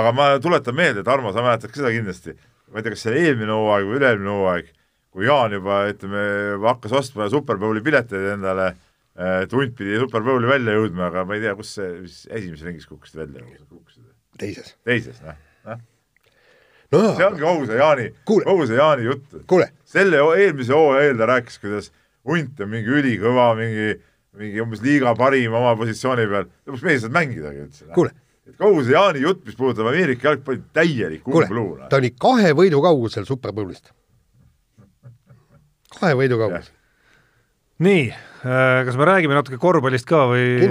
aga 0.02 0.16
ma 0.18 0.32
tuletan 0.42 0.80
meelde, 0.82 1.06
Tarmo, 1.06 1.30
sa 1.36 1.46
mäletad 1.46 1.70
ka 1.70 1.84
seda 1.84 1.94
kindlasti, 1.94 2.34
ma 2.72 2.82
ei 2.82 2.88
tea, 2.88 2.96
kas 2.96 3.06
see 3.06 3.14
oli 3.14 3.24
eelmine 3.28 3.60
hooaeg 3.60 3.88
või 3.92 4.00
üle-eelmine 4.02 4.34
hooaeg, 4.40 4.76
kui 5.14 5.30
Jaan 5.30 5.54
juba 5.60 5.84
ütleme, 5.94 6.28
hakkas 6.66 7.00
ostma 7.04 7.30
Superbowli 7.30 7.86
pileteid 7.86 8.32
endale, 8.34 8.72
et 9.46 9.54
hunt 9.54 9.78
pidi 9.78 10.02
Superbowli 10.02 10.50
välja 10.50 10.74
jõudma, 10.80 11.12
aga 11.14 11.30
ma 11.30 11.38
ei 11.38 11.46
tea, 11.46 11.54
kus 11.62 11.78
see, 11.78 11.94
mis 12.02 12.24
esimeses 12.34 12.66
ringis 12.66 12.90
kukkusid 12.90 13.28
välja, 13.28 13.46
teises. 14.42 14.74
teises, 14.90 15.22
noh, 15.22 15.38
no 16.94 17.16
see 17.16 17.26
ongi 17.26 17.46
ausa 17.46 17.80
Jaani, 17.80 18.10
Kuule. 18.26 18.46
ausa 18.52 18.74
Jaani 18.74 19.08
jutt. 19.08 19.38
kuule, 19.48 19.70
selle 19.86 20.22
eelmise 20.38 20.74
hooaja 20.74 21.08
eel 21.10 21.18
ta 21.22 21.30
rääkis, 21.30 21.58
kuidas 21.62 21.90
hunt 22.26 22.62
on 22.62 22.72
mingi 22.72 22.94
ülikõva, 23.00 23.50
mingi, 23.60 23.96
mingi 24.40 24.62
umbes 24.64 24.84
liiga 24.86 25.16
parim 25.18 25.54
oma 25.56 25.76
positsiooni 25.80 26.28
peal, 26.32 26.48
lõpuks 26.68 26.86
mees 26.86 27.00
ei 27.00 27.04
saanud 27.06 27.18
mängidagi 27.18 27.66
üldse. 27.66 27.90
kuule, 27.96 28.14
et 28.48 28.58
kogu 28.62 28.86
see 28.86 28.96
Jaani 28.98 29.26
jutt, 29.26 29.44
mis 29.48 29.58
puudutab 29.60 29.90
Ameerika 29.92 30.32
jalgpalli, 30.32 30.64
täielik 30.76 31.28
umbluu, 31.28 31.76
noh. 31.80 31.90
ta 31.92 32.02
oli 32.02 32.14
kahe 32.20 32.54
võidu 32.58 32.82
kaugusel 32.86 33.28
Superbowlist. 33.30 33.92
kahe 36.00 36.14
võidu 36.18 36.40
kaugusel. 36.42 36.74
nii, 37.86 38.08
kas 38.44 38.98
me 39.00 39.10
räägime 39.12 39.38
natuke 39.38 39.60
korvpallist 39.62 40.08
ka 40.10 40.26
või 40.32 40.70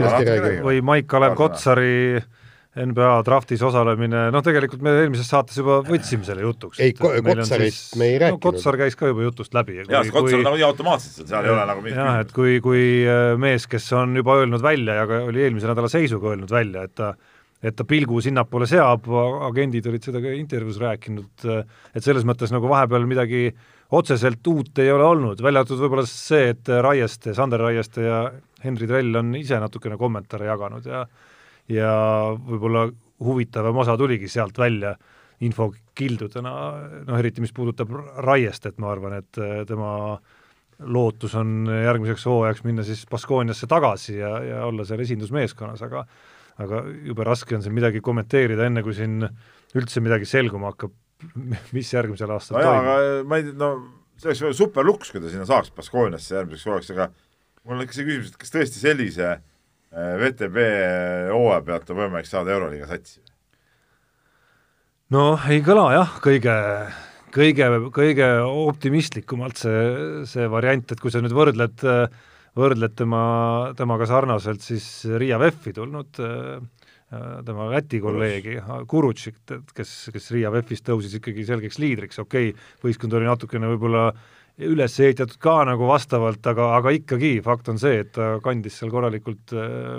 või 0.64 0.81
Maik-Kalev 0.92 1.37
Paar 1.38 1.59
sõna. 1.61 2.42
NBA 2.75 3.11
draftis 3.27 3.63
osalemine, 3.63 4.25
noh 4.35 4.43
tegelikult 4.43 4.83
me 4.83 4.91
eelmises 5.05 5.29
saates 5.31 5.61
juba 5.61 5.77
võtsime 5.87 6.27
selle 6.27 6.43
jutuks. 6.43 6.81
Ei, 6.83 6.95
Ko- 6.99 7.13
Kotsarit 7.23 7.77
me 8.01 8.09
ei 8.11 8.17
rääkinud. 8.19 8.41
no, 8.41 8.43
Kotsar 8.43 8.79
käis 8.81 8.97
ka 8.99 9.13
juba 9.13 9.23
jutust 9.29 9.55
läbi. 9.55 9.77
jaa, 9.85 10.03
see 10.03 10.15
Kotsar 10.15 10.41
on 10.41 10.49
nagunii 10.49 10.67
automaatselt 10.67 11.21
seal, 11.21 11.29
seal 11.31 11.47
ei 11.47 11.55
ole 11.55 11.67
nagu 11.71 11.85
mingit 11.85 12.01
jah, 12.01 12.19
et 12.25 12.33
kui, 12.35 12.57
kui 12.65 12.83
äh, 13.07 13.37
mees, 13.39 13.69
kes 13.71 13.87
on 13.95 14.17
juba 14.19 14.41
öelnud 14.43 14.65
välja 14.65 14.99
ja 15.03 15.07
ka 15.11 15.21
oli 15.29 15.45
eelmise 15.47 15.71
nädala 15.71 15.91
seisuga 15.93 16.33
öelnud 16.35 16.51
välja, 16.51 16.83
et 16.89 16.95
ta 16.99 17.15
et 17.65 17.77
ta 17.79 17.85
pilgu 17.89 18.19
sinnapoole 18.21 18.67
seab, 18.69 19.07
agendid 19.49 19.87
olid 19.89 20.05
seda 20.05 20.21
ka 20.21 20.35
intervjuus 20.37 20.77
rääkinud, 20.83 21.47
et 21.97 22.05
selles 22.05 22.27
mõttes 22.29 22.53
nagu 22.53 22.69
vahepeal 22.69 23.07
midagi 23.09 23.47
otseselt 23.95 24.45
uut 24.51 24.83
ei 24.83 24.91
ole 24.93 25.07
olnud, 25.07 25.41
välja 25.41 25.63
arvatud 25.63 25.81
võib-olla 25.81 26.05
see, 26.09 26.51
et 26.53 26.69
Raieste, 26.85 27.33
Sander 27.37 27.63
Raieste 27.65 28.05
ja 28.05 28.19
Henri 28.65 28.89
Trell 28.91 29.17
on 29.17 29.33
ise 29.39 29.57
natukene 29.63 29.97
kommentaare 30.01 30.51
jaganud 30.51 30.85
ja 30.91 31.07
ja 31.68 31.90
võib-olla 32.35 32.88
huvitavam 33.24 33.77
osa 33.83 33.96
tuligi 33.96 34.29
sealt 34.29 34.59
välja 34.59 34.94
infokildudena, 35.44 36.53
noh 37.09 37.18
eriti 37.18 37.42
mis 37.42 37.53
puudutab 37.55 37.90
Raiestet, 38.24 38.79
ma 38.83 38.92
arvan, 38.92 39.18
et 39.18 39.40
tema 39.68 39.90
lootus 40.85 41.35
on 41.38 41.68
järgmiseks 41.68 42.27
hooajaks 42.29 42.64
minna 42.66 42.85
siis 42.87 43.05
Baskooniasse 43.11 43.68
tagasi 43.70 44.18
ja, 44.18 44.31
ja 44.42 44.62
olla 44.66 44.87
seal 44.87 45.03
esindusmeeskonnas, 45.05 45.83
aga 45.87 46.05
aga 46.62 46.85
jube 47.03 47.24
raske 47.27 47.57
on 47.57 47.64
siin 47.64 47.74
midagi 47.74 48.03
kommenteerida, 48.05 48.68
enne 48.68 48.85
kui 48.87 48.94
siin 48.94 49.24
üldse 49.74 50.03
midagi 50.05 50.29
selguma 50.29 50.70
hakkab, 50.70 50.92
mis 51.77 51.90
järgmisel 51.94 52.31
aastal 52.31 52.61
no 52.61 52.66
toimub. 52.68 52.90
aga 52.90 53.22
ma 53.27 53.40
ei 53.40 53.48
tea, 53.48 53.57
no 53.59 53.70
see 54.20 54.31
oleks 54.31 54.61
super 54.61 54.87
luks, 54.87 55.11
kui 55.11 55.22
ta 55.22 55.33
sinna 55.33 55.46
saaks 55.48 55.74
Baskooniasse 55.74 56.38
järgmiseks 56.38 56.70
hooajaks, 56.70 56.92
aga 56.94 57.09
mul 57.64 57.81
on 57.81 57.87
ikka 57.87 57.98
see 57.98 58.07
küsimus, 58.07 58.31
et 58.31 58.38
kas 58.38 58.55
tõesti 58.55 58.83
sellise 58.83 59.33
äh, 59.33 59.42
VTB 59.94 60.66
hooaja 61.30 61.62
pealt 61.66 61.90
on 61.92 62.00
võimalik 62.02 62.26
saada 62.26 62.54
Euroliiga 62.54 62.88
satsi? 62.90 63.20
no 65.14 65.35
ei 65.50 65.61
kõla 65.62 65.88
jah, 65.94 66.14
kõige, 66.24 66.54
kõige, 67.35 67.68
kõige 67.94 68.28
optimistlikumalt 68.44 69.61
see, 69.62 69.83
see 70.30 70.48
variant, 70.50 70.90
et 70.90 71.02
kui 71.02 71.14
sa 71.14 71.22
nüüd 71.22 71.37
võrdled, 71.37 71.85
võrdled 72.59 72.96
tema, 72.98 73.24
temaga 73.78 74.09
sarnaselt 74.11 74.64
siis 74.66 74.88
Riia 75.20 75.38
VEF-i 75.42 75.74
tulnud 75.76 76.22
tema 77.46 77.68
Läti 77.70 78.00
kolleegi 78.02 78.57
Kurutšik, 78.90 79.37
kes, 79.76 79.92
kes 80.14 80.30
Riia 80.35 80.50
VEF-is 80.54 80.83
tõusis 80.83 81.14
ikkagi 81.20 81.44
selgeks 81.46 81.78
liidriks, 81.83 82.18
okei 82.22 82.50
okay,, 82.50 82.70
võistkond 82.83 83.14
oli 83.14 83.28
natukene 83.28 83.70
võib-olla 83.74 84.09
üles 84.62 84.99
ehitatud 85.03 85.38
ka 85.43 85.62
nagu 85.67 85.88
vastavalt, 85.88 86.45
aga, 86.47 86.75
aga 86.79 86.93
ikkagi 86.95 87.38
fakt 87.43 87.73
on 87.73 87.81
see, 87.83 88.05
et 88.05 88.12
ta 88.14 88.37
kandis 88.45 88.77
seal 88.79 88.93
korralikult 88.95 89.55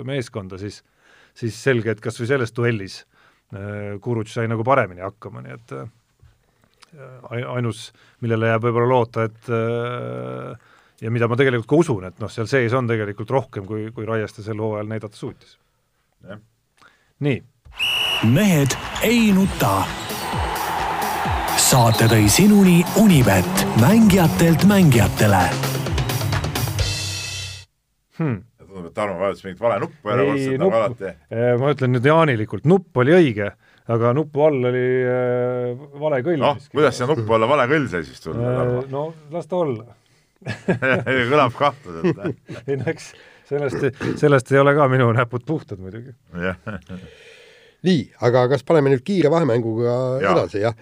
meeskonda, 0.08 0.60
siis 0.60 0.82
siis 1.36 1.56
selge, 1.60 1.92
et 1.92 2.00
kas 2.00 2.18
või 2.20 2.30
selles 2.30 2.54
duellis 2.56 3.02
Kurutš 4.02 4.32
sai 4.34 4.48
nagu 4.50 4.64
paremini 4.66 5.04
hakkama, 5.04 5.42
nii 5.44 5.52
et 5.54 5.74
ainus, 7.52 7.90
millele 8.24 8.48
jääb 8.50 8.64
võib-olla 8.66 8.88
loota, 8.90 9.26
et 9.28 9.50
ja 11.04 11.12
mida 11.12 11.28
ma 11.30 11.38
tegelikult 11.38 11.68
ka 11.70 11.78
usun, 11.84 12.08
et 12.08 12.18
noh, 12.22 12.32
seal 12.32 12.48
sees 12.50 12.74
on 12.74 12.88
tegelikult 12.90 13.30
rohkem, 13.36 13.68
kui, 13.68 13.90
kui 13.94 14.08
Raieste 14.08 14.42
sel 14.42 14.58
hooajal 14.62 14.90
näidata 14.90 15.16
suutis. 15.16 15.58
nii. 17.20 17.38
mehed 18.32 18.74
ei 19.04 19.30
nuta. 19.36 20.05
Saate 21.76 22.06
tõi 22.08 22.28
sinuni 22.32 22.76
Unibet, 23.02 23.64
mängijatelt 23.82 24.62
mängijatele 24.64 25.42
hmm 28.16 28.38
tundub, 28.76 28.86
et 28.88 28.94
Tarmo 28.96 29.18
vajutas 29.20 29.44
mingit 29.44 29.60
vale 29.60 29.76
nuppu 29.82 30.08
ei, 30.08 30.14
erakordselt 30.14 30.62
nagu 30.62 30.78
alati. 30.78 31.12
ma 31.60 31.74
ütlen 31.74 31.92
nüüd 31.92 32.08
jaanilikult, 32.08 32.64
nupp 32.72 33.02
oli 33.02 33.14
õige, 33.18 33.50
aga 33.92 34.14
nupu 34.16 34.46
all 34.46 34.70
oli 34.70 34.86
äh, 35.10 35.84
vale 36.00 36.22
kõll. 36.24 36.40
noh, 36.46 36.64
kuidas 36.72 36.96
see 36.96 37.10
nuppu 37.12 37.36
alla 37.36 37.50
vale 37.52 37.68
kõll 37.74 37.92
sai 37.92 38.08
siis 38.08 38.24
tulla 38.24 38.56
äh, 38.64 38.74
no 38.94 39.06
las 39.36 39.52
ta 39.52 39.60
olla 39.60 39.84
kõlab 41.32 41.60
kahtlaselt. 41.60 42.40
ei 42.70 42.80
no 42.80 42.88
eks 42.94 43.12
sellest, 43.48 44.04
sellest 44.20 44.52
ei 44.52 44.64
ole 44.64 44.74
ka 44.76 44.88
minu 44.90 45.08
näpud 45.16 45.44
puhtad 45.46 45.80
muidugi. 45.82 46.16
nii, 47.86 48.02
aga 48.26 48.46
kas 48.50 48.64
paneme 48.66 48.90
nüüd 48.92 49.04
kiire 49.06 49.30
vahemänguga 49.32 49.94
Ja. 50.22 50.32
edasi, 50.34 50.64
jah? 50.64 50.74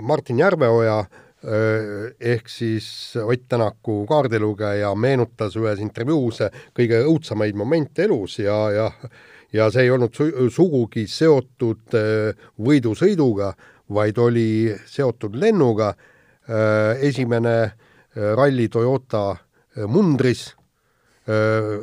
Martin 0.00 0.38
Järveoja 0.40 1.02
ehk 1.44 2.48
siis 2.48 2.86
Ott 3.20 3.42
Tänaku 3.48 4.06
kaardilugeja 4.08 4.94
meenutas 4.96 5.56
ühes 5.60 5.82
intervjuus 5.84 6.40
kõige 6.72 7.02
õudsamaid 7.04 7.54
momente 7.60 8.06
elus 8.06 8.38
ja, 8.40 8.56
ja 8.72 8.88
ja 9.54 9.68
see 9.70 9.84
ei 9.84 9.90
olnud 9.94 10.14
su 10.16 10.24
sugugi 10.50 11.04
seotud 11.06 11.94
võidusõiduga, 12.58 13.52
vaid 13.94 14.18
oli 14.18 14.74
seotud 14.86 15.36
lennuga. 15.36 15.94
esimene 17.00 17.72
ralli 18.14 18.68
Toyota 18.68 19.36
mundris, 19.86 20.54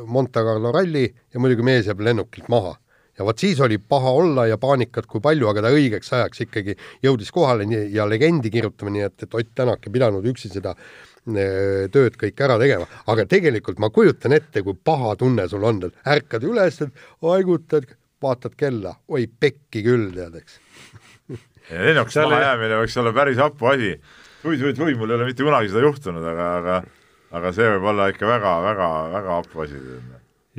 Monte 0.05 0.39
Carlo 0.39 0.71
ralli 0.71 1.05
ja 1.33 1.39
muidugi 1.39 1.63
mees 1.63 1.87
jääb 1.87 1.99
lennukilt 1.99 2.49
maha 2.49 2.75
ja 3.21 3.27
vot 3.27 3.41
siis 3.41 3.59
oli 3.61 3.77
paha 3.77 4.11
olla 4.17 4.47
ja 4.49 4.57
paanikat 4.61 5.07
kui 5.09 5.21
palju, 5.23 5.47
aga 5.51 5.63
ta 5.65 5.71
õigeks 5.73 6.11
ajaks 6.17 6.45
ikkagi 6.47 6.75
jõudis 7.05 7.31
kohale 7.33 7.67
nii, 7.69 7.87
ja 7.95 8.07
legendi 8.09 8.51
kirjutama, 8.53 8.93
nii 8.95 9.07
et, 9.07 9.17
et 9.25 9.39
Ott 9.39 9.53
Tänak 9.55 9.85
ei 9.85 9.93
pidanud 9.93 10.25
üksi 10.31 10.49
seda 10.51 10.73
eh, 10.75 11.87
tööd 11.93 12.17
kõik 12.19 12.41
ära 12.41 12.57
tegema, 12.61 12.87
aga 13.13 13.27
tegelikult 13.29 13.81
ma 13.83 13.91
kujutan 13.93 14.35
ette, 14.37 14.65
kui 14.65 14.77
paha 14.77 15.13
tunne 15.19 15.47
sul 15.51 15.65
on, 15.67 15.83
et 15.87 16.13
ärkad 16.15 16.47
üles, 16.47 16.81
et 16.81 17.05
haigutad, 17.25 17.89
vaatad 18.21 18.57
kella, 18.57 18.95
oi 19.09 19.27
pekki 19.29 19.85
küll, 19.85 20.09
tead, 20.15 20.41
eks. 20.41 20.57
lennuks 21.69 22.17
mahajäämine 22.17 22.81
võiks 22.81 22.97
olla 23.01 23.13
päris 23.15 23.41
hapu 23.41 23.69
asi. 23.73 23.93
hui-hui-hui, 24.41 24.97
mul 24.97 25.13
ei 25.13 25.19
ole 25.19 25.29
mitte 25.29 25.45
kunagi 25.45 25.69
seda 25.69 25.85
juhtunud, 25.85 26.25
aga, 26.33 26.49
aga 26.57 26.81
aga 27.37 27.53
see 27.55 27.69
võib 27.75 27.85
olla 27.93 28.09
ikka 28.11 28.27
väga-väga-väga 28.27 29.37
hapu 29.37 29.63
asi 29.63 29.79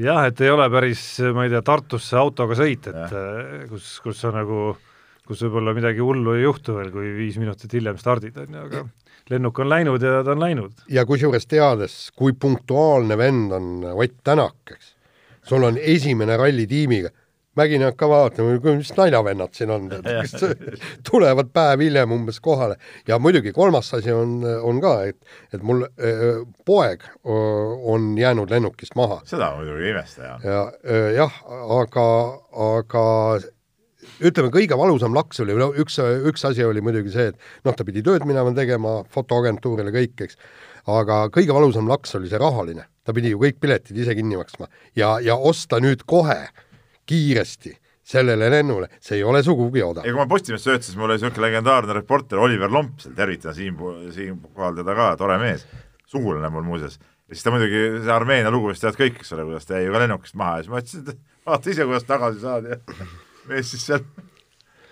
jah, 0.01 0.25
et 0.29 0.41
ei 0.41 0.51
ole 0.53 0.69
päris, 0.73 1.03
ma 1.35 1.47
ei 1.47 1.53
tea, 1.53 1.63
Tartusse 1.67 2.17
autoga 2.21 2.57
sõit, 2.59 2.89
et 2.91 2.97
ja. 2.97 3.11
Eh, 3.11 3.69
kus, 3.71 3.95
kus 4.05 4.23
sa 4.25 4.33
nagu, 4.35 4.73
kus 5.29 5.45
võib-olla 5.47 5.75
midagi 5.77 6.05
hullu 6.05 6.37
ei 6.39 6.47
juhtu 6.47 6.77
veel, 6.79 6.91
kui 6.95 7.13
viis 7.19 7.39
minutit 7.41 7.73
hiljem 7.77 8.01
stardid, 8.01 8.39
on 8.43 8.59
ju, 8.59 8.67
aga 8.71 8.85
lennuk 9.33 9.63
on 9.63 9.71
läinud 9.71 10.03
ja 10.03 10.21
ta 10.27 10.35
on 10.35 10.43
läinud. 10.43 10.85
ja 10.91 11.05
kusjuures 11.09 11.47
teades, 11.47 11.97
kui 12.17 12.33
punktuaalne 12.33 13.19
vend 13.19 13.57
on 13.57 13.71
Ott 13.93 14.19
Tänak, 14.25 14.75
eks, 14.75 14.95
sul 15.49 15.65
on 15.69 15.79
esimene 15.79 16.37
ralli 16.41 16.67
tiimiga 16.71 17.13
Mägin 17.57 17.83
hakka 17.85 18.09
vaatama, 18.09 18.55
mis 18.65 18.91
naljavennad 18.97 19.53
siin 19.53 19.71
on, 19.71 19.91
kes 19.93 20.33
tulevad 21.11 21.51
päev 21.53 21.83
hiljem 21.85 22.15
umbes 22.17 22.39
kohale. 22.41 22.79
Ja 23.09 23.19
muidugi 23.21 23.53
kolmas 23.53 23.93
asi 23.95 24.13
on, 24.13 24.39
on 24.41 24.81
ka, 24.81 24.93
et, 25.11 25.19
et 25.53 25.61
mul 25.61 25.85
äh, 25.85 26.23
poeg 26.65 27.05
on 27.25 28.15
jäänud 28.19 28.51
lennukist 28.51 28.97
maha. 28.97 29.21
seda 29.29 29.51
muidugi 29.59 29.85
ei 29.85 29.93
imesta, 29.93 30.23
jah. 30.31 30.47
ja 30.49 30.63
äh, 30.81 31.11
jah, 31.19 31.37
aga, 31.77 32.07
aga 32.71 33.05
ütleme, 34.25 34.49
kõige 34.55 34.81
valusam 34.81 35.13
laks 35.17 35.45
oli, 35.45 35.53
no 35.59 35.69
üks, 35.77 36.01
üks 36.33 36.49
asi 36.49 36.65
oli 36.65 36.81
muidugi 36.81 37.13
see, 37.13 37.35
et 37.35 37.69
noh, 37.69 37.77
ta 37.77 37.85
pidi 37.85 38.01
tööd 38.07 38.25
minema 38.29 38.57
tegema, 38.57 39.03
fotoagentuurile 39.13 39.93
kõik, 39.93 40.17
eks, 40.25 40.41
aga 40.89 41.27
kõige 41.35 41.53
valusam 41.53 41.91
laks 41.91 42.17
oli 42.17 42.33
see 42.33 42.41
rahaline, 42.41 42.89
ta 43.05 43.13
pidi 43.13 43.37
ju 43.37 43.45
kõik 43.45 43.61
piletid 43.61 44.01
ise 44.01 44.17
kinni 44.17 44.41
maksma. 44.41 44.73
Ja, 44.97 45.19
ja 45.21 45.37
osta 45.37 45.85
nüüd 45.85 46.09
kohe 46.09 46.41
äh, 46.41 46.62
kiiresti 47.07 47.77
sellele 48.13 48.49
lennule, 48.51 48.89
see 49.01 49.21
ei 49.21 49.25
ole 49.25 49.43
sugugi 49.47 49.83
odav. 49.83 50.07
ja 50.07 50.13
kui 50.13 50.19
ma 50.19 50.27
Postimehest 50.31 50.67
töötasin, 50.67 50.99
mul 50.99 51.11
oli 51.11 51.21
niisugune 51.21 51.47
legendaarne 51.47 51.95
reporter 51.97 52.41
Oliver 52.43 52.73
Lomp 52.73 52.99
seal, 53.03 53.15
tervitan 53.19 53.55
siin, 53.57 53.79
siinkohal 54.15 54.77
teda 54.81 54.97
ka, 54.99 55.09
tore 55.21 55.39
mees, 55.43 55.65
sugulane 56.11 56.51
mul 56.53 56.67
muuseas. 56.67 56.99
ja 56.99 57.37
siis 57.37 57.47
ta 57.47 57.55
muidugi, 57.55 57.85
see 58.03 58.15
Armeenia 58.15 58.51
lugu 58.53 58.73
vist 58.73 58.83
tead 58.85 58.99
kõik, 58.99 59.23
eks 59.23 59.33
ole, 59.37 59.47
kuidas 59.49 59.69
ta 59.69 59.79
jäi 59.79 59.87
ju 59.87 59.95
ka 59.95 60.03
lennukist 60.03 60.39
maha 60.41 60.59
ja 60.59 60.67
siis 60.67 60.75
ma 60.75 60.83
ütlesin, 60.83 61.07
et 61.07 61.47
vaata 61.47 61.73
ise, 61.73 61.87
kuidas 61.93 62.09
tagasi 62.11 62.43
saad 62.43 62.69
ja 62.73 62.81
mees 63.53 63.71
siis 63.71 63.87
seal 63.87 64.03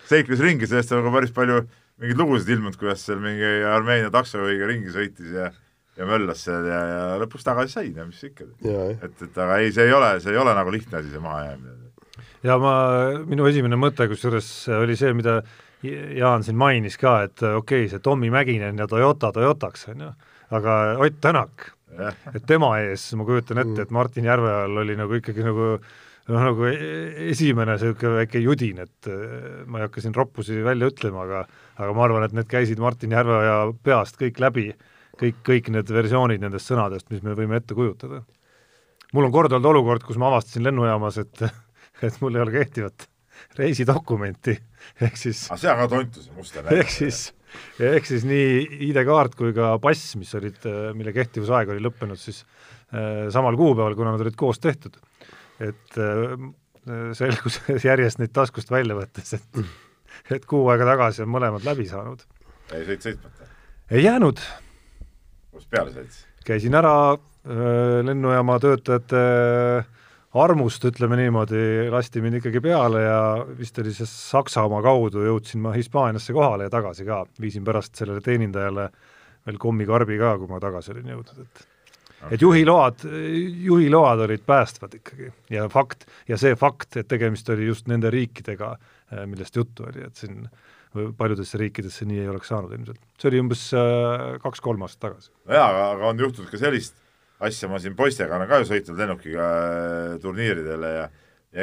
seikles 0.07 0.43
ringi, 0.43 0.71
sellest 0.71 0.95
on 0.95 1.03
ka 1.09 1.13
päris 1.17 1.35
palju 1.35 1.59
mingeid 2.01 2.23
lugusid 2.23 2.55
ilmunud, 2.55 2.79
kuidas 2.79 3.03
seal 3.05 3.19
mingi 3.23 3.51
Armeenia 3.67 4.13
taksojuhiga 4.13 4.71
ringi 4.71 4.95
sõitis 4.95 5.35
ja 5.35 5.51
ja 5.99 6.07
möllas 6.07 6.45
seal 6.47 6.63
ja, 6.65 6.79
ja 6.87 7.03
lõpuks 7.19 7.43
tagasi 7.43 7.75
sai, 7.75 7.89
no 7.91 8.07
mis 8.07 8.23
ikka. 8.23 8.47
et, 8.63 9.23
et 9.27 9.37
aga 9.43 9.59
ei, 9.59 9.75
see 9.75 9.89
ei 9.89 9.93
ole, 9.93 10.15
see 10.23 10.31
ei 10.31 10.39
ole 10.39 10.55
nagu 10.55 10.71
lihtne 10.71 11.01
asi, 11.01 11.11
see 11.11 11.21
mahajäämine 11.21 11.80
ja 12.43 12.57
ma, 12.61 12.73
minu 13.27 13.47
esimene 13.49 13.79
mõte 13.79 14.07
kusjuures 14.11 14.51
oli 14.81 14.97
see, 14.99 15.13
mida 15.17 15.41
Jaan 15.81 16.43
siin 16.45 16.59
mainis 16.61 16.97
ka, 17.01 17.23
et 17.25 17.41
okei 17.41 17.87
okay,, 17.87 17.89
see 17.89 18.03
Tommy 18.05 18.29
Mäkinen 18.33 18.77
ja 18.77 18.85
Toyota 18.87 19.31
Toyotaks, 19.33 19.87
on 19.89 20.03
ju, 20.05 20.11
aga 20.53 20.77
Ott 21.01 21.17
Tänak, 21.23 21.71
et 22.35 22.45
tema 22.47 22.75
ees 22.83 23.07
ma 23.17 23.25
kujutan 23.25 23.63
ette, 23.63 23.87
et 23.87 23.93
Martin 23.93 24.29
Järveojal 24.29 24.83
oli 24.83 24.95
nagu 24.99 25.17
ikkagi 25.17 25.45
nagu 25.45 25.71
noh, 26.29 26.43
nagu 26.43 26.67
e-, 26.69 27.29
esimene 27.31 27.75
niisugune 27.75 28.21
väike 28.21 28.41
judin, 28.43 28.83
et 28.85 29.09
eh, 29.09 29.63
ma 29.65 29.81
ei 29.81 29.87
hakka 29.87 30.03
siin 30.03 30.15
roppusi 30.15 30.61
välja 30.65 30.91
ütlema, 30.91 31.25
aga 31.25 31.43
aga 31.81 31.95
ma 31.97 32.05
arvan, 32.05 32.27
et 32.27 32.35
need 32.37 32.49
käisid 32.51 32.81
Martin 32.81 33.15
Järveoja 33.15 33.57
peast 33.83 34.19
kõik 34.21 34.39
läbi, 34.43 34.67
kõik, 35.19 35.41
kõik 35.47 35.71
need 35.73 35.89
versioonid 35.89 36.43
nendest 36.43 36.69
sõnadest, 36.69 37.09
mis 37.13 37.23
me 37.25 37.35
võime 37.37 37.57
ette 37.57 37.77
kujutada. 37.77 38.21
mul 39.13 39.27
on 39.27 39.33
kord 39.33 39.51
olnud 39.51 39.71
olukord, 39.73 40.05
kus 40.05 40.17
ma 40.21 40.29
avastasin 40.29 40.63
lennujaamas, 40.69 41.17
et 41.17 41.45
et 42.07 42.21
mul 42.23 42.37
ei 42.37 42.45
ole 42.45 42.55
kehtivat 42.55 43.07
reisidokumenti, 43.57 44.55
ehk 45.01 45.17
siis 45.17 45.45
aga 45.49 45.59
see 45.61 45.71
on 45.71 45.79
ka 45.81 45.87
tontus 45.95 46.27
ja 46.29 46.35
muster 46.37 46.65
näide. 46.65 46.83
ehk 46.83 46.93
siis, 46.93 47.21
ehk 47.81 48.09
siis 48.09 48.25
nii 48.27 48.81
ID-kaart 48.89 49.37
kui 49.39 49.53
ka 49.57 49.73
pass, 49.83 50.15
mis 50.19 50.33
olid, 50.37 50.59
mille 50.97 51.13
kehtivusaeg 51.15 51.73
oli 51.73 51.83
lõppenud 51.83 52.21
siis 52.21 52.43
äh, 52.43 53.27
samal 53.33 53.57
kuupäeval, 53.59 53.97
kuna 53.97 54.15
nad 54.15 54.25
olid 54.25 54.37
koos 54.39 54.61
tehtud. 54.61 54.99
et 55.59 55.97
äh, 55.97 56.35
selgus 57.17 57.61
järjest 57.89 58.21
neid 58.21 58.33
taskust 58.35 58.71
välja 58.73 58.97
võttes, 58.97 59.35
et 59.37 59.63
et 60.35 60.45
kuu 60.45 60.67
aega 60.71 60.87
tagasi 60.93 61.23
on 61.25 61.31
mõlemad 61.33 61.65
läbi 61.65 61.87
saanud. 61.89 62.23
jäi 62.71 62.83
sõit 62.87 63.07
sõitmata? 63.07 63.49
ei 63.91 64.05
jäänud. 64.05 64.43
kus 65.51 65.67
peale 65.67 65.93
sõitis? 65.95 66.25
käisin 66.45 66.75
ära 66.77 66.95
äh, 67.13 67.99
lennujaama 68.05 68.59
töötajate 68.63 69.21
äh, 69.21 70.00
armust, 70.39 70.85
ütleme 70.87 71.17
niimoodi, 71.19 71.89
lasti 71.91 72.21
mind 72.23 72.39
ikkagi 72.39 72.61
peale 72.63 73.03
ja 73.03 73.17
vist 73.57 73.79
oli 73.81 73.93
see 73.95 74.07
Saksamaa 74.07 74.81
kaudu 74.85 75.25
jõudsin 75.25 75.63
ma 75.63 75.73
Hispaaniasse 75.75 76.35
kohale 76.35 76.69
ja 76.69 76.73
tagasi 76.73 77.05
ka, 77.07 77.25
viisin 77.41 77.65
pärast 77.67 77.99
sellele 77.99 78.23
teenindajale 78.23 78.87
veel 79.47 79.59
kommikarbi 79.59 80.19
ka, 80.21 80.37
kui 80.39 80.51
ma 80.51 80.61
tagasi 80.63 80.93
olin 80.93 81.11
jõudnud, 81.11 81.43
et 81.43 81.63
okay. 82.21 82.35
et 82.37 82.45
juhiload, 82.45 83.05
juhiload 83.67 84.25
olid 84.27 84.45
päästvad 84.47 84.95
ikkagi 85.01 85.31
ja 85.51 85.67
fakt, 85.73 86.07
ja 86.29 86.39
see 86.39 86.55
fakt, 86.55 87.01
et 87.01 87.11
tegemist 87.11 87.49
oli 87.51 87.67
just 87.67 87.91
nende 87.91 88.13
riikidega, 88.13 88.75
eh, 89.11 89.25
millest 89.27 89.59
juttu 89.59 89.89
oli, 89.89 90.05
et 90.07 90.15
siin 90.15 90.45
paljudesse 91.17 91.59
riikidesse 91.59 92.05
nii 92.07 92.23
ei 92.23 92.31
oleks 92.31 92.51
saanud 92.51 92.71
ilmselt. 92.75 92.99
see 93.19 93.29
oli 93.31 93.39
umbes 93.39 93.67
äh, 93.75 94.25
kaks-kolm 94.43 94.83
aastat 94.87 95.09
tagasi. 95.09 95.31
jaa, 95.47 95.67
aga, 95.67 95.85
aga 95.97 96.11
on 96.11 96.27
juhtunud 96.27 96.51
ka 96.51 96.59
sellist 96.59 97.00
asja 97.41 97.69
ma 97.69 97.79
siin 97.81 97.95
poistega 97.97 98.37
olen 98.37 98.49
ka 98.49 98.61
ju 98.61 98.69
sõitnud 98.69 98.99
lennukiga 99.01 99.45
äh, 99.45 100.15
turniiridele 100.21 100.91
ja 100.93 101.07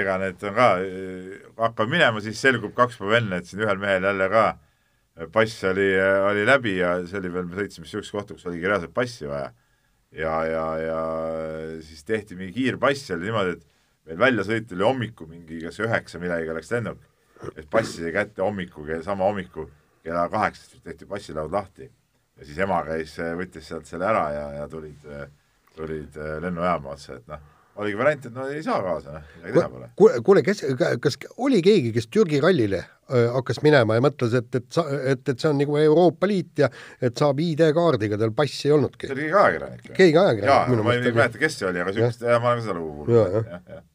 ega 0.00 0.16
need 0.20 0.42
on 0.44 0.56
ka, 0.56 0.68
äh, 0.82 1.36
hakkab 1.58 1.92
minema, 1.92 2.22
siis 2.24 2.40
selgub 2.42 2.74
kaks 2.76 2.98
päeva 3.00 3.20
enne, 3.20 3.38
et 3.38 3.48
siin 3.48 3.62
ühel 3.64 3.80
mehel 3.82 4.08
jälle 4.10 4.28
ka 4.32 4.44
äh, 4.50 5.30
pass 5.34 5.62
oli, 5.70 5.88
oli 6.30 6.44
läbi 6.48 6.78
ja 6.80 6.96
see 7.06 7.20
oli 7.22 7.32
veel, 7.34 7.48
me 7.48 7.60
sõitsime 7.60 7.86
niisugusesse 7.86 8.16
kohta, 8.16 8.36
kus 8.36 8.48
oligi 8.50 8.66
reaalselt 8.66 8.94
passi 8.96 9.30
vaja. 9.30 9.52
ja, 10.12 10.34
ja, 10.48 10.66
ja 10.82 11.00
siis 11.84 12.04
tehti 12.08 12.38
mingi 12.38 12.56
kiirpass 12.58 13.06
seal 13.10 13.22
niimoodi, 13.22 13.58
et 13.58 13.66
meil 14.08 14.22
väljasõit 14.26 14.72
oli 14.74 14.86
hommikul 14.86 15.30
mingi 15.30 15.62
kas 15.66 15.78
üheksa 15.84 16.20
millegagi 16.22 16.58
läks 16.58 16.72
lennuk, 16.74 17.02
et 17.54 17.66
pass 17.70 17.98
sai 17.98 18.12
kätte 18.14 18.42
hommikul, 18.42 18.88
sama 19.04 19.28
hommikul 19.28 19.68
kella 20.02 20.28
kaheksast 20.32 20.80
tehti 20.82 21.06
passilaud 21.06 21.52
lahti. 21.52 21.90
ja 22.38 22.46
siis 22.46 22.58
ema 22.62 22.78
käis, 22.86 23.18
võttis 23.38 23.66
sealt 23.68 23.86
selle 23.86 24.06
ära 24.08 24.30
ja, 24.32 24.46
ja 24.62 24.68
tulid 24.70 25.06
äh, 25.10 25.28
tulid 25.78 26.18
äh, 26.18 26.36
lennujaama 26.42 26.94
otsa, 26.94 27.18
et 27.18 27.30
noh, 27.30 27.40
oligi 27.78 27.98
variant, 27.98 28.26
et 28.26 28.34
no 28.34 28.46
ei 28.50 28.62
saa 28.66 28.78
kaasa, 28.82 29.16
noh, 29.18 29.26
midagi 29.38 29.58
teha 29.58 29.72
pole. 29.72 29.90
kuule, 29.98 30.22
kuule, 30.26 30.44
kes, 30.46 30.64
kas 31.02 31.18
oli 31.36 31.60
keegi, 31.64 31.92
kes 31.94 32.08
Türgi 32.10 32.40
rallile 32.42 32.80
äh, 32.82 33.28
hakkas 33.34 33.62
minema 33.66 33.98
ja 33.98 34.04
mõtles, 34.04 34.34
et, 34.40 34.50
et 34.58 34.66
sa, 34.74 34.84
et, 34.98 35.22
et 35.22 35.38
see 35.38 35.50
on 35.50 35.60
nagu 35.62 35.78
Euroopa 35.82 36.30
Liit 36.30 36.64
ja 36.64 36.70
et 37.00 37.18
saab 37.18 37.40
ID-kaardiga, 37.44 38.18
tal 38.20 38.34
passi 38.36 38.70
ei 38.70 38.74
olnudki? 38.76 39.10
see 39.10 39.16
oli 39.16 39.28
keegi 39.28 39.38
ajakirjanik. 39.44 39.94
keegi 39.94 40.20
ajakirjanik? 40.24 40.52
jaa, 40.52 40.82
ma 40.82 40.98
ei 40.98 41.06
mäleta, 41.06 41.42
kes 41.44 41.62
see 41.62 41.70
oli, 41.70 41.84
aga 41.84 41.94
niisugust, 41.94 42.26
ma 42.26 42.52
olen 42.52 42.60
ka 42.60 42.66
seda 42.66 42.76
lugu 42.80 42.98
kuulnud, 42.98 43.40
jah, 43.40 43.64
jah. 43.78 43.88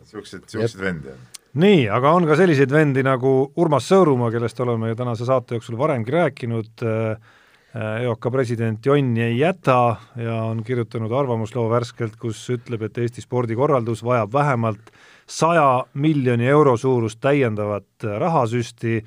niisugused, 0.00 0.48
niisuguseid 0.48 0.84
vendi 0.88 1.14
on 1.14 1.22
nii, 1.60 1.86
aga 1.92 2.16
on 2.16 2.26
ka 2.26 2.36
selliseid 2.38 2.72
vendi 2.72 3.04
nagu 3.06 3.36
Urmas 3.62 3.86
Sõõrumaa, 3.86 4.32
kellest 4.34 4.58
oleme 4.64 4.90
ju 4.90 4.98
tänase 4.98 5.26
saate 5.28 5.58
jooksul 5.58 5.78
varemgi 5.78 6.14
rääkinud 6.14 6.82
äh,, 6.82 7.34
EOK 7.74 8.30
president 8.30 8.86
Jonn 8.86 9.16
ei 9.18 9.38
jäta 9.38 9.96
ja 10.16 10.34
on 10.46 10.62
kirjutanud 10.64 11.12
arvamusloo 11.12 11.66
värskelt, 11.70 12.14
kus 12.16 12.38
ütleb, 12.54 12.84
et 12.86 12.98
Eesti 13.02 13.24
spordikorraldus 13.24 14.04
vajab 14.06 14.32
vähemalt 14.32 14.92
saja 15.26 15.84
miljoni 15.94 16.46
euro 16.46 16.76
suurust 16.76 17.18
täiendavat 17.20 18.06
rahasüsti 18.18 19.00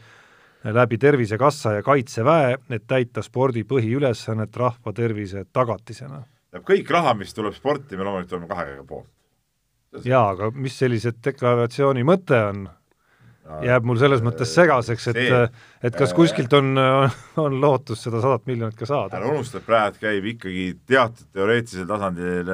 läbi 0.64 0.98
Tervisekassa 0.98 1.78
ja 1.78 1.84
Kaitseväe, 1.84 2.58
et 2.70 2.84
täita 2.88 3.22
spordi 3.24 3.64
põhiülesannet 3.64 4.56
rahva 4.60 4.94
tervise 4.94 5.46
tagatisena. 5.54 6.24
kõik 6.68 6.90
raha, 6.92 7.14
mis 7.14 7.34
tuleb 7.34 7.54
sporti, 7.56 7.98
me 7.98 8.04
loomulikult 8.04 8.34
oleme 8.34 8.48
kahe 8.48 8.66
käega 8.66 8.84
poolt. 8.84 9.08
jaa, 10.04 10.30
aga 10.30 10.52
mis 10.52 10.76
sellise 10.80 11.14
deklaratsiooni 11.24 12.04
mõte 12.04 12.44
on? 12.50 12.68
Jääb 13.68 13.88
mul 13.88 14.00
selles 14.00 14.22
mõttes 14.26 14.52
segaseks, 14.56 15.08
et 15.14 15.88
et 15.88 15.98
kas 15.98 16.14
kuskilt 16.16 16.54
on, 16.58 16.74
on 17.46 17.58
lootus 17.62 18.04
seda 18.04 18.22
sadat 18.24 18.46
miljonit 18.50 18.78
ka 18.78 18.88
saada. 18.90 19.20
ära 19.20 19.32
unusta, 19.32 19.62
et 19.62 19.68
praegu 19.68 20.02
käib 20.04 20.28
ikkagi 20.34 20.68
teatud 20.90 21.32
teoreetilisel 21.36 21.90
tasandil 21.90 22.52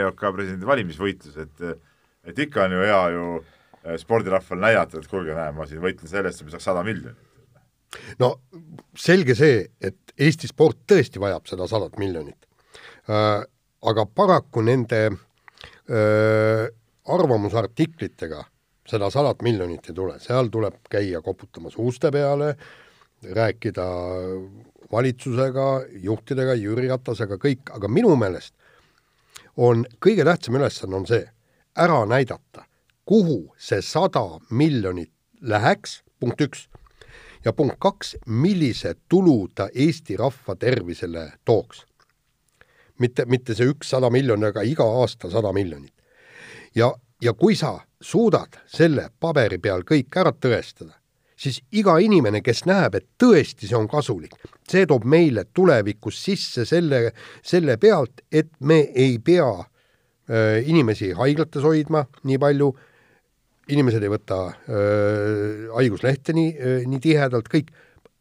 EOK 0.00 0.24
presidendi 0.28 0.68
valimisvõitlus, 0.68 1.36
et 1.42 1.68
et 2.26 2.42
ikka 2.46 2.66
on 2.66 2.74
ju 2.74 2.82
hea 2.82 3.02
ju 3.14 3.26
eh, 3.36 3.98
spordirahval 4.02 4.62
näidata, 4.62 4.98
et 4.98 5.10
kuulge, 5.10 5.34
näe, 5.34 5.52
ma 5.54 5.66
siin 5.68 5.82
võitlen 5.82 6.10
selle 6.10 6.32
eest, 6.32 6.42
et 6.42 6.48
me 6.48 6.54
saaks 6.54 6.66
sada 6.70 6.82
miljonit. 6.86 7.20
no 8.22 8.32
selge 8.98 9.38
see, 9.38 9.62
et 9.80 10.02
Eesti 10.16 10.48
sport 10.48 10.78
tõesti 10.88 11.20
vajab 11.20 11.44
seda 11.50 11.66
sadat 11.68 11.98
miljonit 12.00 12.46
äh,, 13.10 13.42
aga 13.86 14.04
paraku 14.08 14.62
nende 14.64 15.00
äh, 15.12 16.66
arvamusartiklitega 17.06 18.40
seda 18.86 19.10
sadat 19.10 19.42
miljonit 19.42 19.88
ei 19.90 19.94
tule, 19.94 20.18
seal 20.22 20.50
tuleb 20.52 20.78
käia 20.90 21.22
koputamas 21.22 21.74
uste 21.78 22.10
peale, 22.14 22.54
rääkida 23.22 23.86
valitsusega, 24.92 25.66
juhtidega, 26.02 26.54
Jüri 26.54 26.88
Ratasega, 26.88 27.38
kõik, 27.42 27.72
aga 27.74 27.88
minu 27.90 28.14
meelest 28.16 28.54
on 29.56 29.86
kõige 30.02 30.24
tähtsam 30.24 30.58
ülesanne 30.58 30.96
on 31.00 31.06
see, 31.08 31.24
ära 31.76 32.04
näidata, 32.08 32.66
kuhu 33.08 33.54
see 33.58 33.82
sada 33.82 34.24
miljonit 34.50 35.12
läheks, 35.40 36.02
punkt 36.20 36.40
üks, 36.44 36.66
ja 37.44 37.52
punkt 37.52 37.78
kaks, 37.80 38.16
millise 38.26 38.94
tulu 39.08 39.48
ta 39.54 39.68
Eesti 39.74 40.16
rahva 40.16 40.56
tervisele 40.56 41.32
tooks. 41.44 41.84
mitte, 42.98 43.24
mitte 43.26 43.54
see 43.54 43.68
üks 43.68 43.90
sada 43.92 44.10
miljonit, 44.10 44.48
aga 44.48 44.62
iga 44.62 44.84
aasta 44.84 45.30
sada 45.30 45.52
miljonit. 45.52 45.94
ja, 46.74 46.92
ja 47.22 47.32
kui 47.32 47.56
sa 47.56 47.80
suudad 48.06 48.60
selle 48.70 49.08
paberi 49.20 49.58
peal 49.62 49.82
kõik 49.86 50.14
ära 50.20 50.32
tõestada, 50.32 50.94
siis 51.36 51.58
iga 51.76 51.96
inimene, 52.02 52.42
kes 52.44 52.64
näeb, 52.68 52.98
et 52.98 53.06
tõesti 53.20 53.68
see 53.68 53.78
on 53.78 53.88
kasulik, 53.90 54.36
see 54.68 54.86
toob 54.88 55.06
meile 55.08 55.46
tulevikus 55.54 56.18
sisse 56.28 56.66
selle, 56.68 57.10
selle 57.44 57.76
pealt, 57.82 58.22
et 58.30 58.52
me 58.60 58.80
ei 58.94 59.18
pea 59.18 59.48
äh, 59.58 60.62
inimesi 60.66 61.12
haiglates 61.18 61.66
hoidma 61.66 62.06
nii 62.24 62.38
palju, 62.42 62.70
inimesed 63.74 64.06
ei 64.06 64.12
võta 64.12 64.40
äh, 64.46 65.66
haiguslehte 65.74 66.36
nii 66.36 66.52
äh,, 66.54 66.82
nii 66.86 67.02
tihedalt, 67.02 67.50
kõik, 67.52 67.72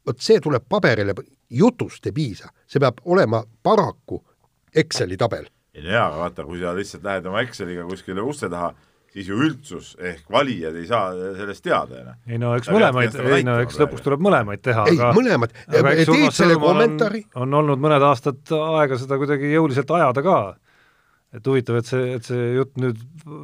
vot 0.05 0.21
see 0.21 0.41
tuleb 0.41 0.65
paberile, 0.69 1.15
jutust 1.49 2.09
ei 2.09 2.15
piisa, 2.15 2.49
see 2.67 2.81
peab 2.81 3.03
olema 3.05 3.43
paraku 3.63 4.23
Exceli 4.75 5.15
tabel. 5.15 5.45
ei 5.75 5.83
no 5.85 5.93
jaa, 5.93 6.09
aga 6.09 6.19
vaata, 6.19 6.43
kui 6.43 6.59
sa 6.59 6.73
lihtsalt 6.75 7.05
lähed 7.05 7.29
oma 7.29 7.45
Exceliga 7.45 7.85
kuskile 7.87 8.23
uste 8.25 8.49
taha, 8.51 8.73
siis 9.15 9.29
ju 9.31 9.37
üldsus 9.39 9.93
ehk 9.95 10.27
valijad 10.31 10.75
ei 10.75 10.85
saa 10.89 11.13
sellest 11.37 11.63
teada, 11.63 12.01
onju. 12.01 12.15
ei 12.27 12.41
no 12.41 12.51
eks 12.57 12.69
mõlemaid, 12.73 13.15
ei 13.37 13.47
no 13.47 13.57
eks 13.63 13.79
lõpuks 13.79 14.03
tuleb 14.03 14.23
mõlemaid 14.25 14.63
teha, 14.65 14.85
ei, 14.91 14.99
aga 14.99 15.13
mõlemad, 15.15 15.55
teed 15.71 16.35
selle 16.35 16.59
kommentaari 16.59 17.23
on, 17.39 17.55
olnud 17.61 17.81
mõned 17.81 18.03
aastad 18.09 18.55
aega 18.59 18.99
seda 18.99 19.19
kuidagi 19.21 19.53
jõuliselt 19.53 19.95
ajada 19.95 20.23
ka. 20.25 20.39
et 21.35 21.47
huvitav, 21.47 21.79
et 21.79 21.87
see, 21.87 22.03
et 22.17 22.27
see 22.27 22.51
jutt 22.57 22.75
nüüd 22.79 22.99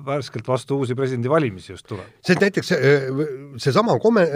värskelt 0.08 0.48
vastu 0.48 0.78
uusi 0.80 0.96
presidendivalimisi 0.96 1.74
just 1.74 1.88
tuleb. 1.88 2.08
see 2.20 2.40
näiteks 2.42 2.74
see, 2.74 3.02
seesama 3.64 3.96
komme-, 4.04 4.28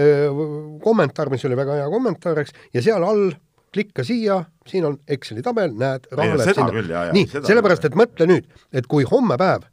kommentaar, 0.83 1.31
mis 1.33 1.43
oli 1.47 1.59
väga 1.59 1.81
hea 1.81 1.91
kommentaar, 1.91 2.45
eks, 2.45 2.55
ja 2.75 2.83
seal 2.85 3.03
all 3.03 3.33
klikka 3.75 4.05
siia, 4.07 4.39
siin 4.63 4.85
on 4.87 5.01
Exceli 5.11 5.41
tabel, 5.43 5.73
näed, 5.75 6.05
Ei, 6.07 6.15
raha 6.15 6.37
läheb 6.39 6.53
seda 6.55 6.67
sinna. 6.71 7.07
nii, 7.11 7.27
sellepärast, 7.35 7.89
et 7.89 7.97
mõtle 7.99 8.27
nüüd, 8.29 8.45
et 8.71 8.87
kui 8.87 9.03
homme 9.09 9.35
päev 9.35 9.67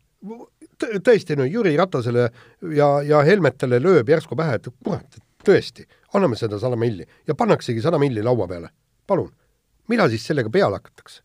tõesti 1.05 1.37
no 1.39 1.47
Jüri 1.49 1.75
Ratasele 1.77 2.29
ja, 2.77 2.89
ja 3.07 3.23
Helmetele 3.27 3.81
lööb 3.83 4.09
järsku 4.09 4.37
pähe, 4.39 4.59
et 4.59 4.69
kurat, 4.85 5.21
tõesti, 5.45 5.87
anname 6.15 6.39
seda 6.39 6.59
sada 6.63 6.79
milli 6.79 7.07
ja 7.29 7.37
pannaksegi 7.39 7.83
sada 7.83 8.01
milli 8.03 8.23
laua 8.23 8.49
peale. 8.49 8.73
palun, 9.07 9.33
mida 9.89 10.09
siis 10.09 10.27
sellega 10.27 10.51
peale 10.51 10.81
hakatakse? 10.81 11.23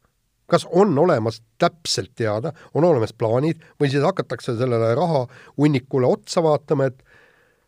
kas 0.47 0.68
on 0.72 0.97
olemas 0.99 1.41
täpselt 1.60 2.14
teada, 2.16 2.53
on 2.74 2.84
olemas 2.84 3.14
plaanid 3.14 3.60
või 3.82 3.89
siis 3.91 4.03
hakatakse 4.03 4.55
sellele 4.58 4.93
rahahunnikule 4.95 6.08
otsa 6.08 6.43
vaatama, 6.43 6.88
et 6.88 7.03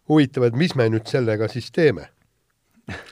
huvitav, 0.10 0.48
et 0.48 0.56
mis 0.56 0.76
me 0.76 0.88
nüüd 0.90 1.08
sellega 1.08 1.48
siis 1.52 1.72
teeme? 1.72 2.10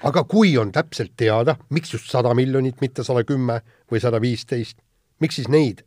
aga 0.04 0.24
kui 0.24 0.56
on 0.58 0.72
täpselt 0.72 1.14
teada, 1.18 1.58
miks 1.70 1.94
just 1.94 2.10
sada 2.10 2.34
miljonit, 2.34 2.80
mitte 2.82 3.04
sada 3.04 3.24
kümme 3.24 3.60
või 3.92 4.02
sada 4.02 4.22
viisteist, 4.22 4.80
miks 5.22 5.38
siis 5.38 5.52
neid 5.54 5.84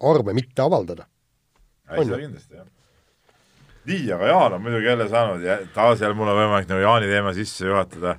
arve 0.00 0.34
mitte 0.36 0.62
avaldada? 0.62 1.06
Seda 1.98 2.20
kindlasti, 2.20 2.54
jah. 2.54 2.68
nii, 3.90 4.06
aga 4.14 4.30
Jaan 4.30 4.56
on 4.56 4.62
muidugi 4.64 4.86
jälle 4.86 5.08
saanud 5.10 5.44
ja 5.44 5.58
taas 5.74 6.02
jälle 6.02 6.16
mul 6.18 6.30
on 6.30 6.38
võimalik 6.38 6.68
nagu 6.70 6.82
Jaani 6.84 7.10
teema 7.10 7.32
sisse 7.36 7.66
juhatada, 7.66 8.16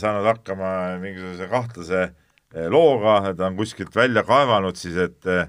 saanud 0.00 0.26
hakkama 0.28 0.70
mingisuguse 1.02 1.48
kahtlase 1.50 2.00
eh, 2.04 2.68
looga, 2.72 3.20
ta 3.36 3.48
on 3.50 3.58
kuskilt 3.58 3.94
välja 3.96 4.24
kaevanud 4.26 4.78
siis, 4.80 4.96
et 4.96 5.30
eh, 5.30 5.48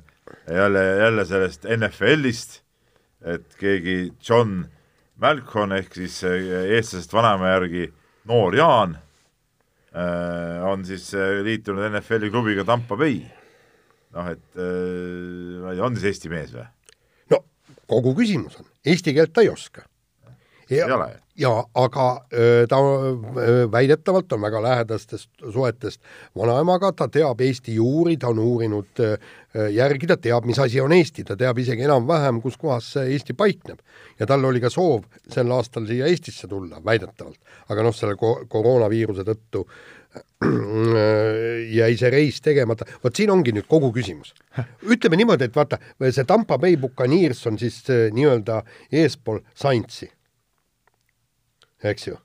jälle, 0.52 0.86
jälle 1.04 1.26
sellest 1.30 1.68
NFL-ist, 1.78 2.60
et 3.26 3.58
keegi 3.62 4.12
John 4.20 4.66
Malcon 5.22 5.72
ehk 5.78 5.96
siis 5.96 6.20
eestlasest 6.28 7.14
vanaema 7.16 7.56
järgi 7.56 7.88
noor 8.28 8.58
Jaan 8.58 8.98
on 10.68 10.82
siis 10.84 11.06
liitunud 11.46 11.86
NFL-i 11.88 12.28
klubiga 12.34 12.66
Tampa 12.68 12.98
Bay. 13.00 13.22
noh, 14.12 14.28
et 14.28 14.58
ma 14.60 15.72
ei 15.72 15.78
tea, 15.78 15.86
on 15.88 15.96
siis 15.96 16.10
Eesti 16.12 16.32
mees 16.34 16.52
või? 16.52 16.66
Kogu 17.88 18.16
küsimus 18.18 18.60
on, 18.60 18.66
eesti 18.86 19.14
keelt 19.14 19.34
ta 19.34 19.46
ei 19.46 19.50
oska. 19.50 19.86
ju? 21.10 21.22
ja 21.38 21.52
aga 21.76 22.06
ta 22.70 22.78
väidetavalt 23.72 24.34
on 24.34 24.42
väga 24.42 24.62
lähedastest 24.64 25.30
suhetest 25.54 26.02
vanaemaga, 26.38 26.92
ta 26.92 27.08
teab 27.12 27.42
Eesti 27.42 27.76
juuri, 27.76 28.18
ta 28.18 28.32
on 28.32 28.40
uurinud 28.40 29.02
järgi, 29.72 30.08
ta 30.08 30.18
teab, 30.18 30.48
mis 30.48 30.60
asi 30.60 30.82
on 30.82 30.96
Eesti, 30.96 31.24
ta 31.28 31.36
teab 31.40 31.60
isegi 31.60 31.84
enam-vähem, 31.88 32.40
kus 32.42 32.58
kohas 32.58 32.88
see 32.96 33.12
Eesti 33.14 33.34
paikneb. 33.34 33.80
ja 34.20 34.26
tal 34.26 34.46
oli 34.46 34.62
ka 34.64 34.70
soov 34.70 35.04
sel 35.30 35.52
aastal 35.52 35.88
siia 35.88 36.08
Eestisse 36.08 36.48
tulla, 36.48 36.80
väidetavalt. 36.86 37.40
aga 37.70 37.84
noh, 37.84 37.96
selle 37.96 38.16
ko-, 38.16 38.46
koroonaviiruse 38.48 39.28
tõttu 39.28 39.68
jäi 41.80 41.96
see 42.00 42.12
reis 42.14 42.42
tegemata, 42.44 42.88
vot 43.04 43.16
siin 43.16 43.32
ongi 43.34 43.54
nüüd 43.56 43.68
kogu 43.72 43.92
küsimus. 43.96 44.34
ütleme 44.84 45.20
niimoodi, 45.20 45.50
et 45.50 45.56
vaata, 45.56 45.80
see 46.10 46.28
Tampa 46.28 46.60
Bay 46.62 46.78
Buccaneers 46.78 47.46
on 47.50 47.60
siis 47.62 47.82
äh, 47.90 48.08
nii-öelda 48.16 48.62
eespool 48.92 49.42
Saintsi, 49.56 50.10
eks 51.84 52.08
ju, 52.12 52.18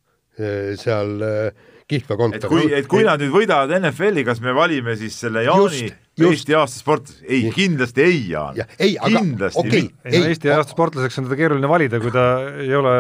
seal 0.81 1.17
äh, 1.27 1.69
Kihlve 1.91 2.15
et 2.15 2.21
kontor. 2.21 2.51
kui, 2.53 2.69
et 2.71 2.87
kui 2.91 3.03
nad 3.07 3.19
nüüd 3.19 3.33
võidavad 3.35 3.73
NFL-i, 3.81 4.23
kas 4.27 4.39
me 4.45 4.55
valime 4.55 4.95
siis 4.99 5.17
selle 5.25 5.43
Jaani 5.43 5.81
Just, 5.89 5.97
just. 6.21 6.29
Eesti 6.31 6.55
aasta 6.55 6.79
sportlase? 6.79 7.25
ei, 7.27 7.49
kindlasti 7.55 8.05
ei, 8.05 8.21
Jaan. 8.31 8.61
Ja- 8.61 8.67
ei, 8.79 8.95
aga 9.01 9.25
kindlasti 9.25 9.63
okei. 9.63 9.83
mitte. 9.89 10.05
ei 10.05 10.13
no 10.13 10.27
Ei, 10.29 10.35
Eesti 10.35 10.53
aasta 10.55 10.77
sportlaseks 10.77 11.19
on 11.19 11.27
teda 11.27 11.39
keeruline 11.41 11.71
valida, 11.71 11.99
kui 12.03 12.15
ta 12.15 12.27
ei 12.63 12.75
ole 12.79 12.93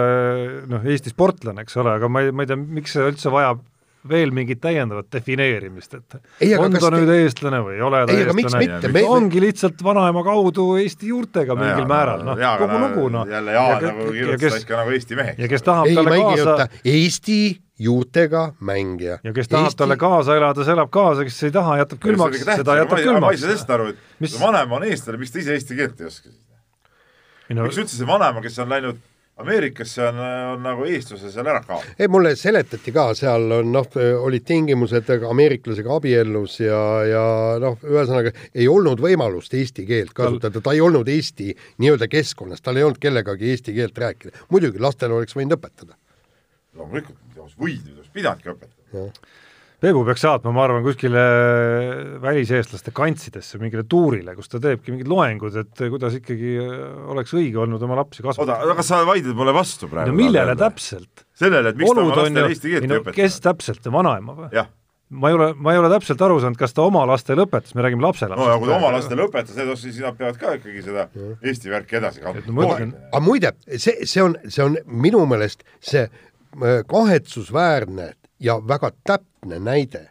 noh, 0.72 0.88
Eesti 0.90 1.12
sportlane, 1.14 1.62
eks 1.66 1.78
ole, 1.82 1.94
aga 2.00 2.10
ma 2.10 2.24
ei, 2.24 2.34
ma 2.34 2.46
ei 2.46 2.50
tea, 2.50 2.58
miks 2.80 2.96
see 2.96 3.06
üldse 3.12 3.30
vajab 3.30 3.62
veel 4.08 4.30
mingit 4.32 4.60
täiendavat 4.64 5.10
defineerimist, 5.12 5.94
et 5.94 6.14
Ei, 6.40 6.54
on 6.56 6.72
ta 6.72 6.78
te- 6.86 6.90
nüüd 6.96 7.10
eestlane 7.12 7.58
või 7.64 7.74
ei 7.76 7.82
ole 7.84 7.98
ta 8.06 8.12
Ei, 8.14 8.22
eestlane 8.24 8.60
mitte? 8.64 8.88
Me- 8.94 9.02
ongi 9.08 9.40
lihtsalt 9.44 9.82
vanaema 9.84 10.22
kaudu 10.24 10.76
Eesti 10.80 11.10
juurtega 11.10 11.54
mingil 11.58 11.82
Jaa, 11.84 11.88
määral, 11.90 12.22
noh, 12.24 12.38
kogu 12.38 12.70
aga 12.70 12.78
lugu, 12.86 13.08
noh. 13.12 13.26
jälle 13.28 13.52
Jaan 13.52 13.82
Ja 13.84 13.90
nagu 13.92 14.06
kirjutas 14.12 14.56
ikka 14.62 14.76
nagu 14.80 14.90
Eesti 14.96 15.16
meheks. 15.20 15.38
ja 15.38 15.48
kes 15.48 15.62
tahab 15.62 15.86
ei, 15.90 15.94
talle 15.94 16.16
kaasa 16.22 16.68
Eesti 16.84 17.38
juurtega 17.80 18.44
mängija. 18.60 19.18
ja 19.24 19.32
kes 19.36 19.48
tahab 19.48 19.68
Eesti... 19.68 19.76
talle 19.82 19.96
kaasa 19.96 20.36
elada, 20.36 20.64
see 20.64 20.72
elab 20.72 20.90
kaasa, 20.90 21.24
kes 21.28 21.42
ei 21.42 21.50
taha, 21.50 21.76
jätab 21.82 22.00
külmaks, 22.00 22.40
seda 22.44 22.76
jätab 22.80 22.96
ma 22.96 22.98
ei 23.00 23.04
saa 23.04 23.12
külmaks. 23.14 23.40
sellest 23.44 23.70
aru, 23.76 23.86
et 23.92 23.96
Mis- 24.20 24.40
vanem 24.40 24.72
on 24.72 24.84
eestlane, 24.88 25.18
miks 25.20 25.32
ta 25.32 25.38
ise 25.44 25.52
eesti 25.58 25.76
keelt 25.76 26.00
ei 26.00 26.06
oska 26.06 26.28
siis? 26.30 26.40
no, 27.50 27.62
miks 27.68 27.78
üldse 27.84 27.96
see 28.00 28.06
vanem, 28.08 28.40
kes 28.44 28.58
on 28.64 28.68
läinud 28.72 28.98
Ameerikasse, 29.40 30.02
on, 30.08 30.18
on 30.54 30.62
nagu 30.64 30.84
eestluse 30.88 31.30
seal 31.32 31.48
ära 31.48 31.62
kaotanud? 31.64 31.96
ei, 31.98 32.08
mulle 32.12 32.34
seletati 32.38 32.92
ka, 32.94 33.06
seal 33.18 33.46
on 33.60 33.72
noh, 33.74 33.88
olid 34.26 34.44
tingimused 34.48 35.10
ameeriklasega 35.30 35.96
abiellus 35.96 36.58
ja, 36.62 36.80
ja 37.08 37.24
noh, 37.62 37.78
ühesõnaga 37.86 38.34
ei 38.54 38.68
olnud 38.70 39.00
võimalust 39.02 39.54
eesti 39.56 39.86
keelt 39.88 40.14
kasutada, 40.16 40.60
ta 40.60 40.74
ei 40.76 40.82
olnud 40.84 41.08
Eesti 41.10 41.50
nii-öelda 41.82 42.06
keskkonnas, 42.10 42.62
tal 42.62 42.78
ei 42.78 42.86
olnud 42.86 43.00
kellegagi 43.02 43.50
eesti 43.50 43.74
keelt 43.76 43.98
rääkida. 43.98 44.46
muidugi, 44.52 44.78
lastele 44.82 45.16
oleks 45.16 45.36
võinud 45.36 45.56
õpetada. 45.56 45.96
loomulikult, 46.76 47.18
oleks 47.38 47.56
pidanudki 48.12 48.52
õpetama. 48.52 49.10
Peebu 49.80 50.02
peaks 50.04 50.20
saatma, 50.26 50.52
ma 50.52 50.66
arvan, 50.66 50.82
kuskile 50.84 51.20
väliseestlaste 52.20 52.92
kantsidesse, 52.92 53.56
mingile 53.62 53.86
tuurile, 53.88 54.34
kus 54.36 54.50
ta 54.52 54.60
teebki 54.60 54.92
mingid 54.92 55.08
loengud, 55.08 55.56
et 55.62 55.84
kuidas 55.94 56.18
ikkagi 56.18 56.58
oleks 56.60 57.32
õige 57.36 57.62
olnud 57.62 57.80
oma 57.86 57.96
lapsi 58.02 58.20
oota, 58.20 58.34
kasvatada. 58.34 58.58
aga 58.66 58.76
kas 58.82 58.90
sa 58.92 59.00
vaidled 59.08 59.38
mulle 59.38 59.54
vastu 59.56 59.88
praegu? 59.88 60.12
no 60.12 60.18
millele 60.18 60.56
täpselt? 60.60 61.24
sellele, 61.40 61.72
et 61.72 61.80
miks 61.80 61.88
ta 61.88 61.96
olud 61.96 62.12
oma 62.12 62.12
on 62.12 62.28
lastele 62.28 62.52
eesti 62.52 62.74
keelt 62.74 62.84
ei 62.84 62.92
no 62.92 63.00
õpeta? 63.00 63.16
kes 63.22 63.40
täpselt, 63.46 63.90
vanaema 63.96 64.36
või? 64.42 64.66
ma 65.10 65.32
ei 65.32 65.38
ole, 65.38 65.48
ma 65.56 65.72
ei 65.72 65.80
ole 65.80 65.90
täpselt 65.94 66.28
aru 66.28 66.36
saanud, 66.44 66.60
kas 66.60 66.76
ta 66.76 66.84
oma 66.84 67.06
lastele 67.08 67.48
õpetas, 67.48 67.72
me 67.74 67.88
räägime 67.88 68.04
lapselapsest. 68.04 68.44
no 68.44 68.52
ja 68.52 68.60
kui 68.60 68.68
ta 68.68 68.76
oma 68.76 68.92
lastele 68.98 69.26
õpetas, 69.30 69.64
siis 69.80 70.04
nad 70.04 70.20
peavad 70.20 70.38
ka 70.44 70.58
ikkagi 70.60 70.84
seda 70.86 71.08
Eesti 71.40 71.72
värki 71.72 72.02
edasi 72.04 72.20
no 72.20 72.34
kandma. 72.34 72.68
ütlen- 72.68 72.96
aga 73.08 73.24
muide, 73.24 73.56
see, 73.72 73.96
see 74.04 74.28
on, 74.28 74.36
see 74.44 74.68
on 74.68 74.76
minu 75.08 75.24
meelest 75.30 75.64
see 75.80 76.04
äh, 76.04 76.82
kahetsusväärne 76.84 78.12
ja 78.40 78.56
väga 78.68 78.90
täpne 79.04 79.60
näide, 79.62 80.08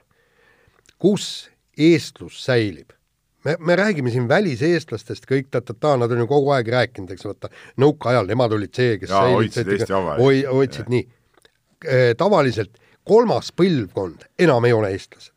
kus 1.00 1.50
eestlus 1.78 2.44
säilib. 2.46 2.92
me, 3.46 3.56
me 3.60 3.76
räägime 3.76 4.12
siin 4.12 4.28
väliseestlastest 4.28 5.24
kõik 5.30 5.48
ta-ta-ta, 5.52 5.96
nad 5.98 6.12
on 6.12 6.26
ju 6.26 6.28
kogu 6.28 6.52
aeg 6.52 6.68
rääkinud, 6.68 7.12
eks 7.16 7.26
vaata, 7.26 7.50
nõukaajal 7.80 8.28
nemad 8.28 8.52
olid 8.52 8.76
see, 8.76 8.98
kes 9.00 9.10
säilitasid- 9.10 9.36
hoidsid 9.36 9.72
Eesti 9.76 9.94
Vabariiki. 9.94 10.24
hoi-, 10.24 10.46
hoidsid 10.54 10.92
nii. 10.92 11.08
tavaliselt 12.20 12.76
kolmas 13.08 13.54
põlvkond 13.56 14.28
enam 14.40 14.66
ei 14.66 14.74
ole 14.76 14.92
eestlased. 14.92 15.34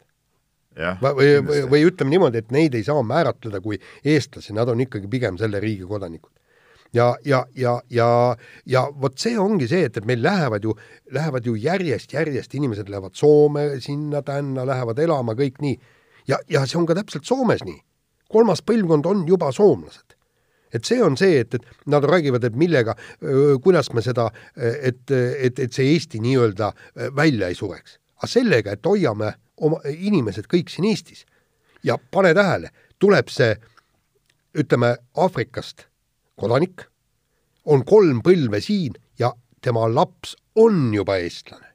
või, 1.02 1.34
või, 1.46 1.62
või 1.70 1.84
ütleme 1.86 2.10
niimoodi, 2.10 2.42
et 2.42 2.50
neid 2.50 2.74
ei 2.74 2.84
saa 2.84 3.02
määratleda 3.06 3.60
kui 3.60 3.78
eestlasi, 4.04 4.52
nad 4.56 4.68
on 4.68 4.80
ikkagi 4.80 5.08
pigem 5.08 5.38
selle 5.38 5.60
riigi 5.60 5.84
kodanikud. 5.86 6.32
Ja, 6.92 7.16
ja, 7.24 7.44
ja, 7.56 7.80
ja, 7.90 8.36
ja 8.66 8.82
vot 9.00 9.18
see 9.18 9.38
ongi 9.38 9.68
see, 9.70 9.86
et, 9.88 9.96
et 9.96 10.08
meil 10.08 10.22
lähevad 10.22 10.64
ju, 10.64 10.74
lähevad 11.12 11.46
ju 11.46 11.54
järjest-järjest, 11.56 12.54
inimesed 12.54 12.90
lähevad 12.92 13.16
Soome 13.18 13.68
sinna-tänna, 13.80 14.66
lähevad 14.68 14.98
elama, 14.98 15.36
kõik 15.38 15.60
nii. 15.64 15.78
ja, 16.28 16.38
ja 16.50 16.66
see 16.66 16.80
on 16.80 16.88
ka 16.88 16.96
täpselt 16.98 17.28
Soomes 17.28 17.64
nii. 17.64 17.80
kolmas 18.32 18.62
põlvkond 18.62 19.06
on 19.06 19.24
juba 19.28 19.52
soomlased 19.52 20.16
et 20.72 20.88
see 20.88 21.02
on 21.04 21.18
see, 21.20 21.42
et, 21.42 21.54
et 21.54 21.88
nad 21.92 22.04
räägivad, 22.04 22.44
et 22.48 22.54
millega, 22.56 22.94
kuidas 23.60 23.90
me 23.92 24.00
seda, 24.00 24.30
et, 24.56 25.04
et, 25.12 25.58
et 25.58 25.72
see 25.72 25.90
Eesti 25.92 26.20
nii-öelda 26.24 26.70
välja 27.16 27.50
ei 27.52 27.54
sureks. 27.58 27.98
aga 28.22 28.30
sellega, 28.30 28.72
et 28.72 28.86
hoiame 28.86 29.34
oma 29.60 29.82
inimesed 29.84 30.48
kõik 30.48 30.72
siin 30.72 30.88
Eestis 30.88 31.26
ja 31.84 31.98
pane 31.98 32.32
tähele, 32.34 32.72
tuleb 32.98 33.28
see 33.28 33.52
ütleme 34.56 34.96
Aafrikast 35.16 35.91
kodanik, 36.42 36.86
on 37.70 37.84
kolm 37.86 38.22
põlve 38.26 38.60
siin 38.62 38.96
ja 39.20 39.32
tema 39.62 39.86
laps 39.90 40.36
on 40.58 40.90
juba 40.94 41.18
eestlane. 41.22 41.68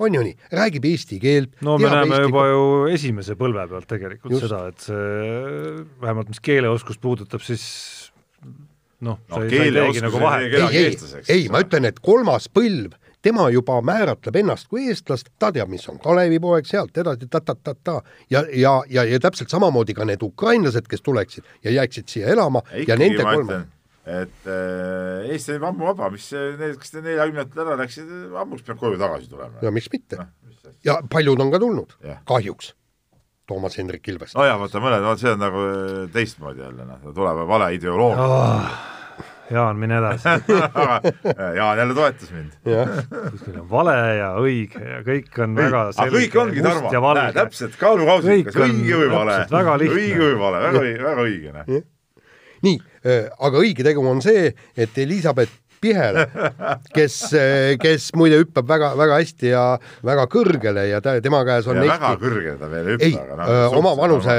on 0.00 0.14
ju 0.14 0.22
nii, 0.24 0.36
räägib 0.56 0.86
eesti 0.88 1.18
keelt. 1.20 1.58
no 1.60 1.76
me 1.78 1.90
näeme 1.92 2.22
juba 2.24 2.46
ju 2.48 2.62
esimese 2.94 3.36
põlve 3.36 3.66
pealt 3.68 3.88
tegelikult 3.88 4.32
Just. 4.32 4.46
seda, 4.46 4.62
et 4.72 4.86
see 4.86 5.84
vähemalt 6.00 6.32
mis 6.32 6.40
keeleoskust 6.40 7.00
puudutab, 7.00 7.44
siis 7.44 7.66
noh 9.04 9.20
no, 9.20 9.36
no, 9.36 9.44
keeleoskus 9.48 10.06
nagu 10.06 10.22
vahe. 10.22 10.48
ei, 10.48 10.86
ei, 10.86 10.96
ei, 11.28 11.46
ma 11.52 11.60
ütlen, 11.64 11.88
et 11.90 12.00
kolmas 12.00 12.48
põlv 12.48 12.96
tema 13.22 13.50
juba 13.52 13.76
määratleb 13.84 14.38
ennast 14.40 14.70
kui 14.70 14.86
eestlast, 14.88 15.28
ta 15.38 15.50
teab, 15.52 15.68
mis 15.68 15.84
on 15.92 15.98
Kalevipoeg, 16.00 16.64
sealt 16.68 16.96
edasi 16.96 17.28
ta-ta-ta-ta 17.28 17.98
ja, 18.32 18.44
ja, 18.56 18.78
ja, 18.88 19.04
ja 19.04 19.20
täpselt 19.20 19.52
samamoodi 19.52 19.94
ka 19.96 20.08
need 20.08 20.24
ukrainlased, 20.24 20.88
kes 20.88 21.04
tuleksid 21.04 21.44
ja 21.64 21.76
jääksid 21.76 22.08
siia 22.08 22.32
elama 22.32 22.64
ja, 22.72 22.86
ja 22.88 22.98
nende 23.00 23.26
kolm 23.28 23.52
et 24.08 24.48
äh, 24.48 25.30
Eesti 25.30 25.58
on 25.58 25.70
ammu 25.70 25.90
vaba, 25.90 26.10
mis 26.14 26.30
need, 26.32 26.76
kes 26.80 26.94
te 26.94 27.02
neljakümnendatel 27.04 27.64
ära 27.66 27.78
läksid, 27.82 28.12
ammuks 28.42 28.64
peab 28.66 28.80
koju 28.80 29.00
tagasi 29.00 29.28
tulema. 29.32 29.60
ja 29.64 29.72
miks 29.74 29.90
mitte 29.92 30.20
no,. 30.20 30.28
ja 30.86 31.00
paljud 31.10 31.40
on 31.40 31.52
ka 31.52 31.62
tulnud, 31.62 31.98
kahjuks. 32.28 32.74
Toomas 33.50 33.74
Hendrik 33.80 34.06
Ilvest. 34.06 34.36
nojah, 34.38 34.60
vaata 34.60 34.80
mõned, 34.82 35.02
vaata 35.02 35.24
see 35.24 35.34
on 35.34 35.42
nagu 35.42 35.66
teistmoodi 36.14 36.62
jälle, 36.62 36.86
noh, 36.86 37.12
tuleb 37.14 37.44
vale 37.50 37.74
ideoloogia 37.76 38.30
oh 38.30 38.80
Jaan, 39.50 39.78
mine 39.82 39.96
edasi 39.98 40.28
Jaan 41.58 41.78
jälle 41.78 41.94
toetas 41.94 42.30
mind. 42.32 42.52
kuskil 43.30 43.56
on 43.60 43.70
vale 43.70 43.96
ja 44.16 44.28
õige 44.38 44.82
ja 44.84 45.00
kõik 45.06 45.40
on 45.42 45.56
väga 45.58 45.80
selge. 45.96 46.20
kõik 46.20 46.36
ongi, 46.42 46.62
Tarmo, 46.62 46.92
täpselt, 47.34 47.74
kaalukausid, 47.80 48.44
kas 48.46 48.60
õige 48.68 49.00
või 49.02 49.10
vale. 49.10 49.40
õige 49.50 50.22
või 50.22 50.38
vale, 50.38 50.62
väga, 50.68 50.84
väga 51.08 51.26
õige, 51.26 51.54
noh. 51.56 51.74
nii, 52.62 52.78
äh, 52.78 52.89
aga 53.04 53.64
õige 53.64 53.86
tegu 53.86 54.04
on 54.06 54.20
see, 54.24 54.50
et 54.76 54.98
Elizabeth 55.00 55.60
Pihele, 55.80 56.26
kes, 56.96 57.14
kes 57.80 58.10
muide 58.18 58.40
hüppab 58.42 58.68
väga, 58.68 58.90
väga 59.00 59.16
hästi 59.22 59.48
ja 59.48 59.62
väga 60.04 60.26
kõrgele 60.30 60.84
ja 60.90 61.00
ta, 61.04 61.14
tema 61.24 61.40
käes 61.48 61.68
on 61.70 61.80
ja 61.80 61.86
Eesti... 61.86 61.94
väga 61.94 62.10
kõrgele 62.20 62.56
ta 62.60 62.68
veel 62.68 62.90
ei 62.90 62.96
hüppa. 62.96 63.08
ei, 63.08 63.38
no, 63.40 63.46
oma 63.78 63.94
vanuse, 63.96 64.34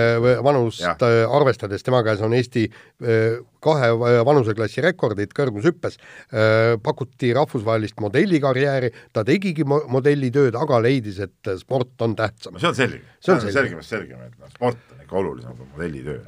vanust 0.45 0.84
ja. 0.86 0.93
Äh, 1.07 1.24
arvestades, 1.39 1.86
tema 1.86 2.03
käes 2.05 2.22
on 2.26 2.36
Eesti 2.38 2.68
äh, 2.70 3.39
kahe 3.62 3.89
vanuseklassi 4.28 4.86
rekordid 4.86 5.34
kõrgushüppes, 5.38 5.97
äh, 6.30 6.76
pakuti 6.84 7.34
rahvusvahelist 7.38 7.97
modellikarjääri, 8.05 8.91
ta 9.14 9.26
tegigi 9.26 9.66
mo 9.66 9.82
modellitööd, 9.97 10.57
aga 10.62 10.78
leidis, 10.86 11.18
et 11.26 11.55
sport 11.57 12.05
on 12.05 12.14
tähtsam. 12.20 12.62
see 12.62 12.70
on 12.70 12.78
selge, 12.78 13.01
see 13.18 13.34
on 13.34 13.41
selgemast 13.49 13.97
selgem, 13.97 14.22
et 14.30 14.38
noh, 14.38 14.53
sport 14.53 14.93
on 14.93 15.01
ikka 15.07 15.22
olulisem 15.24 15.57
kui 15.57 15.74
modellitöö 15.74 16.22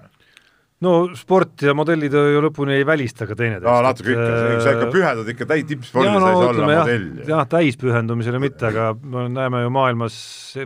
no 0.84 0.94
sport 1.18 1.64
ja 1.68 1.74
modellitöö 1.78 2.34
ju 2.36 2.42
lõpuni 2.46 2.78
ei 2.80 2.88
välista 2.88 3.28
ka 3.30 3.38
teineteist. 3.38 3.68
no 3.68 3.78
natuke 3.86 4.14
ikka, 4.14 4.60
sa 4.64 4.76
ikka 4.76 4.90
pühendud 4.94 5.32
ikka 5.34 5.48
täis 5.50 5.66
tippspordis, 5.70 6.12
no, 6.12 6.20
ei 6.20 6.38
saa 6.38 6.52
olla 6.52 6.70
modell. 6.82 7.08
jah, 7.30 7.48
täispühendumisele 7.52 8.42
mitte, 8.44 8.70
aga 8.72 8.92
me 8.98 9.28
näeme 9.34 9.64
ju 9.64 9.74
maailmas 9.74 10.18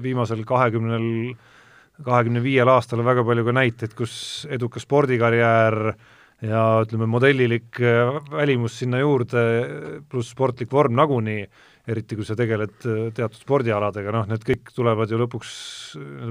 viimasel 0.03 0.43
kahekümnel, 0.47 1.07
kahekümne 2.07 2.43
viiel 2.43 2.69
aastal 2.71 3.03
väga 3.05 3.25
palju 3.27 3.47
ka 3.47 3.57
näiteid, 3.59 3.95
kus 3.97 4.13
edukas 4.53 4.85
spordikarjäär 4.87 5.79
ja 6.45 6.65
ütleme, 6.85 7.07
modellilik 7.09 7.81
välimus 8.31 8.77
sinna 8.83 9.01
juurde, 9.01 9.41
pluss 10.09 10.33
sportlik 10.35 10.71
vorm 10.73 10.97
nagunii, 10.97 11.47
eriti 11.87 12.17
kui 12.19 12.27
sa 12.27 12.35
tegeled 12.37 12.75
teatud 12.83 13.39
spordialadega, 13.39 14.11
noh, 14.13 14.27
need 14.29 14.43
kõik 14.45 14.73
tulevad 14.75 15.09
ju 15.09 15.21
lõpuks 15.23 15.51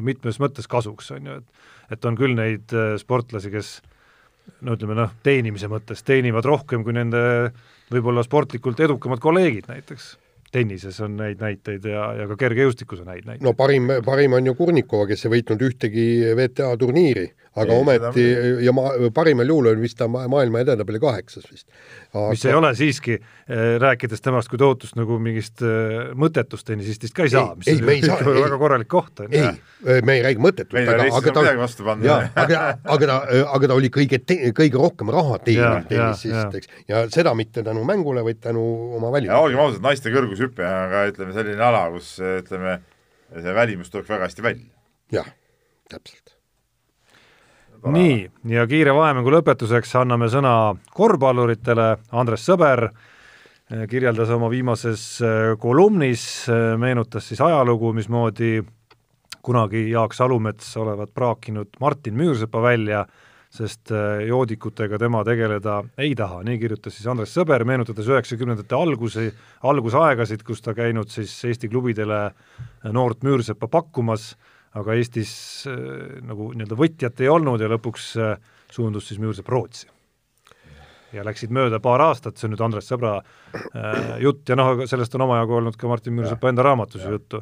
mitmes 0.04 0.38
mõttes 0.42 0.68
kasuks, 0.70 1.10
on 1.16 1.30
ju, 1.30 1.40
et 1.40 1.72
et 1.90 2.04
on 2.08 2.18
küll 2.18 2.36
neid 2.38 2.74
äh, 2.76 2.94
sportlasi, 3.00 3.52
kes 3.54 3.72
no 4.66 4.76
ütleme 4.76 4.96
noh, 4.98 5.16
teenimise 5.26 5.70
mõttes 5.70 6.04
teenivad 6.06 6.46
rohkem 6.46 6.84
kui 6.86 6.94
nende 6.96 7.20
võib-olla 7.92 8.22
sportlikult 8.26 8.80
edukamad 8.86 9.22
kolleegid 9.22 9.68
näiteks 9.70 10.14
tennises 10.52 11.00
on 11.04 11.16
neid 11.18 11.42
näiteid 11.42 11.84
ja, 11.90 12.06
ja 12.20 12.26
ka 12.30 12.38
kergejõustikus 12.40 13.02
on 13.02 13.10
häid 13.12 13.26
näiteid. 13.26 13.44
no 13.44 13.52
parim, 13.58 13.90
parim 14.06 14.36
on 14.38 14.46
ju 14.46 14.54
Kurnikova, 14.58 15.08
kes 15.10 15.26
ei 15.26 15.34
võitnud 15.36 15.64
ühtegi 15.68 16.06
WTA 16.32 16.70
turniiri, 16.80 17.26
aga 17.56 17.72
ei, 17.72 17.80
ometi 17.80 18.24
ja 18.64 18.72
ma, 18.76 18.90
parimal 19.14 19.48
juhul 19.48 19.70
on 19.70 19.80
vist 19.80 19.96
ta 19.98 20.08
maailma 20.10 20.60
edetabeli 20.64 21.00
kaheksas 21.00 21.46
vist. 21.48 21.66
Aga... 22.12 22.28
mis 22.34 22.44
ei 22.44 22.56
ole 22.56 22.72
siiski, 22.76 23.16
eh, 23.16 23.62
rääkides 23.82 24.24
temast 24.24 24.50
kui 24.52 24.60
tohutust 24.60 24.98
nagu 24.98 25.16
mingist 25.22 25.62
äh, 25.64 26.12
mõttetust 26.18 26.68
tennisistist 26.68 27.16
ka 27.16 27.24
ei 27.26 27.32
saa, 27.32 27.54
mis 27.56 27.70
ei, 27.72 27.80
on 27.84 27.92
ei 27.94 28.02
saa, 28.04 28.18
väga 28.26 28.60
korralik 28.60 28.90
koht. 28.92 29.24
ei, 29.30 29.46
me 30.04 30.18
ei 30.18 30.24
räägi 30.26 30.44
mõttetust, 30.44 30.80
aga, 30.82 31.08
aga 31.20 31.34
ta, 31.38 31.46
aga, 32.44 32.60
aga 32.96 33.10
ta, 33.12 33.18
aga 33.56 33.72
ta 33.72 33.80
oli 33.80 33.92
kõige, 33.94 34.20
kõige 34.56 34.76
rohkem 34.76 35.14
raha 35.16 35.40
teeniv 35.46 35.88
tennisist, 35.90 36.60
eks, 36.60 36.72
ja 36.90 37.06
seda 37.12 37.32
mitte 37.38 37.64
tänu 37.66 37.86
mängule, 37.88 38.24
vaid 38.26 38.42
tänu 38.44 38.66
oma 38.98 39.14
välimusele. 39.14 39.48
olgem 39.48 39.64
ausad, 39.64 39.82
naiste 39.86 40.12
kõrgushüpe 40.12 40.66
on 40.66 40.92
ka 40.92 41.08
ütleme 41.12 41.36
selline 41.36 41.68
ala, 41.70 41.86
kus 41.96 42.16
ütleme, 42.20 42.78
see 43.32 43.58
välimus 43.64 43.92
tuleb 43.92 44.08
väga 44.12 44.28
hästi 44.28 44.48
välja. 44.50 44.72
jah, 45.22 45.36
täpselt 45.88 46.25
nii, 47.92 48.30
ja 48.50 48.66
kiire 48.66 48.94
vahemängu 48.94 49.30
lõpetuseks 49.30 49.94
anname 50.00 50.28
sõna 50.32 50.52
korvpalluritele, 50.96 51.88
Andres 52.18 52.46
Sõber 52.46 52.88
eh, 52.88 53.84
kirjeldas 53.90 54.32
oma 54.34 54.50
viimases 54.52 55.04
eh, 55.22 55.52
kolumnis, 55.60 56.24
eh, 56.50 56.74
meenutas 56.80 57.28
siis 57.28 57.42
ajalugu, 57.44 57.92
mismoodi 57.96 58.58
kunagi 59.46 59.86
Jaak 59.92 60.16
Salumets 60.16 60.72
olevat 60.82 61.12
praakinud 61.14 61.78
Martin 61.80 62.16
Müürsepa 62.18 62.62
välja, 62.62 63.04
sest 63.56 63.92
joodikutega 64.26 64.98
tema 64.98 65.22
tegeleda 65.24 65.78
ei 66.02 66.16
taha, 66.18 66.40
nii 66.44 66.58
kirjutas 66.58 66.96
siis 66.96 67.06
Andres 67.08 67.30
Sõber, 67.32 67.62
meenutades 67.64 68.08
üheksakümnendate 68.10 68.74
algusi, 68.76 69.30
algusaegasid, 69.70 70.42
kus 70.44 70.60
ta 70.66 70.74
käinud 70.74 71.14
siis 71.14 71.32
Eesti 71.46 71.70
klubidele 71.70 72.18
noort 72.92 73.22
Müürsepa 73.24 73.70
pakkumas 73.70 74.32
aga 74.76 74.96
Eestis 74.98 75.32
äh, 75.70 75.76
nagu 76.26 76.50
nii-öelda 76.54 76.78
võtjat 76.78 77.22
ei 77.24 77.30
olnud 77.32 77.62
ja 77.62 77.70
lõpuks 77.72 78.08
äh, 78.20 78.34
suundus 78.72 79.08
siis 79.10 79.20
Müürsepp 79.22 79.48
Rootsi. 79.52 79.88
ja 81.14 81.22
läksid 81.24 81.52
mööda 81.54 81.78
paar 81.80 82.02
aastat, 82.02 82.36
see 82.36 82.48
on 82.48 82.52
nüüd 82.52 82.64
Andres 82.66 82.90
Sõbra 82.90 83.14
äh, 83.20 84.16
jutt 84.24 84.48
ja 84.48 84.56
noh, 84.58 84.84
sellest 84.88 85.14
on 85.16 85.24
omajagu 85.28 85.60
olnud 85.60 85.78
ka 85.80 85.88
Martin 85.88 86.16
Müürsepa 86.16 86.50
enda 86.50 86.66
raamatus 86.66 87.06
ju 87.06 87.14
juttu, 87.14 87.40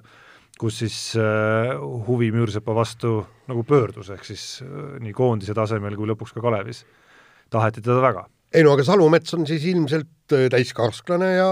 kus 0.61 0.79
siis 0.85 0.99
äh, 1.19 1.75
huvi 2.07 2.31
Müürsepa 2.35 2.77
vastu 2.77 3.17
nagu 3.51 3.65
pöördus, 3.67 4.13
ehk 4.15 4.27
siis 4.29 4.63
äh, 4.63 5.01
nii 5.03 5.17
koondise 5.17 5.57
tasemel 5.57 5.97
kui 5.99 6.11
lõpuks 6.13 6.37
ka 6.37 6.45
Kalevis. 6.45 6.85
Taheti 7.51 7.83
teda 7.85 8.01
väga. 8.03 8.25
Ei 8.55 8.63
no 8.65 8.73
aga 8.75 8.85
Salumets 8.87 9.35
on 9.35 9.49
siis 9.49 9.65
ilmselt 9.69 10.14
äh, 10.33 10.47
täiskarsklane 10.53 11.31
ja 11.35 11.51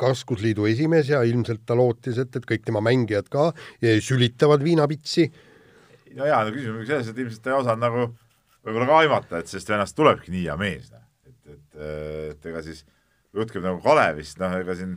karskusliidu 0.00 0.68
esimees 0.70 1.10
ja 1.12 1.20
ilmselt 1.26 1.66
ta 1.66 1.76
lootis, 1.78 2.20
et, 2.22 2.36
et 2.36 2.46
kõik 2.48 2.64
tema 2.64 2.80
mängijad 2.84 3.28
ka 3.32 3.50
sülitavad 4.04 4.64
viinapitsi. 4.64 5.28
no 6.16 6.28
jaa, 6.28 6.44
no 6.44 6.54
küsimus 6.54 6.84
on 6.84 6.88
selles, 6.88 7.10
et 7.12 7.20
ilmselt 7.24 7.44
ta 7.44 7.52
ei 7.52 7.58
osanud 7.58 7.84
nagu 7.84 8.06
võib-olla 8.64 8.88
ka 8.88 9.02
aimata, 9.02 9.42
et 9.42 9.50
sellest 9.50 9.74
vennast 9.74 9.96
tulebki 9.96 10.32
nii 10.34 10.46
hea 10.46 10.56
mees, 10.60 10.88
noh. 10.94 11.04
et, 11.28 11.52
et, 11.52 11.82
et 12.32 12.48
ega 12.52 12.62
siis, 12.64 12.84
jutt 13.36 13.52
käib 13.52 13.66
nagu 13.66 13.82
Kalevist, 13.84 14.40
noh, 14.40 14.56
ega 14.62 14.76
siin 14.78 14.96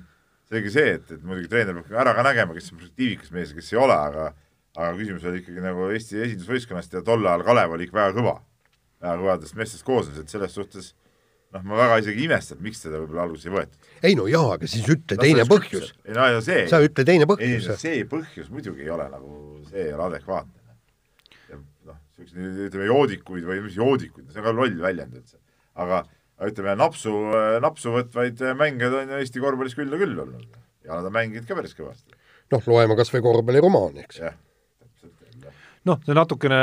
selge 0.52 0.72
see, 0.74 0.96
et, 1.00 1.12
et 1.16 1.24
muidugi 1.24 1.52
treener 1.52 1.78
peab 1.80 2.00
ära 2.04 2.16
ka 2.18 2.26
nägema, 2.28 2.56
kes 2.56 2.72
on 2.74 2.82
perspektiivikas 2.82 3.32
mees 3.36 3.52
ja 3.54 3.60
kes 3.60 3.74
ei 3.74 3.80
ole, 3.80 3.98
aga 3.98 4.32
aga 4.78 4.94
küsimus 4.96 5.26
oli 5.28 5.42
ikkagi 5.42 5.64
nagu 5.64 5.90
Eesti 5.92 6.22
esindusvõistkonnast 6.26 6.94
ja 6.96 7.04
tol 7.04 7.26
ajal 7.28 7.44
Kalev 7.48 7.76
oli 7.76 7.88
ikka 7.88 7.98
väga 7.98 8.16
kõva, 8.16 8.36
väga 9.04 9.18
kõvadest 9.20 9.58
meestest 9.60 9.86
koosnes, 9.88 10.20
et 10.22 10.32
selles 10.32 10.56
suhtes 10.56 10.94
noh, 11.56 11.66
ma 11.68 11.80
väga 11.80 12.00
isegi 12.04 12.26
imestan, 12.28 12.62
miks 12.64 12.82
teda 12.84 13.02
võib-olla 13.02 13.26
alguses 13.28 13.48
ei 13.48 13.54
võetud. 13.56 13.90
ei 14.08 14.18
no 14.18 14.28
jaa, 14.32 14.56
aga 14.56 14.70
siis 14.72 14.88
ütle 14.88 15.18
no, 15.18 15.26
teine 15.26 15.46
põhjus. 15.50 15.92
ei 16.08 16.16
no 16.16 16.28
ja 16.36 16.40
see. 16.46 16.64
sa 16.72 16.80
ütle 16.84 17.06
teine 17.08 17.28
põhjus. 17.30 17.68
ei, 17.74 17.78
see 17.84 18.08
põhjus 18.12 18.50
muidugi 18.54 18.86
ei 18.86 18.94
ole 18.96 19.08
nagu, 19.12 19.36
see 19.70 19.86
ei 19.88 19.94
ole 19.98 20.08
adekvaatne. 20.08 20.78
ja 21.52 21.60
noh, 21.90 22.00
niisuguseid 22.22 22.64
ütleme 22.70 22.90
joodikuid 22.90 23.48
või 23.52 23.60
mis 23.68 23.78
joodikuid, 23.80 24.32
see 24.32 24.44
on 24.44 24.48
ka 24.48 24.56
loll 24.56 24.80
väljend 24.88 25.20
üldse. 25.20 25.40
aga 25.82 26.04
ütleme, 26.48 26.78
napsu, 26.80 27.14
napsu 27.62 27.94
võtvaid 27.94 28.40
mängijaid 28.58 28.98
on 29.02 29.14
ju 29.14 29.22
Eesti 29.22 29.44
korvpallis 29.44 29.78
küll 29.78 29.92
ja 29.92 30.00
küll 30.02 30.24
olnud. 30.24 30.48
ja 30.88 30.96
nad 30.96 31.12
on 31.12 31.18
mänginud 31.20 31.50
ka 31.50 31.60
päris 31.60 31.76
kõvasti. 31.78 32.16
noh, 32.56 32.72
loeme 32.72 32.98
kas 33.00 33.12
või 33.14 33.28
korvpalliromaani, 33.28 34.08
eks. 34.08 34.24
noh, 35.90 36.00
see 36.08 36.16
natukene 36.16 36.62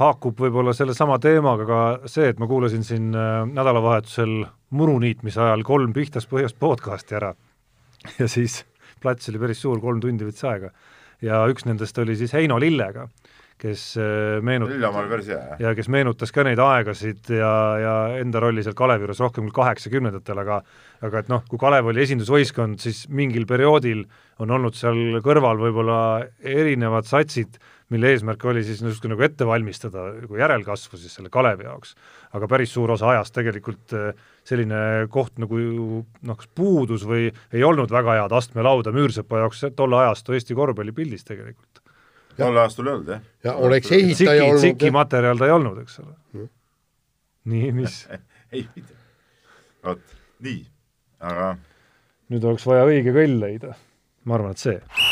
haakub 0.00 0.38
võib-olla 0.40 0.72
sellesama 0.76 1.18
teemaga 1.22 1.66
ka 1.68 1.80
see, 2.08 2.30
et 2.32 2.40
ma 2.40 2.48
kuulasin 2.48 2.84
siin 2.86 3.12
äh, 3.12 3.42
nädalavahetusel 3.48 4.42
muru 4.78 4.96
niitmise 5.02 5.42
ajal 5.44 5.64
kolm 5.68 5.92
Pihtas 5.96 6.28
põhjast 6.30 6.56
podcasti 6.60 7.18
ära 7.18 7.34
ja 8.20 8.28
siis 8.30 8.62
plats 9.02 9.28
oli 9.28 9.42
päris 9.42 9.60
suur, 9.62 9.80
kolm 9.82 10.00
tundi 10.00 10.26
võttis 10.26 10.48
aega. 10.48 10.72
ja 11.22 11.44
üks 11.50 11.68
nendest 11.68 11.98
oli 11.98 12.16
siis 12.18 12.32
Heino 12.32 12.56
Lillega, 12.60 13.04
kes 13.60 13.82
äh, 14.00 14.40
jah. 15.36 15.60
ja 15.60 15.74
kes 15.76 15.90
meenutas 15.92 16.32
ka 16.32 16.46
neid 16.48 16.62
aegasid 16.62 17.28
ja, 17.36 17.52
ja 17.82 17.94
enda 18.22 18.40
rolli 18.40 18.64
seal 18.64 18.78
Kalevi 18.78 19.04
juures 19.04 19.20
rohkem 19.20 19.50
kui 19.50 19.58
kaheksakümnendatel, 19.60 20.40
aga 20.40 20.62
aga 21.04 21.20
et 21.20 21.28
noh, 21.28 21.44
kui 21.50 21.60
Kalev 21.60 21.92
oli 21.92 22.02
esindusvõistkond, 22.06 22.80
siis 22.80 23.04
mingil 23.12 23.44
perioodil 23.50 24.06
on 24.40 24.56
olnud 24.56 24.78
seal 24.78 25.20
kõrval 25.22 25.60
võib-olla 25.60 26.00
erinevad 26.40 27.06
satsid, 27.10 27.60
mille 27.92 28.12
eesmärk 28.12 28.44
oli 28.48 28.62
siis 28.66 28.80
justkui 28.82 29.10
nagu 29.12 29.24
ette 29.24 29.46
valmistada 29.46 30.06
nagu 30.16 30.38
järelkasvu 30.38 30.98
siis 31.00 31.16
selle 31.18 31.30
Kalevi 31.32 31.66
jaoks. 31.66 31.94
aga 32.32 32.48
päris 32.48 32.72
suur 32.74 32.90
osa 32.94 33.10
ajast 33.12 33.34
tegelikult 33.36 33.94
eh, 33.98 34.22
selline 34.48 35.08
koht 35.12 35.38
nagu 35.42 35.58
noh, 35.60 36.38
kas 36.38 36.48
puudus 36.54 37.06
või 37.08 37.28
ei 37.52 37.64
olnud 37.64 37.92
väga 37.92 38.18
head 38.20 38.36
astmelauda 38.38 38.94
Müürsepa 38.94 39.44
jaoks 39.44 39.66
tolle 39.76 40.00
ajastu 40.04 40.36
Eesti 40.36 40.56
korvpallipildis 40.58 41.24
tegelikult. 41.28 41.82
tol 42.36 42.56
aastal 42.56 42.88
ei 42.88 42.94
olnud, 42.96 43.14
jah. 43.16 43.22
ja 43.44 43.54
oleks 43.54 43.92
ehitaja 43.92 44.14
Tsiki, 44.14 44.48
olnud 44.48 44.64
tsiki 44.66 44.90
materjal 44.94 45.38
ta 45.38 45.48
ei 45.50 45.56
olnud, 45.58 45.82
eks 45.84 46.00
ole. 46.04 46.48
nii, 47.44 47.72
mis 47.76 48.02
ei 48.56 48.66
midagi. 48.74 49.00
vot, 49.84 50.20
nii, 50.48 50.60
aga 51.20 51.54
nüüd 52.32 52.52
oleks 52.52 52.68
vaja 52.68 52.86
õige 52.88 53.16
kõll 53.16 53.40
leida. 53.42 53.76
ma 54.24 54.38
arvan, 54.38 54.56
et 54.56 54.64
see 54.64 55.11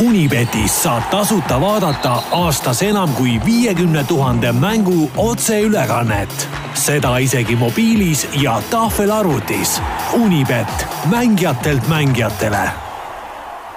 Unibetis 0.00 0.82
saad 0.82 1.02
tasuta 1.10 1.60
vaadata 1.60 2.22
aastas 2.32 2.82
enam 2.82 3.12
kui 3.14 3.40
viiekümne 3.44 4.04
tuhande 4.04 4.52
mängu 4.52 5.10
otseülekannet. 5.16 6.48
seda 6.74 7.18
isegi 7.18 7.56
mobiilis 7.56 8.28
ja 8.42 8.62
tahvelarvutis. 8.70 9.82
Unibet, 10.12 10.86
mängijatelt 11.10 11.88
mängijatele. 11.88 12.70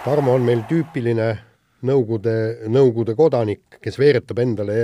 Tarmo 0.05 0.33
on 0.33 0.41
meil 0.41 0.61
tüüpiline 0.69 1.37
Nõukogude, 1.83 2.35
Nõukogude 2.71 3.15
kodanik, 3.17 3.79
kes 3.83 3.97
veeretab 3.99 4.39
endale 4.43 4.77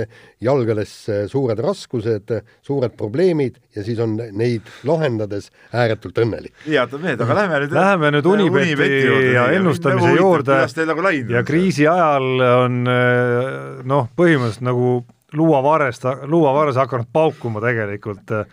jalgadesse 0.44 1.22
suured 1.30 1.60
raskused, 1.64 2.32
suured 2.66 2.96
probleemid 2.98 3.56
ja 3.76 3.84
siis 3.86 4.00
on 4.02 4.16
neid 4.16 4.68
lahendades 4.88 5.50
ääretult 5.72 6.20
õnnelik. 6.24 6.54
head 6.66 6.96
mehed, 7.00 7.20
aga 7.20 7.38
lähme 7.42 7.62
nüüd 7.64 7.76
Läheme 7.80 8.12
nüüd 8.16 8.26
Unibeti 8.26 9.32
ja 9.34 9.48
ennustamise 9.56 10.12
juurde. 10.16 10.60
teil 10.74 10.90
nagu 10.90 11.02
läinud 11.08 11.36
ja 11.36 11.44
kriisi 11.46 11.88
ajal 11.88 12.44
on 12.64 12.82
eh, 12.90 13.84
noh, 13.88 14.10
põhimõtteliselt 14.16 14.66
nagu 14.66 15.00
luuavarrest, 15.36 16.04
luuavares 16.26 16.76
hakanud 16.80 17.08
paukuma 17.12 17.62
tegelikult 17.62 18.32
äh, 18.34 18.44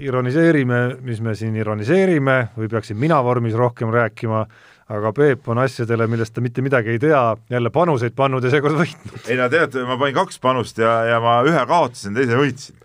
ironiseerime, 0.00 0.80
mis 1.06 1.20
me 1.20 1.34
siin 1.38 1.56
ironiseerime 1.60 2.38
või 2.56 2.70
peaksin 2.72 2.98
mina 3.00 3.20
vormis 3.24 3.56
rohkem 3.58 3.92
rääkima, 3.94 4.44
aga 4.90 5.12
Peep 5.14 5.48
on 5.52 5.60
asjadele, 5.62 6.06
millest 6.10 6.34
ta 6.34 6.42
mitte 6.44 6.62
midagi 6.64 6.94
ei 6.94 7.00
tea, 7.02 7.22
jälle 7.50 7.70
panuseid 7.74 8.14
pannud 8.18 8.44
ja 8.44 8.52
seekord 8.52 8.78
võitnud. 8.80 9.18
ei 9.30 9.38
no 9.38 9.48
teate, 9.52 9.84
ma 9.86 9.98
panin 10.00 10.16
kaks 10.16 10.40
panust 10.42 10.80
ja, 10.82 10.94
ja 11.12 11.20
ma 11.22 11.40
ühe 11.46 11.64
kaotasin, 11.70 12.16
teise 12.16 12.38
võitsin. 12.38 12.80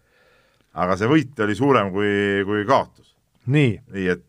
aga 0.86 0.98
see 1.00 1.10
võit 1.10 1.46
oli 1.46 1.56
suurem 1.58 1.92
kui, 1.96 2.44
kui 2.46 2.66
kaotus. 2.70 3.16
nii, 3.46 3.80
nii 3.96 4.12
et, 4.14 4.28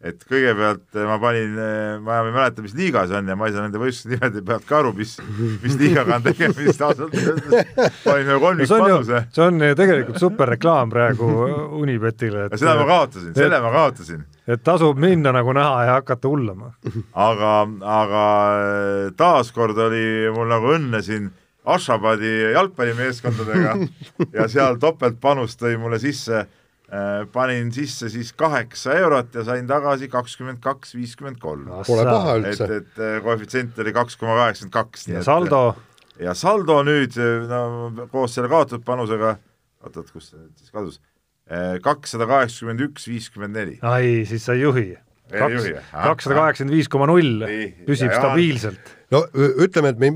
et 0.00 0.22
kõigepealt 0.24 0.96
ma 1.04 1.18
panin, 1.20 1.56
ma 2.00 2.14
enam 2.16 2.30
ei 2.30 2.34
mäleta, 2.34 2.62
mis 2.64 2.72
liiga 2.76 3.02
see 3.08 3.18
on 3.18 3.26
ja 3.28 3.34
ma 3.36 3.48
ei 3.48 3.52
saa 3.52 3.66
nende 3.66 3.80
võistluste 3.82 4.14
nimede 4.14 4.42
pealt 4.48 4.64
ka 4.68 4.78
aru, 4.78 4.92
mis, 4.96 5.18
mis 5.60 5.74
liigaga 5.76 6.16
on 6.16 6.24
tegemist 6.24 6.84
ausalt 6.86 7.16
öeldes. 7.20 7.74
panin 8.06 8.24
ühe 8.24 8.32
no 8.32 8.40
kolmik 8.40 8.70
see 8.70 9.44
on 9.44 9.60
ju, 9.60 9.74
tegelikult 9.76 10.22
superreklaam 10.22 10.92
praegu 10.94 11.28
Unibetile, 11.80 12.46
seda 12.54 12.78
ma 12.80 12.86
kaotasin, 12.88 13.34
selle 13.36 13.60
ma 13.60 13.74
kaotasin. 13.74 14.24
et 14.48 14.64
tasub 14.64 15.00
minna 15.00 15.34
nagu 15.36 15.52
näha 15.56 15.84
ja 15.84 15.98
hakata 15.98 16.32
hullama. 16.32 16.72
aga, 17.12 17.52
aga 17.98 18.24
taaskord 19.20 19.84
oli 19.90 20.06
mul 20.32 20.48
nagu 20.48 20.74
õnne 20.78 21.04
siin 21.04 21.28
Ashabadi 21.70 22.30
jalgpallimeeskondadega 22.54 23.74
ja 24.32 24.46
seal 24.48 24.80
topeltpanust 24.80 25.60
tõi 25.60 25.76
mulle 25.76 25.98
sisse 26.00 26.46
panin 27.32 27.70
sisse 27.72 28.08
siis 28.10 28.32
kaheksa 28.34 28.96
eurot 28.98 29.34
ja 29.34 29.44
sain 29.46 29.68
tagasi 29.70 30.08
kakskümmend 30.10 30.58
kaks, 30.64 30.96
viiskümmend 30.98 31.38
kolm. 31.42 31.68
Pole 31.86 32.06
paha 32.08 32.34
et, 32.40 32.48
üldse. 32.50 32.80
et 32.80 32.98
äh, 32.98 33.20
koefitsient 33.22 33.78
oli 33.78 33.92
kaks 33.94 34.18
koma 34.18 34.34
kaheksakümmend 34.40 34.74
kaks. 34.74 35.06
ja 35.10 35.22
saldo, 35.26 35.60
ja 36.18 36.34
saldo 36.34 36.80
nüüd, 36.86 37.14
no 37.50 38.08
koos 38.10 38.34
selle 38.34 38.50
kaotatud 38.50 38.82
panusega, 38.86 39.36
oot-oot, 39.86 40.10
kus 40.10 40.32
see 40.32 40.40
nüüd 40.40 40.56
siis 40.58 40.74
kadus, 40.74 40.98
kakssada 41.84 42.26
kaheksakümmend 42.30 42.82
üks, 42.88 43.06
viiskümmend 43.10 43.58
neli. 43.60 43.78
ai, 43.86 44.26
siis 44.28 44.48
sa 44.48 44.58
ei 44.58 44.66
juhi. 44.66 44.88
Kakssada 45.30 46.40
kaheksakümmend 46.40 46.74
viis 46.74 46.90
koma 46.90 47.06
null 47.06 47.46
püsib 47.86 48.10
ja 48.10 48.18
stabiilselt. 48.18 48.96
no 49.14 49.22
ütleme, 49.38 49.94
et 49.94 50.02
me, 50.02 50.10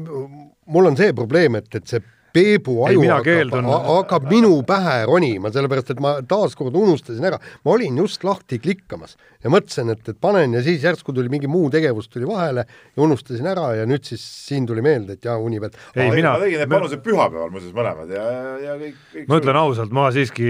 mul 0.67 0.91
on 0.91 0.99
see 0.99 1.15
probleem, 1.15 1.55
et, 1.61 1.71
et 1.79 1.87
see 1.87 2.03
Peebu 2.35 2.81
aju 2.89 2.99
hakkab, 3.15 3.53
hakkab 3.87 4.25
minu 4.33 4.57
pähe 4.67 4.97
ronima, 5.07 5.53
sellepärast 5.55 5.93
et 5.95 6.01
ma 6.03 6.17
taaskord 6.27 6.75
unustasin 6.75 7.25
ära, 7.31 7.39
ma 7.65 7.75
olin 7.77 7.97
just 8.03 8.25
lahti 8.27 8.59
klikkamas 8.59 9.15
ja 9.45 9.53
mõtlesin, 9.53 9.91
et, 9.93 10.03
et 10.09 10.19
panen 10.25 10.57
ja 10.57 10.63
siis 10.65 10.83
järsku 10.83 11.13
tuli 11.15 11.29
mingi 11.31 11.47
muu 11.51 11.69
tegevus 11.71 12.09
tuli 12.11 12.27
vahele 12.27 12.65
ja 12.67 13.03
unustasin 13.05 13.47
ära 13.51 13.69
ja 13.79 13.85
nüüd 13.87 14.03
siis 14.09 14.23
siin 14.49 14.67
tuli 14.67 14.83
meelde, 14.83 15.15
et 15.19 15.25
jaa, 15.29 15.37
Unibet. 15.39 15.77
Ei, 15.95 16.09
mina- 16.11 16.33
ma 16.35 16.41
tegin 16.43 16.63
need 16.65 16.71
panused 16.73 17.03
pühapäeval 17.05 17.53
muuseas 17.53 17.75
mõlemad 17.77 18.11
ja, 18.15 18.25
ja, 18.65 18.77
kõik, 18.81 18.97
kõik 19.13 19.29
ma 19.31 19.39
ütlen 19.43 19.59
ausalt, 19.61 19.93
ma 19.95 20.09
siiski 20.17 20.49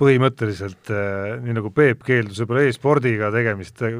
põhimõtteliselt, 0.00 0.90
eh, 0.94 1.34
nii 1.44 1.56
nagu 1.58 1.70
Peep 1.74 2.02
keeldus 2.06 2.40
võib-olla 2.42 2.64
e-spordiga 2.68 3.30
tegemist 3.34 3.76
te- 3.78 3.92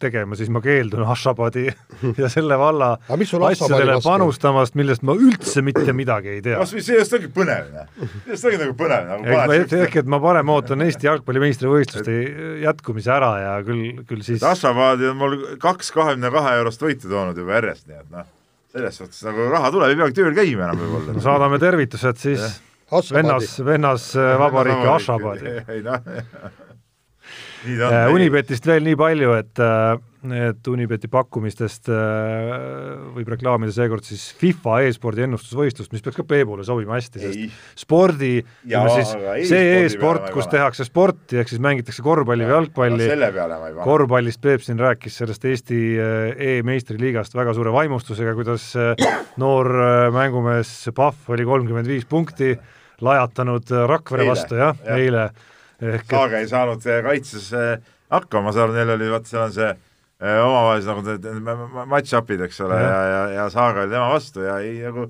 tegema, 0.00 0.38
siis 0.38 0.48
ma 0.52 0.62
keeldun 0.64 1.04
Ashabadi 1.10 1.66
ja 2.22 2.30
selle 2.32 2.56
valla 2.60 2.92
asjadele 3.66 3.98
panustamast, 4.06 4.76
millest 4.78 5.02
ma 5.06 5.14
üldse 5.18 5.62
mitte 5.66 5.92
midagi 5.96 6.36
ei 6.38 6.42
tea. 6.44 6.56
Kas 6.70 6.76
või 6.76 6.84
sellest 6.86 7.16
ongi 7.18 7.30
põnev, 7.34 7.70
noh. 7.74 7.88
sellest 8.24 8.48
ongi 8.48 8.60
nagu 8.62 8.76
põnev, 8.78 9.08
nagu 9.10 9.26
ehk, 9.26 9.40
paned 9.40 9.74
ehk 9.80 9.96
et 10.02 10.10
ma 10.14 10.20
parem 10.22 10.52
ootan 10.54 10.84
Eesti 10.86 11.08
jalgpallimeistrivõistluste 11.08 12.16
jätkumise 12.62 13.12
ära 13.16 13.30
ja 13.42 13.52
küll, 13.66 14.00
küll 14.08 14.24
siis 14.26 14.44
Ashabadi 14.46 15.10
on 15.10 15.18
mul 15.20 15.36
kaks 15.62 15.90
kahekümne 15.96 16.32
kahe 16.34 16.54
eurost 16.60 16.84
võitu 16.84 17.10
toonud 17.10 17.38
juba 17.42 17.58
järjest, 17.58 17.88
nii 17.90 17.98
et 17.98 18.08
noh, 18.14 18.30
selles 18.70 19.02
suhtes 19.02 19.22
nagu 19.26 19.50
raha 19.50 19.72
tuleb, 19.74 19.92
ei 19.92 20.00
peagi 20.00 20.18
tööl 20.20 20.34
käima 20.38 20.68
enam 20.68 20.82
võib-olla 20.84 21.18
no 21.18 21.26
saadame 21.26 21.60
tervitused 21.62 22.22
siis 22.22 22.60
vennas, 23.14 23.54
vennas 23.66 24.10
äh, 24.18 24.34
vabariiki 24.40 24.90
Ashabadi. 24.94 25.56
ei 25.74 25.84
noh, 25.86 26.00
nii 27.66 27.78
ta 27.80 27.90
Äh, 27.90 28.06
on. 28.06 28.14
Unibetist 28.18 28.66
veel 28.66 28.84
nii 28.86 28.96
palju, 28.98 29.34
et, 29.40 29.60
äh, 29.62 29.98
et 30.20 30.68
Unibeti 30.68 31.08
pakkumistest 31.08 31.88
äh, 31.88 32.50
võib 33.14 33.30
reklaamida 33.32 33.72
seekord 33.72 34.04
siis 34.04 34.26
FIFA 34.36 34.80
e-spordi 34.84 35.24
ennustusvõistlust, 35.24 35.92
mis 35.94 36.04
peaks 36.04 36.18
ka 36.20 36.24
Peebule 36.28 36.64
sobima 36.66 36.98
hästi, 36.98 37.22
sest 37.22 37.80
spordi, 37.80 38.32
ütleme 38.66 38.92
siis 38.98 39.48
see 39.48 39.70
e-sport, 39.78 40.28
kus 40.34 40.44
pane. 40.44 40.58
tehakse 40.58 40.84
sporti, 40.88 41.40
ehk 41.40 41.52
siis 41.52 41.62
mängitakse 41.64 42.04
korvpalli 42.04 42.48
või 42.48 42.56
jalgpalli, 42.58 43.08
korvpallist 43.80 44.42
Peep 44.44 44.64
siin 44.66 44.80
rääkis 44.82 45.16
sellest 45.22 45.46
Eesti 45.48 45.80
äh, 45.96 46.44
e-meistriliigast 46.56 47.36
väga 47.36 47.56
suure 47.56 47.72
vaimustusega, 47.74 48.36
kuidas 48.36 48.70
äh, 48.76 49.08
noor 49.40 49.72
mängumees 50.12 50.74
Pahv 50.96 51.32
oli 51.32 51.48
kolmkümmend 51.48 51.88
viis 51.88 52.04
punkti 52.08 52.52
lajatanud 53.00 53.72
Rakvere 53.88 54.28
vastu, 54.28 54.60
jah, 54.60 54.76
eile. 54.92 55.30
ehk 55.80 56.04
et 56.04 56.12
Saage 56.12 56.42
ei 56.42 56.50
saanud 56.50 56.84
kaitses 56.84 57.54
hakkama, 58.12 58.52
aru, 58.52 58.74
neil 58.76 58.98
oli, 58.98 59.08
vaat 59.08 59.30
seal 59.30 59.46
on 59.46 59.54
see 59.54 59.70
omavahelised 60.20 61.24
nagu 61.46 61.86
match-up'id, 61.88 62.44
eks 62.44 62.60
ole, 62.66 62.76
ja, 62.76 63.00
ja, 63.08 63.22
ja 63.38 63.48
Saage 63.52 63.84
oli 63.84 63.92
tema 63.94 64.10
vastu 64.12 64.44
ja 64.44 64.58
ei 64.60 64.76
nagu, 64.84 65.08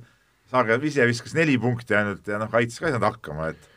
Saage 0.50 0.78
ise 0.86 1.06
viskas 1.08 1.34
neli 1.34 1.56
punkti 1.62 1.96
ainult 1.98 2.30
ja 2.30 2.38
noh, 2.38 2.50
kaitses 2.52 2.78
ka 2.78 2.88
ei 2.88 2.94
saanud 2.94 3.08
hakkama, 3.08 3.50
et 3.50 3.68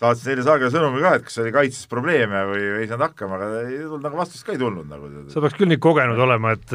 saatsin 0.00 0.32
eile 0.32 0.46
Saagele 0.46 0.72
sõnumi 0.72 1.02
ka, 1.04 1.14
et 1.18 1.26
kas 1.28 1.40
oli 1.42 1.52
kaitses 1.54 1.90
probleeme 1.90 2.44
või 2.48 2.64
ei 2.82 2.88
saanud 2.88 3.08
hakkama, 3.08 3.40
aga 3.40 3.64
ei 3.66 3.82
tulnud 3.82 4.06
nagu 4.08 4.22
vastust 4.22 4.46
ka 4.46 4.54
ei 4.56 4.62
tulnud 4.62 4.88
nagu. 4.88 5.10
sa 5.32 5.44
peaks 5.44 5.58
küll 5.58 5.72
nii 5.72 5.82
kogenud 5.82 6.24
olema, 6.24 6.54
et, 6.56 6.74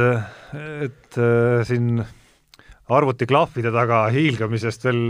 et 0.90 1.20
äh, 1.22 1.64
siin 1.70 2.04
arvutiklahvide 2.94 3.72
taga 3.74 4.06
hiilgamisest 4.14 4.86
veel 4.86 5.04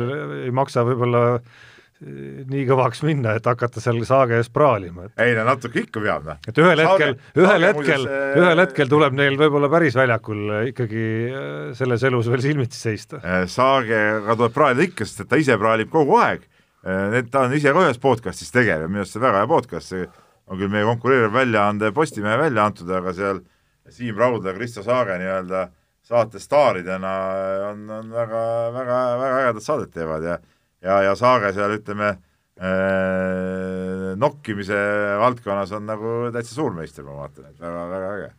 ei 0.46 0.52
maksa 0.56 0.86
võib-olla 0.88 1.24
äh, 1.36 1.62
nii 2.04 2.64
kõvaks 2.68 3.04
minna, 3.06 3.36
et 3.38 3.46
hakata 3.48 3.82
seal 3.84 4.00
saage 4.08 4.38
ees 4.40 4.50
praalima, 4.54 5.08
et 5.08 5.24
ei 5.24 5.36
no 5.38 5.46
natuke 5.48 5.84
ikka 5.84 6.02
peab, 6.04 6.26
noh. 6.28 6.40
et 6.50 6.60
ühel 6.60 6.82
hetkel, 6.84 7.16
ühel 7.40 7.68
hetkel, 7.68 8.08
äh, 8.08 8.38
ühel 8.42 8.64
hetkel 8.64 8.92
tuleb 8.92 9.16
neil 9.18 9.38
võib-olla 9.40 9.70
päris 9.72 9.96
väljakul 9.98 10.42
ikkagi 10.72 11.06
äh, 11.30 11.54
selles 11.78 12.04
elus 12.10 12.30
veel 12.32 12.44
silmitsi 12.46 12.82
seista. 12.82 13.22
Eh, 13.24 13.46
Saagega 13.52 14.36
tuleb 14.36 14.56
praalida 14.56 14.88
ikka, 14.90 15.08
sest 15.08 15.24
et 15.26 15.32
ta 15.32 15.40
ise 15.40 15.58
praalib 15.62 15.92
kogu 15.94 16.20
aeg. 16.22 16.50
Ta 16.84 17.46
on 17.46 17.54
ise 17.56 17.72
ka 17.72 17.86
ühes 17.86 18.00
podcastis 18.04 18.52
tegev 18.52 18.82
ja 18.84 18.90
minu 18.92 19.06
arust 19.06 19.16
see 19.16 19.22
väga 19.24 19.40
hea 19.40 19.48
podcast, 19.48 19.94
see 19.94 20.08
on 20.52 20.60
küll 20.60 20.72
meie 20.74 20.84
konkureeriv 20.84 21.32
väljaande 21.32 21.94
Postimehe 21.96 22.36
välja 22.42 22.66
antud, 22.68 22.90
aga 22.92 23.14
seal 23.16 23.40
Siim 23.94 24.20
Raudla 24.20 24.52
ja 24.52 24.58
Kristo 24.58 24.84
Saage 24.84 25.16
nii-öelda 25.22 25.70
saate 26.04 26.40
staaridena 26.40 27.12
on, 27.70 27.86
on 27.90 28.12
väga, 28.12 28.42
väga, 28.76 28.98
väga 29.22 29.38
ägedat 29.46 29.64
saadet 29.64 29.94
teevad 29.96 30.26
ja 30.28 30.38
ja, 30.84 31.00
ja 31.08 31.16
Saage 31.20 31.54
seal 31.56 31.76
ütleme 31.78 32.10
äh, 32.14 32.20
nokkimise 34.20 34.78
valdkonnas 35.22 35.72
on 35.78 35.84
nagu 35.90 36.16
täitsa 36.36 36.54
suurmeister, 36.58 37.04
ma 37.08 37.14
vaatan, 37.24 37.52
et 37.52 37.60
väga, 37.62 37.82
väga 37.92 38.08
äge. 38.18 38.32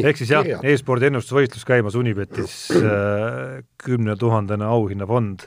Ehk 0.00 0.18
siis 0.18 0.32
jah, 0.32 0.46
e-spordi 0.66 1.10
ennustusvõistlus 1.10 1.64
käimas 1.68 1.96
Unibetis 1.98 2.54
äh, 2.78 3.60
kümnetuhandene 3.84 4.66
auhinnafond, 4.66 5.46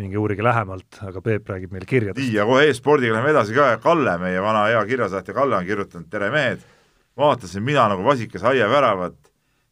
minge 0.00 0.16
uurige 0.20 0.44
lähemalt, 0.46 1.00
aga 1.04 1.20
Peep 1.24 1.50
räägib 1.50 1.70
meile 1.74 1.88
kirjadest. 1.88 2.22
nii, 2.22 2.36
ja 2.38 2.46
kohe 2.48 2.68
e-spordiga 2.70 3.16
läheme 3.16 3.34
edasi 3.34 3.56
ka, 3.56 3.72
Kalle, 3.82 4.14
meie 4.22 4.40
vana 4.42 4.62
hea 4.70 4.80
kirjasaatja 4.88 5.34
Kalle 5.36 5.58
on 5.58 5.66
kirjutanud, 5.68 6.08
tere 6.12 6.30
mehed, 6.32 6.62
vaatasin 7.20 7.66
mina 7.66 7.88
nagu 7.90 8.06
vasikas 8.06 8.46
aiaväravat 8.48 9.18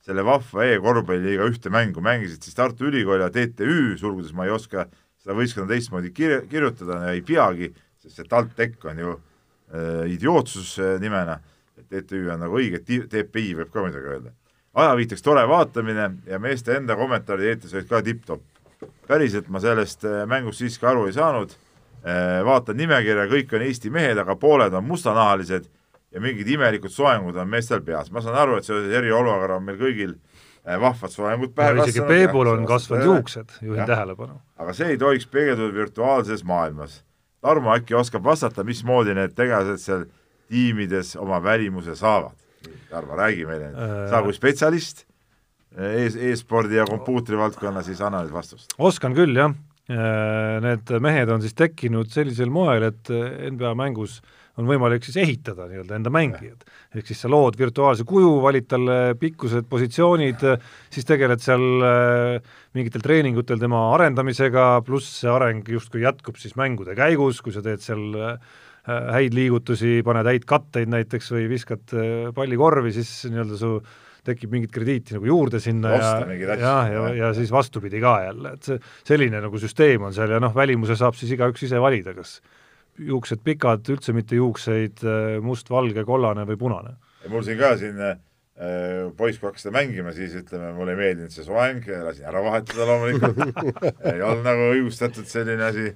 selle 0.08 0.24
vahva 0.24 0.64
e-korvpalliliiga 0.68 1.46
ühte 1.48 1.72
mängu, 1.72 2.00
mängisid 2.04 2.44
siis 2.44 2.56
Tartu 2.56 2.88
Ülikool 2.88 3.22
ja 3.22 3.28
TTÜ, 3.32 3.96
sulgudes 4.00 4.32
ma 4.36 4.46
ei 4.48 4.54
oska 4.54 4.86
seda 5.28 5.36
võistkonda 5.36 5.74
teistmoodi 5.74 6.10
kir-, 6.16 6.46
kirjutada 6.48 7.02
ja 7.04 7.12
ei 7.12 7.22
peagi, 7.26 7.68
sest 8.00 8.16
see 8.16 8.28
TalTech 8.28 8.86
on 8.88 9.00
ju 9.02 9.14
äh, 9.14 10.06
idiootsus 10.14 10.78
äh, 10.80 10.96
nimena, 11.02 11.36
TTÜ 11.88 12.24
on 12.32 12.40
nagu 12.42 12.56
õige, 12.58 12.80
TPI 12.82 13.52
võib 13.60 13.72
ka 13.72 13.84
muidugi 13.84 14.08
öelda. 14.14 14.32
ajaviiteks 14.78 15.22
tore 15.22 15.44
vaatamine 15.48 16.10
ja 16.26 16.38
meeste 16.38 16.76
enda 16.76 16.96
kommentaarid 16.96 17.52
eetris 17.52 17.74
olid 17.74 17.88
ka 17.88 18.02
tipp-topp. 18.02 18.42
päriselt 19.06 19.48
ma 19.48 19.60
sellest 19.60 20.04
äh, 20.04 20.24
mängust 20.26 20.58
siiski 20.58 20.86
aru 20.86 21.06
ei 21.06 21.12
saanud 21.12 21.52
äh,, 21.52 22.40
vaatan 22.44 22.76
nimekirja, 22.76 23.28
kõik 23.28 23.52
on 23.52 23.62
Eesti 23.62 23.90
mehed, 23.90 24.18
aga 24.18 24.36
pooled 24.36 24.72
on 24.72 24.84
mustanahalised 24.84 25.68
ja 26.12 26.20
mingid 26.20 26.48
imelikud 26.48 26.90
soengud 26.90 27.36
on 27.36 27.48
meestel 27.48 27.84
peas, 27.84 28.10
ma 28.10 28.24
saan 28.24 28.36
aru, 28.36 28.56
et 28.56 28.64
seoses 28.64 28.92
eriolukorraga 28.96 29.60
on 29.60 29.68
meil 29.68 29.80
kõigil 29.80 30.16
Äh, 30.16 30.37
vahvad 30.80 31.12
soengud 31.12 31.54
pähe 31.56 31.72
kasvanud. 31.72 31.88
isegi 31.88 32.06
Peebul 32.08 32.50
on 32.52 32.66
kasvanud 32.68 33.04
juuksed, 33.04 33.58
juhin 33.62 33.86
tähelepanu. 33.86 34.40
aga 34.58 34.74
see 34.76 34.94
ei 34.94 34.98
tohiks 34.98 35.26
peegelduda 35.26 35.74
virtuaalses 35.74 36.44
maailmas. 36.44 37.02
Tarmo 37.40 37.70
äkki 37.74 37.94
oskab 37.94 38.24
vastata, 38.24 38.64
mismoodi 38.66 39.14
need 39.14 39.36
tegelased 39.38 39.78
seal 39.82 40.04
tiimides 40.50 41.14
oma 41.16 41.38
välimuse 41.42 41.94
saavad? 41.96 42.34
Tarmo, 42.90 43.16
räägi 43.16 43.46
meile 43.46 43.70
äh..., 43.70 44.08
sa 44.10 44.22
kui 44.24 44.34
spetsialist 44.34 45.04
e, 45.76 46.08
e-spordi 46.30 46.80
ja 46.80 46.86
kompuutri 46.88 47.38
valdkonna, 47.38 47.82
siis 47.86 48.00
anna 48.02 48.24
nüüd 48.24 48.34
vastust. 48.34 48.74
oskan 48.78 49.14
küll, 49.16 49.36
jah. 49.36 49.54
Äh, 49.88 50.58
need 50.60 50.90
mehed 51.00 51.30
on 51.32 51.40
siis 51.40 51.54
tekkinud 51.56 52.10
sellisel 52.12 52.50
moel, 52.52 52.90
et 52.90 53.08
NBA 53.52 53.72
mängus 53.78 54.18
äh, 54.18 54.37
on 54.58 54.66
võimalik 54.66 55.04
siis 55.06 55.18
ehitada 55.22 55.68
nii-öelda 55.70 55.98
enda 55.98 56.12
mängijad. 56.12 56.64
ehk 56.94 57.06
siis 57.06 57.20
sa 57.22 57.30
lood 57.30 57.58
virtuaalse 57.58 58.06
kuju, 58.08 58.38
valid 58.42 58.66
talle 58.70 58.98
pikkused, 59.20 59.68
positsioonid, 59.70 60.44
siis 60.90 61.06
tegeled 61.08 61.42
seal 61.42 61.84
äh, 61.86 62.56
mingitel 62.74 63.04
treeningutel 63.04 63.60
tema 63.62 63.88
arendamisega, 63.94 64.70
pluss 64.86 65.20
see 65.22 65.30
areng 65.30 65.68
justkui 65.68 66.02
jätkub 66.02 66.40
siis 66.40 66.56
mängude 66.58 66.96
käigus, 66.98 67.42
kui 67.44 67.54
sa 67.54 67.62
teed 67.64 67.84
seal 67.84 68.18
äh, 68.18 68.58
häid 68.88 69.36
liigutusi, 69.36 70.00
paned 70.06 70.26
häid 70.28 70.46
katteid 70.48 70.90
näiteks 70.90 71.32
või 71.36 71.48
viskad 71.54 71.94
äh, 71.94 72.28
palli 72.34 72.58
korvi, 72.58 72.94
siis 72.96 73.14
nii-öelda 73.30 73.58
su 73.60 73.78
tekib 74.28 74.52
mingit 74.52 74.72
krediiti 74.74 75.14
nagu 75.16 75.28
juurde 75.28 75.60
sinna 75.62 75.94
Osta 75.96 76.34
ja, 76.34 76.56
ja, 76.58 76.76
ja, 76.92 77.04
ja 77.16 77.28
siis 77.36 77.52
vastupidi 77.54 78.00
ka 78.02 78.18
jälle, 78.26 78.56
et 78.58 78.66
see 78.66 78.80
selline 79.08 79.40
nagu 79.44 79.60
süsteem 79.62 80.04
on 80.04 80.16
seal 80.16 80.34
ja 80.34 80.40
noh, 80.42 80.52
välimuse 80.56 80.98
saab 80.98 81.16
siis 81.16 81.32
igaüks 81.36 81.64
ise 81.68 81.80
valida, 81.80 82.12
kas 82.16 82.40
juuksed 82.98 83.42
pikad, 83.46 83.84
üldse 83.92 84.14
mitte 84.16 84.38
juukseid, 84.38 85.02
äh, 85.04 85.36
must, 85.44 85.70
valge, 85.70 86.04
kollane 86.08 86.46
või 86.48 86.58
punane. 86.60 86.96
mul 87.28 87.44
siin 87.44 87.58
ka 87.60 87.74
siin 87.78 87.98
äh, 88.00 88.16
poiss, 89.18 89.38
kui 89.38 89.46
hakkas 89.46 89.66
seda 89.66 89.74
mängima, 89.76 90.12
siis 90.16 90.34
ütleme, 90.38 90.72
mulle 90.74 90.94
ei 90.94 90.98
meeldinud 90.98 91.34
see 91.34 91.46
soeng, 91.46 91.84
lasin 92.04 92.26
ära 92.30 92.42
vahetada 92.42 92.86
loomulikult 92.88 93.60
ei 94.12 94.22
olnud 94.22 94.46
nagu 94.46 94.68
õigustatud 94.72 95.28
selline 95.30 95.68
asi. 95.68 95.86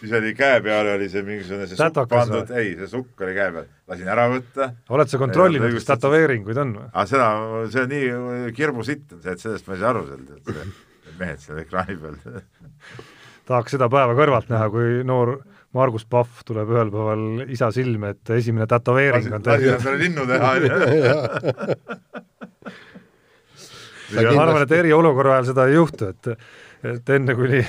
siis 0.00 0.14
oli 0.20 0.34
käe 0.38 0.60
peal 0.64 0.92
oli 0.94 1.10
see 1.10 1.24
mingisugune 1.26 1.66
see 1.70 1.78
sukk 1.80 2.10
pandud, 2.12 2.54
ei, 2.54 2.74
see 2.78 2.90
sukk 2.94 3.26
oli 3.26 3.36
käe 3.38 3.54
peal, 3.56 3.70
lasin 3.90 4.10
ära 4.14 4.28
võtta. 4.30 4.72
oled 4.94 5.10
sa 5.10 5.22
kontrollinud, 5.22 5.74
kas 5.78 5.90
tätoveeringuid 5.90 6.62
on 6.62 6.74
või? 6.78 6.90
aga 6.90 7.04
ah, 7.04 7.10
seda, 7.10 7.30
see 7.74 7.86
on 7.86 7.94
nii 7.96 8.58
kirbusitt 8.58 9.16
on 9.16 9.24
see, 9.24 9.34
et 9.34 9.46
sellest 9.46 9.70
ma 9.70 9.78
ei 9.78 9.82
saa 9.82 9.94
aru 9.94 10.06
sealt, 10.10 10.36
et 10.36 11.16
mehed 11.18 11.42
seal 11.42 11.64
ekraani 11.64 11.98
peal 12.04 12.20
tahaks 13.50 13.74
seda 13.74 13.90
päeva 13.90 14.14
kõrvalt 14.18 14.50
näha, 14.52 14.68
kui 14.70 15.00
noor 15.06 15.40
Margus 15.76 16.04
Pahv 16.10 16.40
tuleb 16.46 16.70
ühel 16.72 16.88
päeval 16.90 17.20
isa 17.54 17.68
silme 17.74 18.14
ette, 18.16 18.40
esimene 18.40 18.66
tätoveering 18.70 19.28
on 19.36 19.44
tehtud. 19.44 19.66
lasi 19.70 19.76
endale 19.76 19.98
linnu 20.00 20.24
teha, 20.26 20.48
onju. 20.56 20.70
ma 24.34 24.42
arvan, 24.42 24.64
et 24.64 24.74
eriolukorra 24.80 25.36
ajal 25.36 25.46
seda 25.52 25.68
ei 25.70 25.76
juhtu, 25.78 26.10
et, 26.10 26.22
et 26.94 27.14
enne 27.14 27.36
kuni 27.38 27.62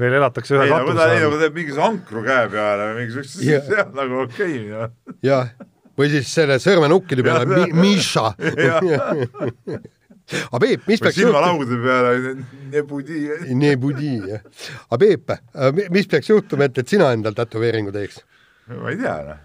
veel 0.00 0.14
elatakse 0.20 0.54
ühe 0.56 0.68
katuse 0.70 1.02
all. 1.02 1.16
ei, 1.16 1.24
aga 1.26 1.40
teeb 1.42 1.58
mingisuguse 1.58 1.86
ankru 1.88 2.22
käe 2.28 2.44
peale 2.54 2.82
või 2.86 2.96
mingisugust, 3.02 3.40
see 3.42 3.82
on 3.82 3.90
nagu 3.98 4.14
okei 4.28 4.56
okay,. 4.70 5.16
jah, 5.26 5.50
või 5.98 6.12
siis 6.14 6.30
selle 6.38 6.60
sõrmenukkide 6.62 7.26
peale, 7.26 7.66
Miša 7.74 8.26
aga 10.38 10.60
Peep, 10.62 10.86
mis 10.88 11.02
peaks 11.02 11.18
silmalaugude 11.18 11.78
peale, 11.82 12.34
nebudi. 12.72 13.20
Nebudi, 13.58 14.12
jah. 14.30 14.44
aga 14.88 14.98
Peep, 15.02 15.34
mis 15.94 16.08
peaks 16.10 16.30
juhtuma, 16.30 16.68
et, 16.70 16.80
et 16.82 16.94
sina 16.94 17.10
endal 17.16 17.36
tätoveeringu 17.38 17.94
teeks? 17.94 18.22
ma 18.70 18.92
ei 18.92 18.98
tea, 19.00 19.14
noh. 19.26 19.38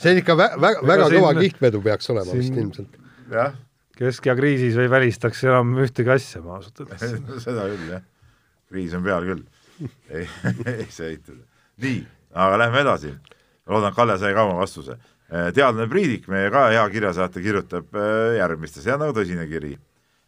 see 0.00 0.18
ikka 0.20 0.36
vä-, 0.38 0.52
väga, 0.62 0.82
väga 0.86 1.08
kõva 1.16 1.32
siin... 1.32 1.42
kihtvedu 1.48 1.82
peaks 1.84 2.10
olema 2.14 2.30
siin... 2.30 2.42
vist 2.42 2.60
ilmselt. 2.62 2.98
jah. 3.34 3.56
kesk- 3.98 4.30
ja 4.30 4.36
kriisis 4.38 4.78
ei 4.78 4.90
välistaks 4.90 5.42
enam 5.48 5.74
ühtegi 5.82 6.14
asja, 6.14 6.42
ma 6.44 6.58
ausalt 6.60 6.80
öeldes 6.84 7.42
seda 7.42 7.66
küll, 7.72 7.88
jah. 7.96 8.04
kriis 8.70 8.94
on 8.94 9.06
peal 9.06 9.30
küll. 9.32 9.42
ei, 10.14 10.28
ei 10.70 10.90
saa 10.90 11.10
eitada. 11.10 11.42
nii, 11.82 12.04
aga 12.46 12.62
lähme 12.62 12.84
edasi. 12.86 13.16
loodan, 13.66 13.96
Kalle 13.96 14.18
sai 14.22 14.36
ka 14.36 14.46
oma 14.46 14.60
vastuse 14.62 15.00
teadlane 15.28 15.88
Priidik, 15.88 16.28
meie 16.28 16.50
ka 16.52 16.68
hea 16.72 16.84
kirjasaatja, 16.92 17.42
kirjutab 17.42 17.96
äh, 17.96 18.36
järgmist 18.38 18.76
ja 18.78 18.84
see 18.84 18.94
on 18.94 19.04
nagu 19.06 19.14
tõsine 19.16 19.46
kiri. 19.48 19.74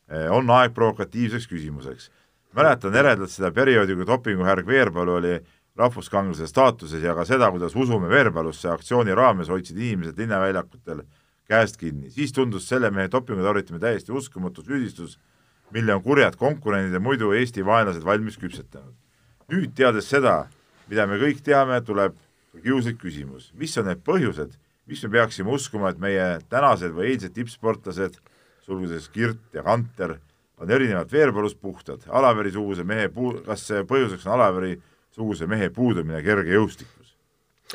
Äh, 0.09 0.30
on 0.32 0.49
aeg 0.51 0.74
provokatiivseks 0.74 1.49
küsimuseks. 1.51 2.11
mäletan 2.57 2.94
eredalt 2.97 3.30
seda 3.30 3.51
perioodi, 3.53 3.94
kui 3.94 4.07
dopinguhärg 4.09 4.66
Veerpalu 4.66 5.18
oli 5.18 5.34
rahvuskangelase 5.76 6.47
staatuses 6.49 7.03
ja 7.03 7.14
ka 7.14 7.26
seda, 7.28 7.51
kuidas 7.53 7.76
Usume 7.76 8.09
Veerpalusse 8.09 8.70
aktsiooni 8.72 9.14
raames 9.14 9.49
hoidsid 9.53 9.76
inimesed 9.76 10.18
linnaväljakutel 10.18 11.03
käest 11.49 11.76
kinni. 11.76 12.11
siis 12.11 12.32
tundus 12.32 12.68
selle 12.68 12.90
mehe 12.90 13.09
dopingu 13.12 13.42
tarvitamine 13.42 13.80
täiesti 13.80 14.12
uskumatu 14.12 14.62
süüdistus, 14.62 15.18
mille 15.70 15.94
on 15.94 16.03
kurjad 16.03 16.36
konkurendid 16.36 16.94
ja 16.94 17.01
muidu 17.01 17.32
Eesti 17.32 17.64
vaenlased 17.64 18.05
valmis 18.05 18.38
küpsetanud. 18.38 18.94
nüüd 19.53 19.74
teades 19.76 20.09
seda, 20.09 20.49
mida 20.88 21.07
me 21.07 21.20
kõik 21.20 21.42
teame, 21.44 21.80
tuleb 21.80 22.16
kiuslik 22.62 22.97
küsimus, 22.99 23.53
mis 23.55 23.76
on 23.78 23.84
need 23.86 24.01
põhjused 24.03 24.57
miks 24.87 25.03
me 25.07 25.12
peaksime 25.16 25.53
uskuma, 25.55 25.91
et 25.91 26.01
meie 26.03 26.26
tänased 26.53 26.95
või 26.95 27.12
eilsed 27.12 27.34
tippsportlased, 27.37 28.18
sulgudes 28.66 29.09
Kirt 29.14 29.55
ja 29.55 29.64
Kanter, 29.66 30.16
on 30.62 30.70
erinevalt 30.72 31.12
Veerpalust 31.12 31.61
puhtad, 31.61 32.07
Alaveri-suguse 32.09 32.87
mehe 32.87 33.09
puu-, 33.12 33.37
kas 33.47 33.68
põhjuseks 33.89 34.26
on 34.26 34.37
Alaveri-suguse 34.39 35.49
mehe 35.51 35.70
puudumine 35.74 36.22
kergejõustikus? 36.24 37.14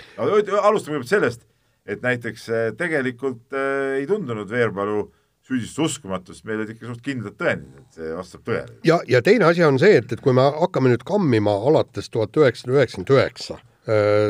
alustame 0.08 0.96
kõigepealt 0.96 1.10
sellest, 1.12 1.42
et 1.86 2.04
näiteks 2.04 2.46
eh, 2.50 2.68
tegelikult 2.80 3.56
äh, 3.58 3.98
ei 4.00 4.06
tundunud 4.08 4.50
Veerpalu 4.50 5.10
süüdistust 5.48 5.98
uskumatust, 5.98 6.46
meil 6.46 6.62
olid 6.62 6.76
ikka 6.76 6.88
suht 6.88 7.02
kindlad 7.04 7.36
tõendid, 7.40 7.82
et 7.82 7.98
see 7.98 8.14
vastab 8.16 8.46
tõele. 8.48 8.78
ja, 8.88 9.02
ja 9.10 9.22
teine 9.26 9.50
asi 9.50 9.66
on 9.68 9.80
see, 9.82 9.98
et, 10.00 10.14
et 10.14 10.24
kui 10.24 10.36
me 10.38 10.46
hakkame 10.62 10.94
nüüd 10.94 11.04
kammima 11.08 11.58
alates 11.68 12.08
tuhat 12.14 12.38
üheksasada 12.38 12.78
üheksakümmend 12.78 13.14
üheksa, 13.18 13.58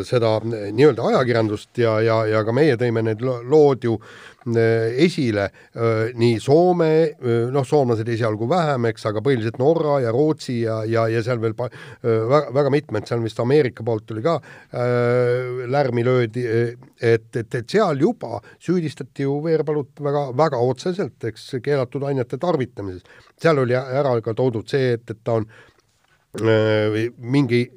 seda 0.08 0.36
nii-öelda 0.44 1.08
ajakirjandust 1.12 1.78
ja, 1.82 1.98
ja, 2.02 2.22
ja 2.30 2.44
ka 2.48 2.54
meie 2.56 2.78
tõime 2.80 3.04
need 3.06 3.22
lood 3.22 3.84
ju 3.86 3.98
äh, 4.00 4.32
esile, 4.50 5.52
äh, 5.76 6.12
nii 6.18 6.40
Soome, 6.42 6.90
noh, 7.54 7.66
soomlased 7.68 8.08
esialgu 8.10 8.48
vähem, 8.50 8.88
eks, 8.90 9.06
aga 9.12 9.22
põhiliselt 9.22 9.60
Norra 9.62 10.00
ja 10.02 10.12
Rootsi 10.14 10.62
ja, 10.64 10.82
ja, 10.90 11.06
ja 11.12 11.22
seal 11.24 11.42
veel 11.44 11.54
väga, 11.54 12.50
väga 12.56 12.72
mitmed, 12.74 13.06
seal 13.08 13.22
vist 13.22 13.40
Ameerika 13.44 13.86
poolt 13.86 14.08
tuli 14.10 14.24
ka 14.26 14.40
äh, 14.42 15.62
lärmi 15.70 16.06
löödi, 16.06 16.46
et, 16.46 17.30
et, 17.36 17.54
et 17.54 17.70
seal 17.70 18.02
juba 18.02 18.42
süüdistati 18.60 19.28
ju 19.28 19.38
Veerpalut 19.46 20.02
väga, 20.02 20.30
väga 20.38 20.62
otseselt, 20.62 21.20
eks, 21.30 21.52
keelatud 21.64 22.04
ainete 22.10 22.40
tarvitamises. 22.42 23.04
seal 23.42 23.62
oli 23.62 23.78
ära 23.78 24.16
ka 24.22 24.34
toodud 24.38 24.68
see, 24.70 24.96
et, 24.98 25.06
et 25.10 25.22
ta 25.24 25.38
on 25.38 25.46
äh, 26.42 27.12
mingi 27.18 27.68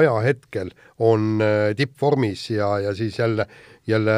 ajahetkel 0.00 0.70
on 0.98 1.40
tippvormis 1.76 2.50
ja, 2.50 2.68
ja 2.84 2.94
siis 2.94 3.18
jälle, 3.18 3.46
jälle 3.86 4.16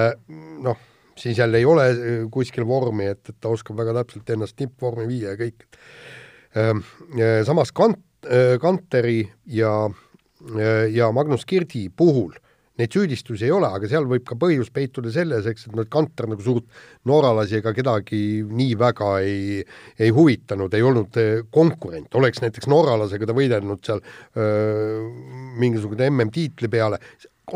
noh, 0.64 0.78
siis 1.16 1.38
jälle 1.38 1.58
ei 1.58 1.64
ole 1.64 1.86
kuskil 2.30 2.66
vormi, 2.66 3.06
et, 3.06 3.22
et 3.28 3.36
ta 3.40 3.52
oskab 3.52 3.78
väga 3.78 3.94
täpselt 4.00 4.30
ennast 4.30 4.56
tippvormi 4.56 5.06
viia 5.08 5.34
ja 5.34 5.40
kõik. 5.40 5.64
Samas 7.46 7.72
Kant-, 7.76 8.28
Kanteri 8.60 9.20
ja, 9.46 9.72
ja 10.90 11.12
Magnus 11.12 11.46
Kirdi 11.46 11.88
puhul 11.96 12.34
neid 12.78 12.94
süüdistusi 12.94 13.48
ei 13.48 13.54
ole, 13.54 13.70
aga 13.74 13.90
seal 13.90 14.06
võib 14.10 14.24
ka 14.28 14.36
põhjus 14.38 14.70
peituda 14.74 15.12
selles, 15.14 15.46
eks, 15.50 15.68
et 15.68 15.76
noh, 15.76 15.86
et 15.86 15.92
Kanter 15.92 16.28
nagu 16.30 16.44
suurt 16.44 16.66
norralasi 17.08 17.58
ega 17.60 17.72
kedagi 17.76 18.20
nii 18.46 18.76
väga 18.78 19.12
ei, 19.26 19.62
ei 19.98 20.12
huvitanud, 20.14 20.74
ei 20.74 20.86
olnud 20.86 21.18
eh, 21.20 21.42
konkurent, 21.54 22.14
oleks 22.18 22.42
näiteks 22.44 22.70
norralasega 22.70 23.28
ta 23.28 23.36
võidelnud 23.36 23.82
seal 23.86 24.02
öö, 24.38 25.08
mingisugune 25.58 26.10
MM-tiitli 26.10 26.70
peale, 26.72 27.00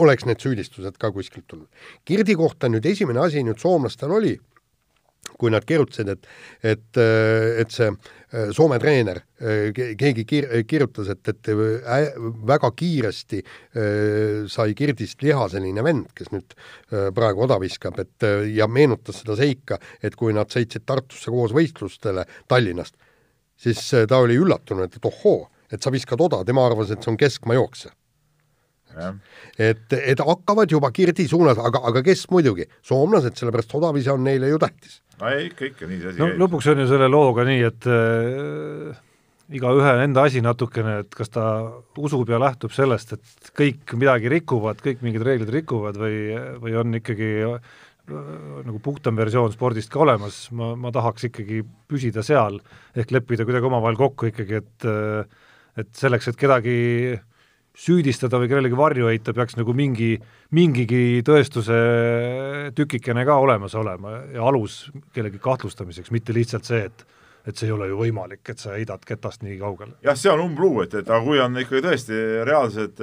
oleks 0.03 0.27
need 0.29 0.41
süüdistused 0.43 0.97
ka 1.01 1.13
kuskilt 1.13 1.47
tulnud. 1.51 1.69
Kirdi 2.09 2.37
kohta 2.39 2.71
nüüd 2.73 2.87
esimene 2.89 3.23
asi 3.23 3.45
nüüd 3.45 3.61
soomlastel 3.63 4.15
oli, 4.15 4.35
kui 5.39 5.53
nad 5.53 5.65
kirjutasid, 5.67 6.11
et, 6.13 6.27
et, 6.75 7.01
et 7.63 7.75
see 7.75 7.91
Soome 8.57 8.79
treener, 8.81 9.19
keegi 9.77 10.25
kir-, 10.25 10.49
kirjutas, 10.65 11.11
et, 11.13 11.29
et 11.29 11.51
äh, 11.53 12.07
väga 12.49 12.71
kiiresti 12.79 13.41
äh, 13.43 14.47
sai 14.49 14.73
Kirdist 14.79 15.21
liha 15.21 15.49
selline 15.53 15.85
vend, 15.85 16.09
kes 16.17 16.33
nüüd 16.33 16.57
äh, 16.57 17.11
praegu 17.13 17.45
oda 17.45 17.59
viskab, 17.61 18.01
et 18.01 18.29
ja 18.55 18.69
meenutas 18.73 19.21
seda 19.21 19.37
seika, 19.37 19.77
et 20.01 20.17
kui 20.17 20.33
nad 20.33 20.49
sõitsid 20.53 20.87
Tartusse 20.89 21.33
koos 21.35 21.53
võistlustele 21.53 22.25
Tallinnast, 22.49 22.97
siis 23.61 23.85
ta 24.09 24.23
oli 24.25 24.41
üllatunud, 24.41 24.89
et 24.89 25.11
ohoo, 25.13 25.51
et 25.73 25.85
sa 25.85 25.93
viskad 25.93 26.21
oda, 26.25 26.41
tema 26.49 26.65
arvas, 26.65 26.91
et 26.91 27.05
see 27.05 27.13
on 27.13 27.21
keskmaa 27.21 27.61
jooksja 27.61 27.93
et, 29.59 29.95
et 29.99 30.21
hakkavad 30.21 30.71
juba 30.71 30.91
Kirdi 30.95 31.27
suunas, 31.29 31.61
aga, 31.61 31.83
aga 31.91 32.03
kes 32.07 32.27
muidugi, 32.33 32.67
soomlased, 32.87 33.37
sellepärast 33.39 33.75
odavise 33.79 34.13
on 34.15 34.25
neile 34.27 34.51
ju 34.53 34.59
tähtis. 34.63 35.01
no 35.21 35.31
ei, 35.31 35.49
ikka, 35.51 35.71
ikka 35.73 35.89
nii 35.89 36.01
see 36.03 36.13
asi 36.13 36.23
no 36.23 36.29
käib. 36.31 36.43
lõpuks 36.45 36.71
on 36.73 36.83
ju 36.83 36.89
selle 36.91 37.09
looga 37.13 37.47
nii, 37.49 37.63
et 37.69 37.89
äh, 37.93 39.05
igaühe 39.59 39.95
enda 40.07 40.27
asi 40.29 40.43
natukene, 40.45 40.99
et 41.05 41.15
kas 41.15 41.33
ta 41.33 41.47
usub 42.01 42.33
ja 42.33 42.41
lähtub 42.43 42.75
sellest, 42.75 43.17
et 43.17 43.55
kõik 43.59 43.97
midagi 44.01 44.33
rikuvad, 44.33 44.83
kõik 44.85 45.05
mingid 45.05 45.25
reeglid 45.29 45.53
rikuvad 45.53 46.01
või, 46.01 46.19
või 46.63 46.77
on 46.81 47.01
ikkagi 47.01 47.33
äh, 47.49 47.73
nagu 48.67 48.81
puhtam 48.83 49.17
versioon 49.17 49.55
spordist 49.55 49.93
ka 49.93 50.03
olemas, 50.05 50.45
ma, 50.57 50.73
ma 50.77 50.91
tahaks 50.95 51.31
ikkagi 51.31 51.63
püsida 51.89 52.25
seal, 52.27 52.59
ehk 52.99 53.15
leppida 53.15 53.47
kuidagi 53.49 53.69
omavahel 53.69 54.01
kokku 54.01 54.33
ikkagi, 54.33 54.63
et 54.63 54.89
äh, 54.91 55.41
et 55.81 55.89
selleks, 55.97 56.29
et 56.29 56.37
kedagi 56.37 56.77
süüdistada 57.73 58.41
või 58.41 58.51
kellelegi 58.51 58.77
varju 58.77 59.09
heita, 59.09 59.33
peaks 59.37 59.57
nagu 59.57 59.73
mingi, 59.77 60.15
mingigi 60.53 61.23
tõestuse 61.25 61.79
tükikene 62.77 63.25
ka 63.29 63.39
olemas 63.41 63.75
olema 63.79 64.19
ja 64.35 64.45
alus 64.45 64.85
kellegi 65.15 65.41
kahtlustamiseks, 65.43 66.13
mitte 66.13 66.37
lihtsalt 66.37 66.69
see, 66.69 66.87
et 66.91 67.07
et 67.43 67.59
see 67.59 67.67
ei 67.67 67.73
ole 67.75 67.89
ju 67.91 67.97
võimalik, 67.99 68.45
et 68.53 68.61
sa 68.63 68.77
heidad 68.77 69.03
ketast 69.03 69.43
nii 69.43 69.57
kaugele. 69.59 69.97
jah, 70.05 70.15
see 70.19 70.31
on 70.31 70.45
umbluu, 70.45 70.85
et, 70.85 70.95
et 71.01 71.09
aga 71.09 71.25
kui 71.25 71.41
on 71.43 71.59
ikkagi 71.59 71.83
tõesti 71.83 72.19
reaalsed 72.47 73.03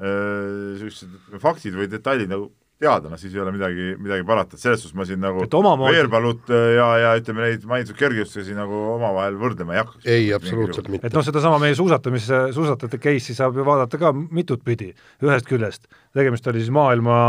niisugused 0.00 1.08
äh, 1.08 1.36
äh, 1.36 1.40
faktid 1.40 1.78
või 1.78 1.88
detailid 1.88 2.28
nagu 2.28 2.50
teada, 2.80 3.10
noh 3.12 3.20
siis 3.20 3.34
ei 3.36 3.42
ole 3.42 3.52
midagi, 3.54 3.90
midagi 4.00 4.24
parata, 4.28 4.56
et 4.56 4.62
selles 4.62 4.80
suhtes 4.82 4.96
ma 4.98 5.04
siin 5.08 5.20
nagu 5.22 5.44
omamoodi- 5.44 5.96
Veerpalut 5.98 6.52
ja, 6.76 6.86
ja 7.02 7.10
ütleme, 7.20 7.44
neid 7.46 7.66
mainitud 7.68 7.98
kergejõustlasi 7.98 8.56
nagu 8.56 8.78
omavahel 8.96 9.36
võrdlema 9.40 9.76
ei 9.76 9.82
hakkaks. 9.82 10.06
ei, 10.06 10.30
absoluutselt 10.36 10.88
mitte. 10.92 11.06
et 11.06 11.16
noh, 11.16 11.26
sedasama 11.26 11.58
meie 11.62 11.76
suusatamise, 11.78 12.46
suusatajate 12.56 13.00
case'i 13.02 13.36
saab 13.36 13.58
ju 13.60 13.66
vaadata 13.68 14.00
ka 14.00 14.14
mitut 14.16 14.64
pidi, 14.64 14.94
ühest 15.24 15.48
küljest, 15.50 15.90
tegemist 16.16 16.48
oli 16.48 16.64
siis 16.64 16.72
maailma 16.74 17.20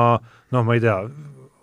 noh, 0.55 0.63
ma 0.63 0.77
ei 0.77 0.83
tea, 0.83 0.97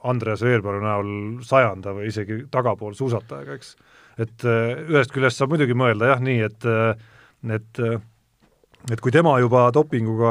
Andreas 0.09 0.43
Veerpalu 0.47 0.83
näol 0.85 1.09
sajanda 1.45 1.93
või 1.97 2.09
isegi 2.13 2.45
tagapool 2.55 2.95
suusatajaga, 2.97 3.57
eks. 3.59 3.75
et 4.21 4.45
äh, 4.47 4.85
ühest 4.89 5.13
küljest 5.15 5.41
saab 5.41 5.53
muidugi 5.55 5.75
mõelda 5.77 6.13
jah, 6.13 6.23
nii, 6.23 6.45
et 6.47 6.69
äh, 6.69 6.93
et 7.57 7.83
äh, 7.83 7.99
et 8.93 9.01
kui 9.03 9.13
tema 9.13 9.35
juba 9.43 9.67
dopinguga, 9.75 10.31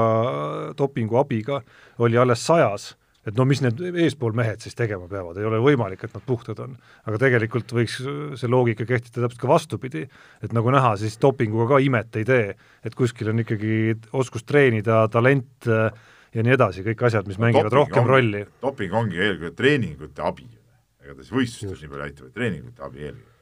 dopingu 0.77 1.19
abiga 1.19 1.61
oli 1.99 2.17
alles 2.17 2.45
sajas, 2.47 2.93
et 3.27 3.35
no 3.35 3.43
mis 3.45 3.59
need 3.61 3.81
eespool 4.05 4.31
mehed 4.37 4.61
siis 4.63 4.75
tegema 4.77 5.07
peavad, 5.11 5.37
ei 5.37 5.45
ole 5.49 5.59
võimalik, 5.59 6.03
et 6.07 6.13
nad 6.15 6.23
puhtad 6.25 6.59
on. 6.63 6.77
aga 7.05 7.17
tegelikult 7.25 7.73
võiks 7.75 7.97
see 8.39 8.47
loogika 8.51 8.85
kehtida 8.87 9.25
täpselt 9.25 9.41
ka 9.41 9.49
vastupidi, 9.51 10.05
et 10.43 10.53
nagu 10.55 10.71
näha, 10.71 10.93
siis 11.01 11.17
dopinguga 11.21 11.73
ka 11.75 11.81
imet 11.83 12.15
ei 12.21 12.27
tee, 12.27 12.53
et 12.87 12.95
kuskil 12.95 13.33
on 13.33 13.43
ikkagi 13.43 13.97
oskus 14.15 14.47
treenida, 14.47 15.03
talent 15.11 15.67
äh, 15.67 15.91
ja 16.33 16.43
nii 16.43 16.55
edasi, 16.55 16.83
kõik 16.87 17.03
asjad, 17.09 17.27
mis 17.27 17.37
No 17.39 17.45
mängivad 17.47 17.73
rohkem 17.73 18.03
ongi- 18.03 18.13
rolli. 18.15 18.45
doping 18.61 18.93
ongi 18.93 19.17
eelkõige 19.19 19.55
treeningute 19.59 20.21
abi, 20.23 20.47
ega 21.03 21.15
ta 21.15 21.23
siis 21.23 21.33
võistlustes 21.35 21.81
nii 21.83 21.89
palju 21.91 22.03
ei 22.03 22.09
aita, 22.11 22.23
vaid 22.27 22.33
treeningute 22.39 22.83
abi 22.87 23.05
eelkõige. 23.09 23.33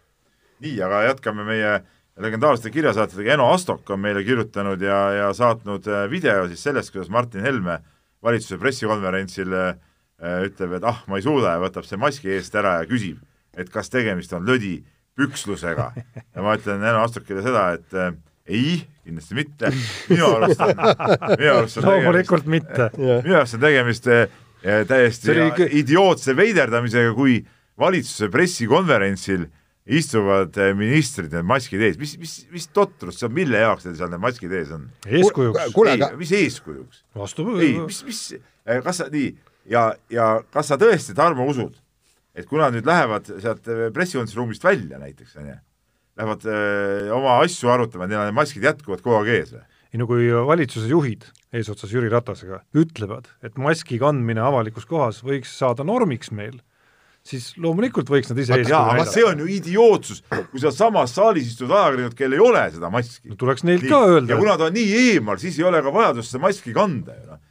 nii, 0.66 0.78
aga 0.82 1.04
jätkame 1.12 1.44
meie 1.46 1.74
legendaarsete 2.18 2.72
kirjasaatjatega, 2.72 3.34
Eno 3.36 3.50
Astok 3.52 3.90
on 3.92 4.00
meile 4.00 4.22
kirjutanud 4.24 4.82
ja, 4.82 5.00
ja 5.12 5.34
saatnud 5.36 5.88
äh, 5.92 6.06
video 6.10 6.46
siis 6.48 6.64
sellest, 6.64 6.94
kuidas 6.94 7.10
Martin 7.12 7.42
Helme 7.44 7.82
valitsuse 8.26 8.60
pressikonverentsil 8.62 9.54
äh, 9.56 9.76
ütleb, 10.48 10.78
et 10.80 10.88
ah, 10.88 11.04
ma 11.10 11.20
ei 11.20 11.26
suuda 11.26 11.56
ja 11.56 11.64
võtab 11.64 11.88
see 11.88 12.00
maski 12.02 12.34
eest 12.36 12.56
ära 12.58 12.80
ja 12.82 12.90
küsib, 12.90 13.22
et 13.56 13.72
kas 13.72 13.92
tegemist 13.94 14.34
on 14.36 14.46
lödi 14.48 14.80
pükslusega. 15.16 15.92
ja 16.36 16.46
ma 16.46 16.56
ütlen 16.58 16.84
Eno 16.84 17.04
Astokile 17.06 17.44
seda, 17.46 17.68
et 17.78 17.98
äh, 17.98 18.14
ei, 18.46 18.80
kindlasti 19.06 19.38
mitte, 19.38 19.72
minu 20.12 20.30
arust 20.38 20.62
on, 20.62 20.74
minu 21.40 21.54
arust 21.58 21.80
on 21.80 21.88
tegemist 21.88 21.90
loomulikult 21.90 22.50
mitte. 22.52 22.90
minu 22.98 23.38
arust 23.40 23.58
on 23.58 23.64
tegemist 23.64 24.10
eh, 24.12 24.26
täiesti 24.90 25.34
oli 25.34 25.70
idiootse 25.82 26.36
veiderdamisega, 26.38 27.14
kui 27.18 27.40
valitsuse 27.80 28.30
pressikonverentsil 28.34 29.48
istuvad 29.86 30.58
eh, 30.58 30.74
ministrid 30.78 31.34
need 31.34 31.46
maskid 31.46 31.84
ees, 31.86 31.98
mis, 32.02 32.16
mis, 32.18 32.36
mis 32.54 32.66
totrus 32.74 33.20
see 33.20 33.28
on, 33.28 33.36
mille 33.38 33.60
jaoks 33.62 33.86
neil 33.86 33.98
seal 34.00 34.10
need 34.10 34.24
maskid 34.24 34.54
ees 34.58 34.72
on? 34.74 34.88
eeskujuks, 35.06 35.76
aga-, 35.94 36.12
mis 36.18 36.34
eeskujuks? 36.34 37.04
ei, 37.62 37.76
mis, 37.84 38.02
mis, 38.08 38.22
kas 38.66 39.04
sa 39.04 39.10
nii 39.14 39.30
ja, 39.70 39.92
ja 40.10 40.32
kas 40.54 40.72
sa 40.72 40.80
tõesti, 40.82 41.14
Tarmo, 41.18 41.46
usud, 41.52 41.78
et 42.36 42.50
kui 42.50 42.60
nad 42.62 42.74
nüüd 42.74 42.90
lähevad 42.90 43.30
sealt 43.30 43.70
eh, 43.70 43.88
pressikonverentsiruumist 43.94 44.66
välja 44.66 45.00
näiteks, 45.02 45.38
onju, 45.42 45.56
lähevad 46.18 46.50
öö, 46.50 47.08
oma 47.16 47.40
asju 47.44 47.70
arutama, 47.70 48.10
neil 48.10 48.24
on 48.24 48.30
need 48.30 48.38
maskid 48.38 48.66
jätkuvalt 48.66 49.06
kogu 49.06 49.20
aeg 49.22 49.34
ees 49.38 49.56
või? 49.56 49.66
ei 49.94 50.00
no 50.02 50.10
kui 50.10 50.28
valitsuse 50.28 50.90
juhid 50.92 51.30
eesotsas 51.56 51.94
Jüri 51.94 52.10
Ratasega 52.12 52.64
ütlevad, 52.76 53.30
et 53.46 53.56
maski 53.62 54.00
kandmine 54.02 54.42
avalikus 54.44 54.88
kohas 54.90 55.22
võiks 55.24 55.54
saada 55.56 55.86
normiks 55.88 56.34
meil, 56.36 56.58
siis 57.26 57.48
loomulikult 57.58 58.10
võiks 58.14 58.30
nad 58.30 58.38
ise 58.44 58.54
eeskuju 58.60 58.78
aga 58.78 59.06
see 59.10 59.24
on 59.26 59.40
ju 59.42 59.48
idiootsus, 59.50 60.22
kui 60.52 60.62
seal 60.62 60.74
samas 60.76 61.16
saalis 61.18 61.48
istuvad 61.52 61.78
ajakirjanikud, 61.80 62.18
kellel 62.20 62.38
ei 62.38 62.44
ole 62.46 62.64
seda 62.76 62.92
maski. 62.94 63.30
no 63.32 63.36
tuleks 63.42 63.64
neilt 63.66 63.88
ka 63.90 64.02
öelda 64.12 64.36
ja 64.36 64.40
kuna 64.42 64.58
ta 64.62 64.68
on 64.70 64.76
nii 64.78 64.94
eemal, 65.10 65.40
siis 65.42 65.58
ei 65.60 65.66
ole 65.66 65.82
ka 65.82 65.94
vajadust 65.96 66.32
seda 66.36 66.44
maski 66.46 66.74
kanda 66.76 67.16
ju 67.18 67.26
noh. 67.32 67.42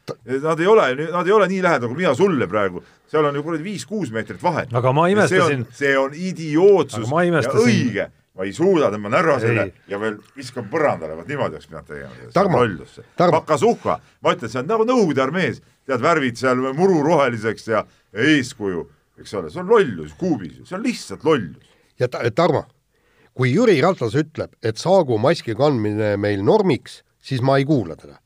Nad 0.45 0.61
ei 0.61 0.67
ole, 0.69 0.85
nad 1.15 1.27
ei 1.27 1.33
ole 1.33 1.47
nii 1.49 1.63
lähedal 1.65 1.89
kui 1.89 1.97
mina 2.03 2.11
sulle 2.15 2.47
praegu, 2.47 2.83
seal 3.09 3.25
on 3.25 3.35
ju 3.39 3.43
kuradi 3.47 3.65
viis-kuus 3.65 4.11
meetrit 4.13 4.43
vahet. 4.43 4.69
Aga 4.77 4.93
ma 4.93 5.07
imestasin- 5.09 5.65
see 5.73 5.95
on 5.99 6.13
idiootsus 6.13 7.07
Aga 7.07 7.09
ma 7.11 7.23
ja 7.25 7.31
imestasin- 7.33 7.71
õige, 7.73 8.07
ma 8.37 8.45
ei 8.45 8.53
suuda 8.53 8.91
tema 8.93 9.09
närrasele 9.09 9.63
Ei. 9.65 9.73
ja 9.89 9.99
veel 9.99 10.19
viskan 10.37 10.69
põrandale, 10.69 11.17
vot 11.17 11.27
niimoodi 11.27 11.57
oleks 11.57 11.67
pidanud 11.71 11.87
tegema. 11.89 12.11
Tarmo, 12.37 12.59
lollus, 12.61 13.01
Tarmo. 13.17 13.41
pakasuhha, 13.41 13.97
ma 14.23 14.35
ütlen, 14.37 14.49
see 14.53 14.61
on 14.61 14.67
nagu 14.69 14.85
Nõukogude 14.85 15.23
armees, 15.25 15.63
tead, 15.87 16.01
värvid 16.05 16.37
seal 16.37 16.57
mururoheliseks 16.77 17.67
ja, 17.73 17.85
ja 18.13 18.21
eeskuju, 18.37 18.85
eks 19.19 19.35
ole, 19.39 19.51
see 19.51 19.63
on 19.63 19.71
lollus 19.71 20.15
kuubis, 20.19 20.61
see 20.65 20.77
on 20.77 20.85
lihtsalt 20.85 21.25
lollus. 21.25 21.75
ja 22.01 22.09
ta, 22.09 22.23
Tarmo, 22.35 22.65
kui 23.35 23.53
Jüri 23.55 23.81
Ratas 23.83 24.17
ütleb, 24.19 24.55
et 24.63 24.81
saagu 24.81 25.19
maski 25.19 25.57
kandmine 25.59 26.15
meil 26.21 26.45
normiks, 26.45 27.03
siis 27.23 27.43
ma 27.43 27.59
ei 27.59 27.67
kuula 27.69 27.97
teda. 27.97 28.19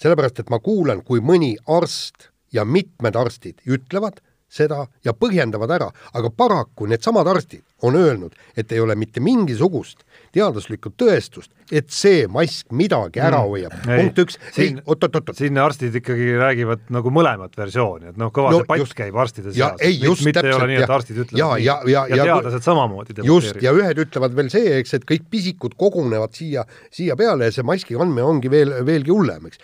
sellepärast, 0.00 0.40
et 0.40 0.50
ma 0.50 0.58
kuulan, 0.58 1.04
kui 1.04 1.20
mõni 1.20 1.54
arst 1.70 2.30
ja 2.52 2.64
mitmed 2.64 3.16
arstid 3.16 3.60
ütlevad 3.66 4.20
seda 4.48 4.84
ja 5.04 5.14
põhjendavad 5.16 5.70
ära, 5.74 5.88
aga 6.14 6.30
paraku 6.30 6.86
needsamad 6.90 7.26
arstid 7.26 7.62
on 7.84 7.96
öelnud, 7.98 8.32
et 8.56 8.72
ei 8.72 8.80
ole 8.80 8.94
mitte 8.96 9.20
mingisugust 9.20 10.04
teaduslikku 10.34 10.92
tõestust, 10.98 11.50
et 11.72 11.90
see 11.92 12.24
mask 12.30 12.72
midagi 12.74 13.20
ära 13.22 13.42
hoiab. 13.44 13.74
Mm.. 13.84 14.00
punkt 14.00 14.22
üks, 14.24 14.38
ei 14.50 14.54
siin, 14.56 14.80
oot-oot-oot, 14.86 15.34
siin 15.38 15.58
arstid 15.60 15.94
ikkagi 16.00 16.32
räägivad 16.40 16.88
nagu 16.94 17.12
mõlemat 17.14 17.54
versiooni, 17.58 18.12
et 18.12 18.18
noh, 18.20 18.32
kõva 18.34 18.50
No 18.54 18.60
no, 18.60 18.64
debatt 18.64 18.82
just- 18.82 18.96
käib 18.98 19.16
arstide 19.20 19.52
ja 19.54 19.70
seas. 19.74 19.84
ei, 19.84 19.98
mitte 20.00 20.16
ei 20.16 20.32
täpselt, 20.40 20.56
ole 20.58 20.70
nii, 20.72 20.80
et 20.80 20.88
ja- 20.88 20.94
arstid 20.96 21.22
ütlevad 21.24 21.38
ja- 21.38 21.58
ja- 21.58 21.78
ja- 21.84 22.06
ja 22.08 22.16
ja- 22.16 22.24
teadlased 22.32 22.62
samamoodi 22.66 23.20
just, 23.24 23.62
ja 23.62 23.72
ühed 23.72 24.02
ütlevad 24.06 24.34
veel 24.34 24.50
see, 24.50 24.78
eks, 24.80 24.94
et 24.94 25.04
kõik 25.04 25.28
pisikud 25.30 25.74
kogunevad 25.76 26.32
siia, 26.32 26.64
siia 26.90 27.16
peale 27.16 27.44
ja 27.50 27.52
see 27.52 27.62
maski 27.62 27.94
kandmine 27.94 28.22
ongi 28.26 28.50
veel, 28.50 28.74
veelgi 28.84 29.10
hullem, 29.10 29.46
eks. 29.46 29.58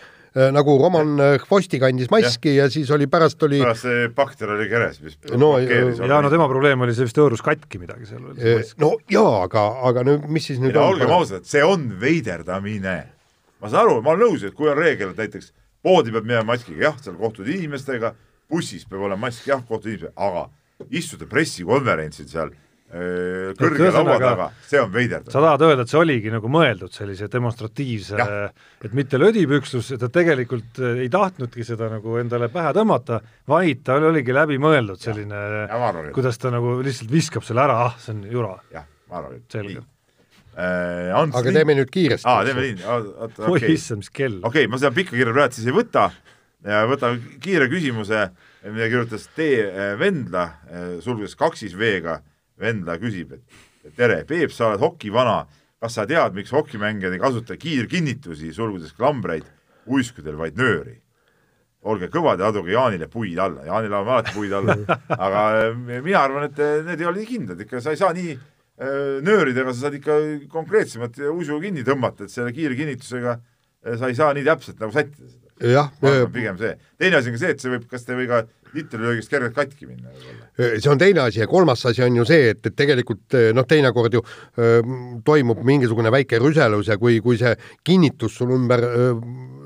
Nagu 0.54 0.76
Roman 0.78 1.16
äh, 1.20 1.40
Hvosti 1.42 1.80
kandis 1.82 2.10
maski 2.12 2.52
ja. 2.54 2.64
ja 2.64 2.70
siis 2.70 2.90
oli 2.94 3.08
pärast 3.10 3.42
oli 3.42 3.58
pärast 3.64 3.82
see 3.86 4.08
bakter 4.14 4.52
oli 4.54 4.68
keres, 4.70 5.00
mis 5.02 5.16
No, 5.32 5.56
blokeeris 5.56 5.98
ja 5.98 6.20
no 6.22 6.30
tema 6.30 6.46
probleem 6.48 6.80
oli 6.86 6.94
see 6.94 7.08
vist 7.08 7.18
hõõrus 7.18 7.42
katki 7.42 7.80
midagi 7.82 8.06
seal 8.06 8.22
veel. 8.28 8.60
eh, 8.62 8.74
no 8.78 8.92
jaa, 9.10 9.42
aga, 9.48 9.64
aga 9.90 10.04
nüüd, 10.06 10.28
mis 10.30 10.46
siis 10.46 10.60
nüüd 10.62 10.70
ei 10.74 10.78
no 10.78 10.86
olgem 10.92 11.10
ausad, 11.16 11.44
see 11.50 11.64
on 11.66 11.88
veiderdamine. 12.00 12.98
ma 13.60 13.68
saan 13.72 13.82
aru, 13.88 13.98
ma 14.06 14.14
olen 14.14 14.28
nõus, 14.28 14.44
et 14.46 14.54
kui 14.54 14.70
on 14.70 14.78
reegel, 14.78 15.10
et 15.12 15.18
näiteks 15.24 15.50
poodi 15.82 16.12
peab 16.14 16.24
minema 16.28 16.52
maskiga, 16.54 16.80
jah, 16.90 16.96
seal 17.02 17.18
kohtud 17.18 17.48
inimestega, 17.50 18.14
bussis 18.50 18.86
peab 18.88 19.02
olema 19.08 19.26
mask, 19.26 19.46
jah, 19.50 19.60
kohtud 19.66 19.90
inimestega, 19.92 20.14
aga 20.30 20.46
istuda 20.96 21.26
pressikonverentsil 21.28 22.28
seal 22.30 22.54
kõrge 22.90 23.90
laua 23.94 24.16
taga, 24.18 24.46
see 24.66 24.80
on 24.82 24.90
veiderdav. 24.90 25.30
sa 25.30 25.42
tahad 25.44 25.62
öelda, 25.62 25.84
et 25.86 25.92
see 25.92 25.98
oligi 26.00 26.32
nagu 26.32 26.50
mõeldud 26.50 26.90
sellise 26.94 27.28
demonstratiivse 27.30 28.18
et 28.18 28.96
mitte 28.96 29.20
lödipükslus, 29.20 29.92
ta 30.00 30.08
tegelikult 30.10 30.80
äh, 30.82 31.04
ei 31.04 31.10
tahtnudki 31.12 31.62
seda 31.66 31.90
nagu 31.92 32.16
endale 32.18 32.48
pähe 32.50 32.72
tõmmata, 32.74 33.20
vaid 33.50 33.84
tal 33.86 34.08
oligi 34.10 34.34
läbimõeldud 34.34 34.98
selline 35.02 35.42
kuidas 36.16 36.40
ta 36.42 36.50
nagu 36.54 36.80
lihtsalt 36.82 37.12
viskab 37.12 37.46
selle 37.46 37.62
ära, 37.62 37.78
ah, 37.86 37.94
see 38.02 38.16
on 38.16 38.24
jura. 38.32 38.56
jah, 38.74 38.88
ma 39.10 39.20
arvan, 39.20 39.38
et 39.38 39.54
Selge. 39.54 39.84
Äh, 40.58 41.12
Ants 41.14 41.38
aga 41.38 41.52
teeme 41.54 41.76
nüüd 41.78 41.92
kiiresti. 41.94 42.26
aa, 42.26 42.42
teeme 42.48 42.64
nii, 42.66 42.88
oota, 42.90 43.44
oi 43.46 43.60
okei. 43.60 43.76
issand, 43.78 44.02
mis 44.02 44.10
kell. 44.10 44.40
okei 44.42 44.64
okay,, 44.64 44.72
ma 44.72 44.80
seda 44.82 44.90
pikka 44.96 45.14
kirja 45.14 45.36
praegu 45.36 45.60
siis 45.60 45.70
ei 45.70 45.76
võta 45.76 46.08
ja 46.66 46.82
võtan 46.90 47.22
kiire 47.40 47.70
küsimuse, 47.70 48.26
mida 48.66 48.90
kirjutas 48.90 49.30
T 49.36 49.46
Vendla, 50.00 50.48
sulgudes 51.04 51.38
kaksis 51.38 51.78
V-ga, 51.78 52.18
Vendla 52.60 52.98
küsib, 53.00 53.36
et 53.36 53.94
tere, 53.96 54.22
Peep, 54.28 54.52
sa 54.52 54.70
oled 54.70 54.82
hokivana, 54.82 55.44
kas 55.80 55.96
sa 55.96 56.06
tead, 56.08 56.36
miks 56.36 56.52
hokimängijad 56.52 57.16
ei 57.16 57.22
kasuta 57.22 57.56
kiirkinnitusi, 57.60 58.52
sulgudes 58.56 58.92
klambreid, 58.96 59.46
uiskudel, 59.90 60.36
vaid 60.40 60.60
nööri? 60.60 61.00
olge 61.88 62.10
kõvad 62.12 62.40
ja 62.42 62.50
aduge 62.50 62.74
Jaanile 62.74 63.08
puid 63.08 63.38
alla, 63.40 63.64
Jaanil 63.64 63.94
on 63.96 64.08
alati 64.08 64.34
puid 64.36 64.52
alla, 64.52 64.76
aga 65.26 65.44
eh, 65.62 66.00
mina 66.04 66.24
arvan, 66.26 66.48
et 66.50 66.58
eh, 66.60 66.80
need 66.84 67.00
ei 67.00 67.08
ole 67.08 67.22
nii 67.22 67.28
kindlad, 67.30 67.62
ikka 67.64 67.80
sa 67.80 67.94
ei 67.94 68.00
saa 68.00 68.12
nii 68.16 68.34
eh, 68.34 69.14
nööridega, 69.24 69.72
sa 69.72 69.86
saad 69.86 69.96
ikka 69.96 70.18
konkreetsemalt 70.52 71.16
uisu 71.32 71.60
kinni 71.62 71.84
tõmmata, 71.86 72.26
et 72.26 72.34
selle 72.34 72.52
kiirkinnitusega 72.56 73.38
sa 73.96 74.10
ei 74.10 74.18
saa 74.18 74.34
nii 74.36 74.44
täpselt 74.44 74.82
nagu 74.82 74.92
sättida 74.92 75.30
seda. 75.30 75.54
jah, 75.72 75.88
pigem 76.34 76.60
see. 76.60 76.74
teine 77.00 77.20
asi 77.20 77.32
on 77.32 77.38
ka 77.38 77.42
see, 77.46 77.54
et 77.56 77.64
see 77.64 77.72
võib, 77.72 77.88
kas 77.88 78.04
ta 78.04 78.12
ei 78.12 78.20
või 78.20 78.28
ka 78.28 78.42
litrilöögist 78.76 79.32
kergelt 79.32 79.56
katki 79.56 79.88
minna 79.90 80.12
see 80.56 80.90
on 80.92 81.00
teine 81.00 81.24
asi 81.24 81.42
ja 81.42 81.48
kolmas 81.50 81.84
asi 81.88 82.04
on 82.04 82.20
ju 82.20 82.26
see, 82.28 82.50
et, 82.54 82.62
et 82.66 82.76
tegelikult 82.76 83.38
noh, 83.56 83.66
teinekord 83.68 84.14
ju 84.14 84.22
öö, 84.58 84.80
toimub 85.24 85.62
mingisugune 85.66 86.12
väike 86.12 86.40
rüselus 86.42 86.90
ja 86.90 86.98
kui, 87.00 87.20
kui 87.24 87.38
see 87.40 87.54
kinnitus 87.86 88.36
sul 88.40 88.54
ümber, 88.56 88.84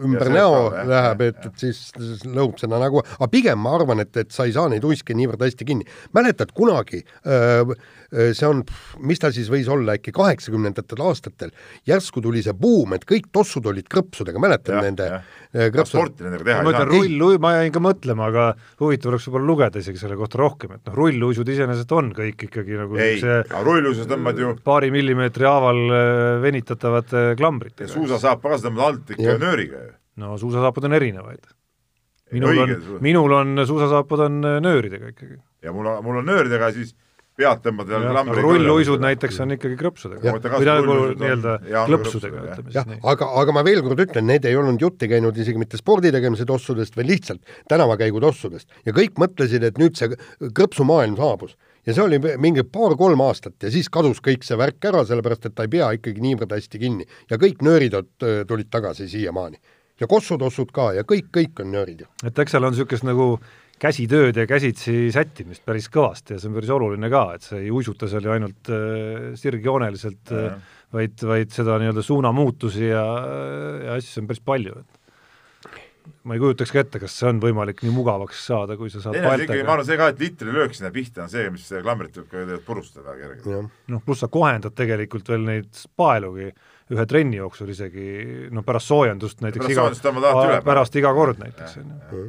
ümber 0.05 0.25
Ja 0.25 0.35
näo 0.35 0.55
ka, 0.73 0.85
läheb, 0.89 1.27
et, 1.29 1.49
et 1.49 1.61
siis 1.61 1.85
siis 1.93 2.25
lõhub 2.29 2.59
seda 2.61 2.79
nagu, 2.81 3.03
aga 3.05 3.29
pigem 3.31 3.61
ma 3.61 3.75
arvan, 3.79 4.03
et, 4.05 4.15
et 4.21 4.33
sa 4.35 4.47
ei 4.49 4.55
saa 4.55 4.71
neid 4.73 4.85
uiske 4.87 5.17
niivõrd 5.17 5.43
hästi 5.45 5.67
kinni. 5.69 5.87
mäletad 6.17 6.53
kunagi, 6.57 7.03
see 7.25 8.49
on, 8.49 8.63
mis 9.03 9.23
ta 9.23 9.31
siis 9.35 9.51
võis 9.53 9.69
olla, 9.71 9.97
äkki 9.99 10.15
kaheksakümnendatel 10.15 11.03
aastatel, 11.05 11.53
järsku 11.89 12.23
tuli 12.25 12.43
see 12.45 12.55
buum, 12.57 12.95
et 12.97 13.07
kõik 13.09 13.31
tossud 13.35 13.67
olid 13.71 13.89
krõpsudega, 13.91 14.43
mäletad 14.43 14.77
Jah, 14.77 14.87
nende 14.87 15.11
äh, 15.15 15.71
krõpsud? 15.75 15.99
sporti 15.99 16.27
nendega 16.27 16.49
teha 16.51 16.63
ma 16.63 16.71
ei 16.71 16.77
ütlen 16.77 16.87
saa. 16.87 16.93
rull, 16.93 17.39
ma 17.43 17.55
jäin 17.59 17.75
ka 17.75 17.85
mõtlema, 17.85 18.31
aga 18.33 18.47
huvitav 18.95 19.13
oleks 19.13 19.27
võib-olla 19.29 19.49
lugeda 19.49 19.81
isegi 19.83 20.01
selle 20.01 20.17
kohta 20.19 20.39
rohkem, 20.41 20.75
et 20.77 20.87
noh, 20.89 20.95
rulluisud 20.97 21.49
iseenesest 21.51 21.93
on 21.97 22.13
kõik 22.15 22.47
ikkagi 22.47 22.79
nagu 22.79 22.99
ei, 23.01 23.19
rulluisus 23.67 24.09
tõmbad 24.11 24.39
ju, 24.39 24.55
paari 24.65 24.91
millimeetri 24.95 25.49
haaval 25.49 25.83
äh, 25.85 26.07
venitatavad 26.45 27.15
äh, 27.15 27.31
klambrid. 27.39 27.85
suusasaapa 27.91 28.55
ka 28.55 28.61
sa 28.61 28.69
tõmbad 28.69 28.89
alt 28.89 29.15
ikka 29.17 29.37
nööriga 29.43 29.83
ju. 29.83 29.93
no 30.23 30.39
suusasaapad 30.41 30.89
on 30.89 30.99
erinevaid. 31.01 31.49
minul 32.35 32.63
on 32.65 32.75
Õige,, 32.75 33.01
minul 33.05 33.39
on 33.41 33.65
suusasaapad 33.67 34.27
on 34.29 34.39
äh, 34.45 34.61
nööridega 34.65 35.11
ikkagi. 35.15 35.41
ja 35.63 35.75
mul 35.75 35.91
on, 35.91 36.05
mul 36.07 36.23
on 36.23 36.31
nööridega 36.31 36.71
siis 36.77 36.95
pead 37.39 37.63
tõmbad 37.65 37.91
veel 37.91 38.07
klambri 38.13 38.45
rulluisud 38.45 39.03
näiteks 39.03 39.41
on 39.43 39.55
ikkagi 39.57 39.79
krõpsudega. 39.81 40.35
Või 40.37 40.69
on- 40.79 41.19
nii-öelda 41.19 41.55
klõpsudega, 41.91 42.43
ütleme 42.47 42.73
siis, 42.73 42.87
nii. 42.93 43.01
aga, 43.13 43.29
aga 43.43 43.57
ma 43.57 43.65
veel 43.67 43.83
kord 43.83 44.05
ütlen, 44.07 44.29
need 44.31 44.47
ei 44.47 44.57
olnud 44.57 44.81
jutti 44.81 45.09
käinud 45.11 45.37
isegi 45.37 45.59
mitte 45.59 45.81
spordi 45.81 46.13
tegemise 46.15 46.47
tossudest, 46.47 46.97
vaid 46.97 47.11
lihtsalt 47.11 47.55
tänavakäigu 47.69 48.23
tossudest 48.23 48.71
ja 48.87 48.95
kõik 48.97 49.19
mõtlesid, 49.19 49.67
et 49.67 49.81
nüüd 49.83 49.99
see 49.99 50.15
krõpsumaailm 50.55 51.19
saabus. 51.19 51.57
Ja 51.85 51.93
see 51.93 52.01
oli 52.01 52.17
mingi 52.41 52.63
paar-kolm 52.65 53.21
aastat 53.27 53.61
ja 53.67 53.71
siis 53.73 53.91
kadus 53.93 54.23
kõik 54.25 54.47
see 54.47 54.57
värk 54.57 54.87
ära, 54.89 55.03
sellepärast 55.05 55.51
et 55.51 55.55
ta 55.55 55.67
ei 55.67 55.73
pea 55.75 55.91
ikkagi 55.99 56.23
niivõrd 56.25 56.55
hästi 56.57 56.81
kinni. 56.81 57.05
Ja 57.29 57.37
kõik 57.37 57.61
nöörid 57.67 57.93
öö, 57.99 58.45
tulid 58.49 58.71
tagasi 58.73 59.09
siiamaani. 59.11 59.61
Ja 60.01 60.09
kossutossud 60.11 60.73
ka 60.75 60.93
ja 60.97 61.05
kõik, 61.05 61.29
kõik 61.35 61.61
on 61.61 61.71
nöörid 61.75 62.01
ju. 62.01 62.07
et 62.25 62.39
eks 62.39 62.57
seal 62.57 62.65
on 62.65 62.73
niisugust 62.73 63.05
nagu 63.05 63.39
käsitööd 63.81 64.37
ja 64.39 64.47
käsitsi 64.49 65.11
sättimist 65.15 65.65
päris 65.67 65.89
kõvasti 65.93 66.37
ja 66.37 66.41
see 66.41 66.51
on 66.51 66.59
päris 66.59 66.73
oluline 66.75 67.11
ka, 67.13 67.25
et 67.37 67.47
sa 67.47 67.59
ei 67.61 67.71
uisuta 67.75 68.09
seal 68.11 68.27
ju 68.27 68.35
ainult 68.35 68.73
äh, 68.73 69.31
sirgjooneliselt 69.41 70.35
äh, 70.35 70.49
Jah., 70.49 70.59
vaid, 70.95 71.25
vaid 71.27 71.55
seda 71.55 71.79
nii-öelda 71.83 72.05
suunamuutusi 72.07 72.87
ja, 72.87 73.07
ja 73.85 73.97
asju 73.99 74.23
on 74.23 74.29
päris 74.31 74.45
palju, 74.47 74.77
et 74.85 75.01
ma 76.29 76.37
ei 76.37 76.43
kujutaks 76.43 76.73
ka 76.73 76.83
ette, 76.85 77.01
kas 77.03 77.17
see 77.19 77.31
on 77.31 77.41
võimalik 77.43 77.81
nii 77.85 77.93
mugavaks 77.95 78.45
saada, 78.49 78.77
kui 78.81 78.93
sa 78.93 79.01
saad 79.03 79.17
teine 79.17 79.33
asi 79.33 79.47
ikkagi, 79.47 79.65
ma 79.67 79.75
arvan 79.77 79.89
see 79.89 79.99
ka, 80.01 80.11
et 80.13 80.23
litrilöök 80.23 80.77
sinna 80.77 80.93
pihta 80.95 81.25
on 81.25 81.33
see, 81.33 81.49
mis 81.55 81.67
klambrit 81.75 82.21
võib 82.21 82.31
ka 82.31 82.61
purustada 82.67 83.11
väga 83.11 83.35
kergelt. 83.35 83.75
noh 83.93 84.05
pluss 84.05 84.25
sa 84.25 84.31
kohendad 84.33 84.77
tegelikult 84.77 85.29
veel 85.33 85.45
neid 85.49 85.83
paelugi 85.97 86.51
ühe 86.95 87.07
trenni 87.09 87.41
jooksul 87.41 87.73
isegi 87.73 88.07
noh, 88.53 88.65
pärast 88.67 88.93
soojendust 88.93 89.45
näiteks 89.45 89.71
pärast 89.73 90.09
iga 90.09 90.63
pärast 90.65 90.99
iga 91.01 91.15
kord 91.17 91.41
näiteks, 91.41 91.79
on 91.81 91.95
ju. 92.13 92.25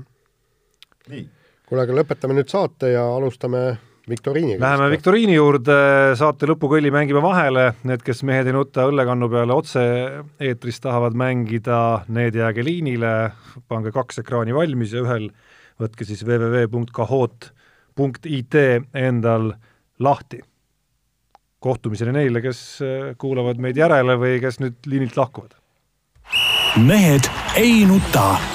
kuule, 1.10 1.84
aga 1.84 2.00
lõpetame 2.02 2.38
nüüd 2.38 2.52
saate 2.52 2.94
ja 2.94 3.06
alustame 3.16 3.68
viktoriiniga. 4.10 4.58
Läheme 4.62 4.90
viktoriini 4.94 5.34
juurde, 5.36 5.76
saate 6.20 6.48
lõpukõlli 6.50 6.92
mängime 6.94 7.22
vahele, 7.24 7.64
need, 7.90 8.02
kes 8.06 8.24
Mehed 8.28 8.48
ei 8.50 8.54
nuta 8.56 8.82
õllekannu 8.90 9.28
peale 9.32 9.54
otse-eetris 9.56 10.80
tahavad 10.84 11.14
mängida, 11.18 11.80
need 12.14 12.34
jääge 12.38 12.62
liinile, 12.66 13.14
pange 13.70 13.92
kaks 13.96 14.16
ekraani 14.22 14.54
valmis 14.56 14.92
ja 14.94 15.00
ühel 15.06 15.26
võtke 15.82 16.04
siis 16.08 16.22
www.kahoot.it 16.26 18.56
endal 18.94 19.54
lahti. 20.00 20.40
kohtumiseni 21.66 22.12
neile, 22.14 22.42
kes 22.46 22.60
äh, 22.86 23.18
kuulavad 23.18 23.58
meid 23.58 23.74
järele 23.80 24.20
või 24.22 24.38
kes 24.44 24.62
nüüd 24.62 24.76
liinilt 24.86 25.18
lahkuvad. 25.18 25.58
mehed 26.78 27.26
ei 27.58 27.86
nuta. 27.90 28.55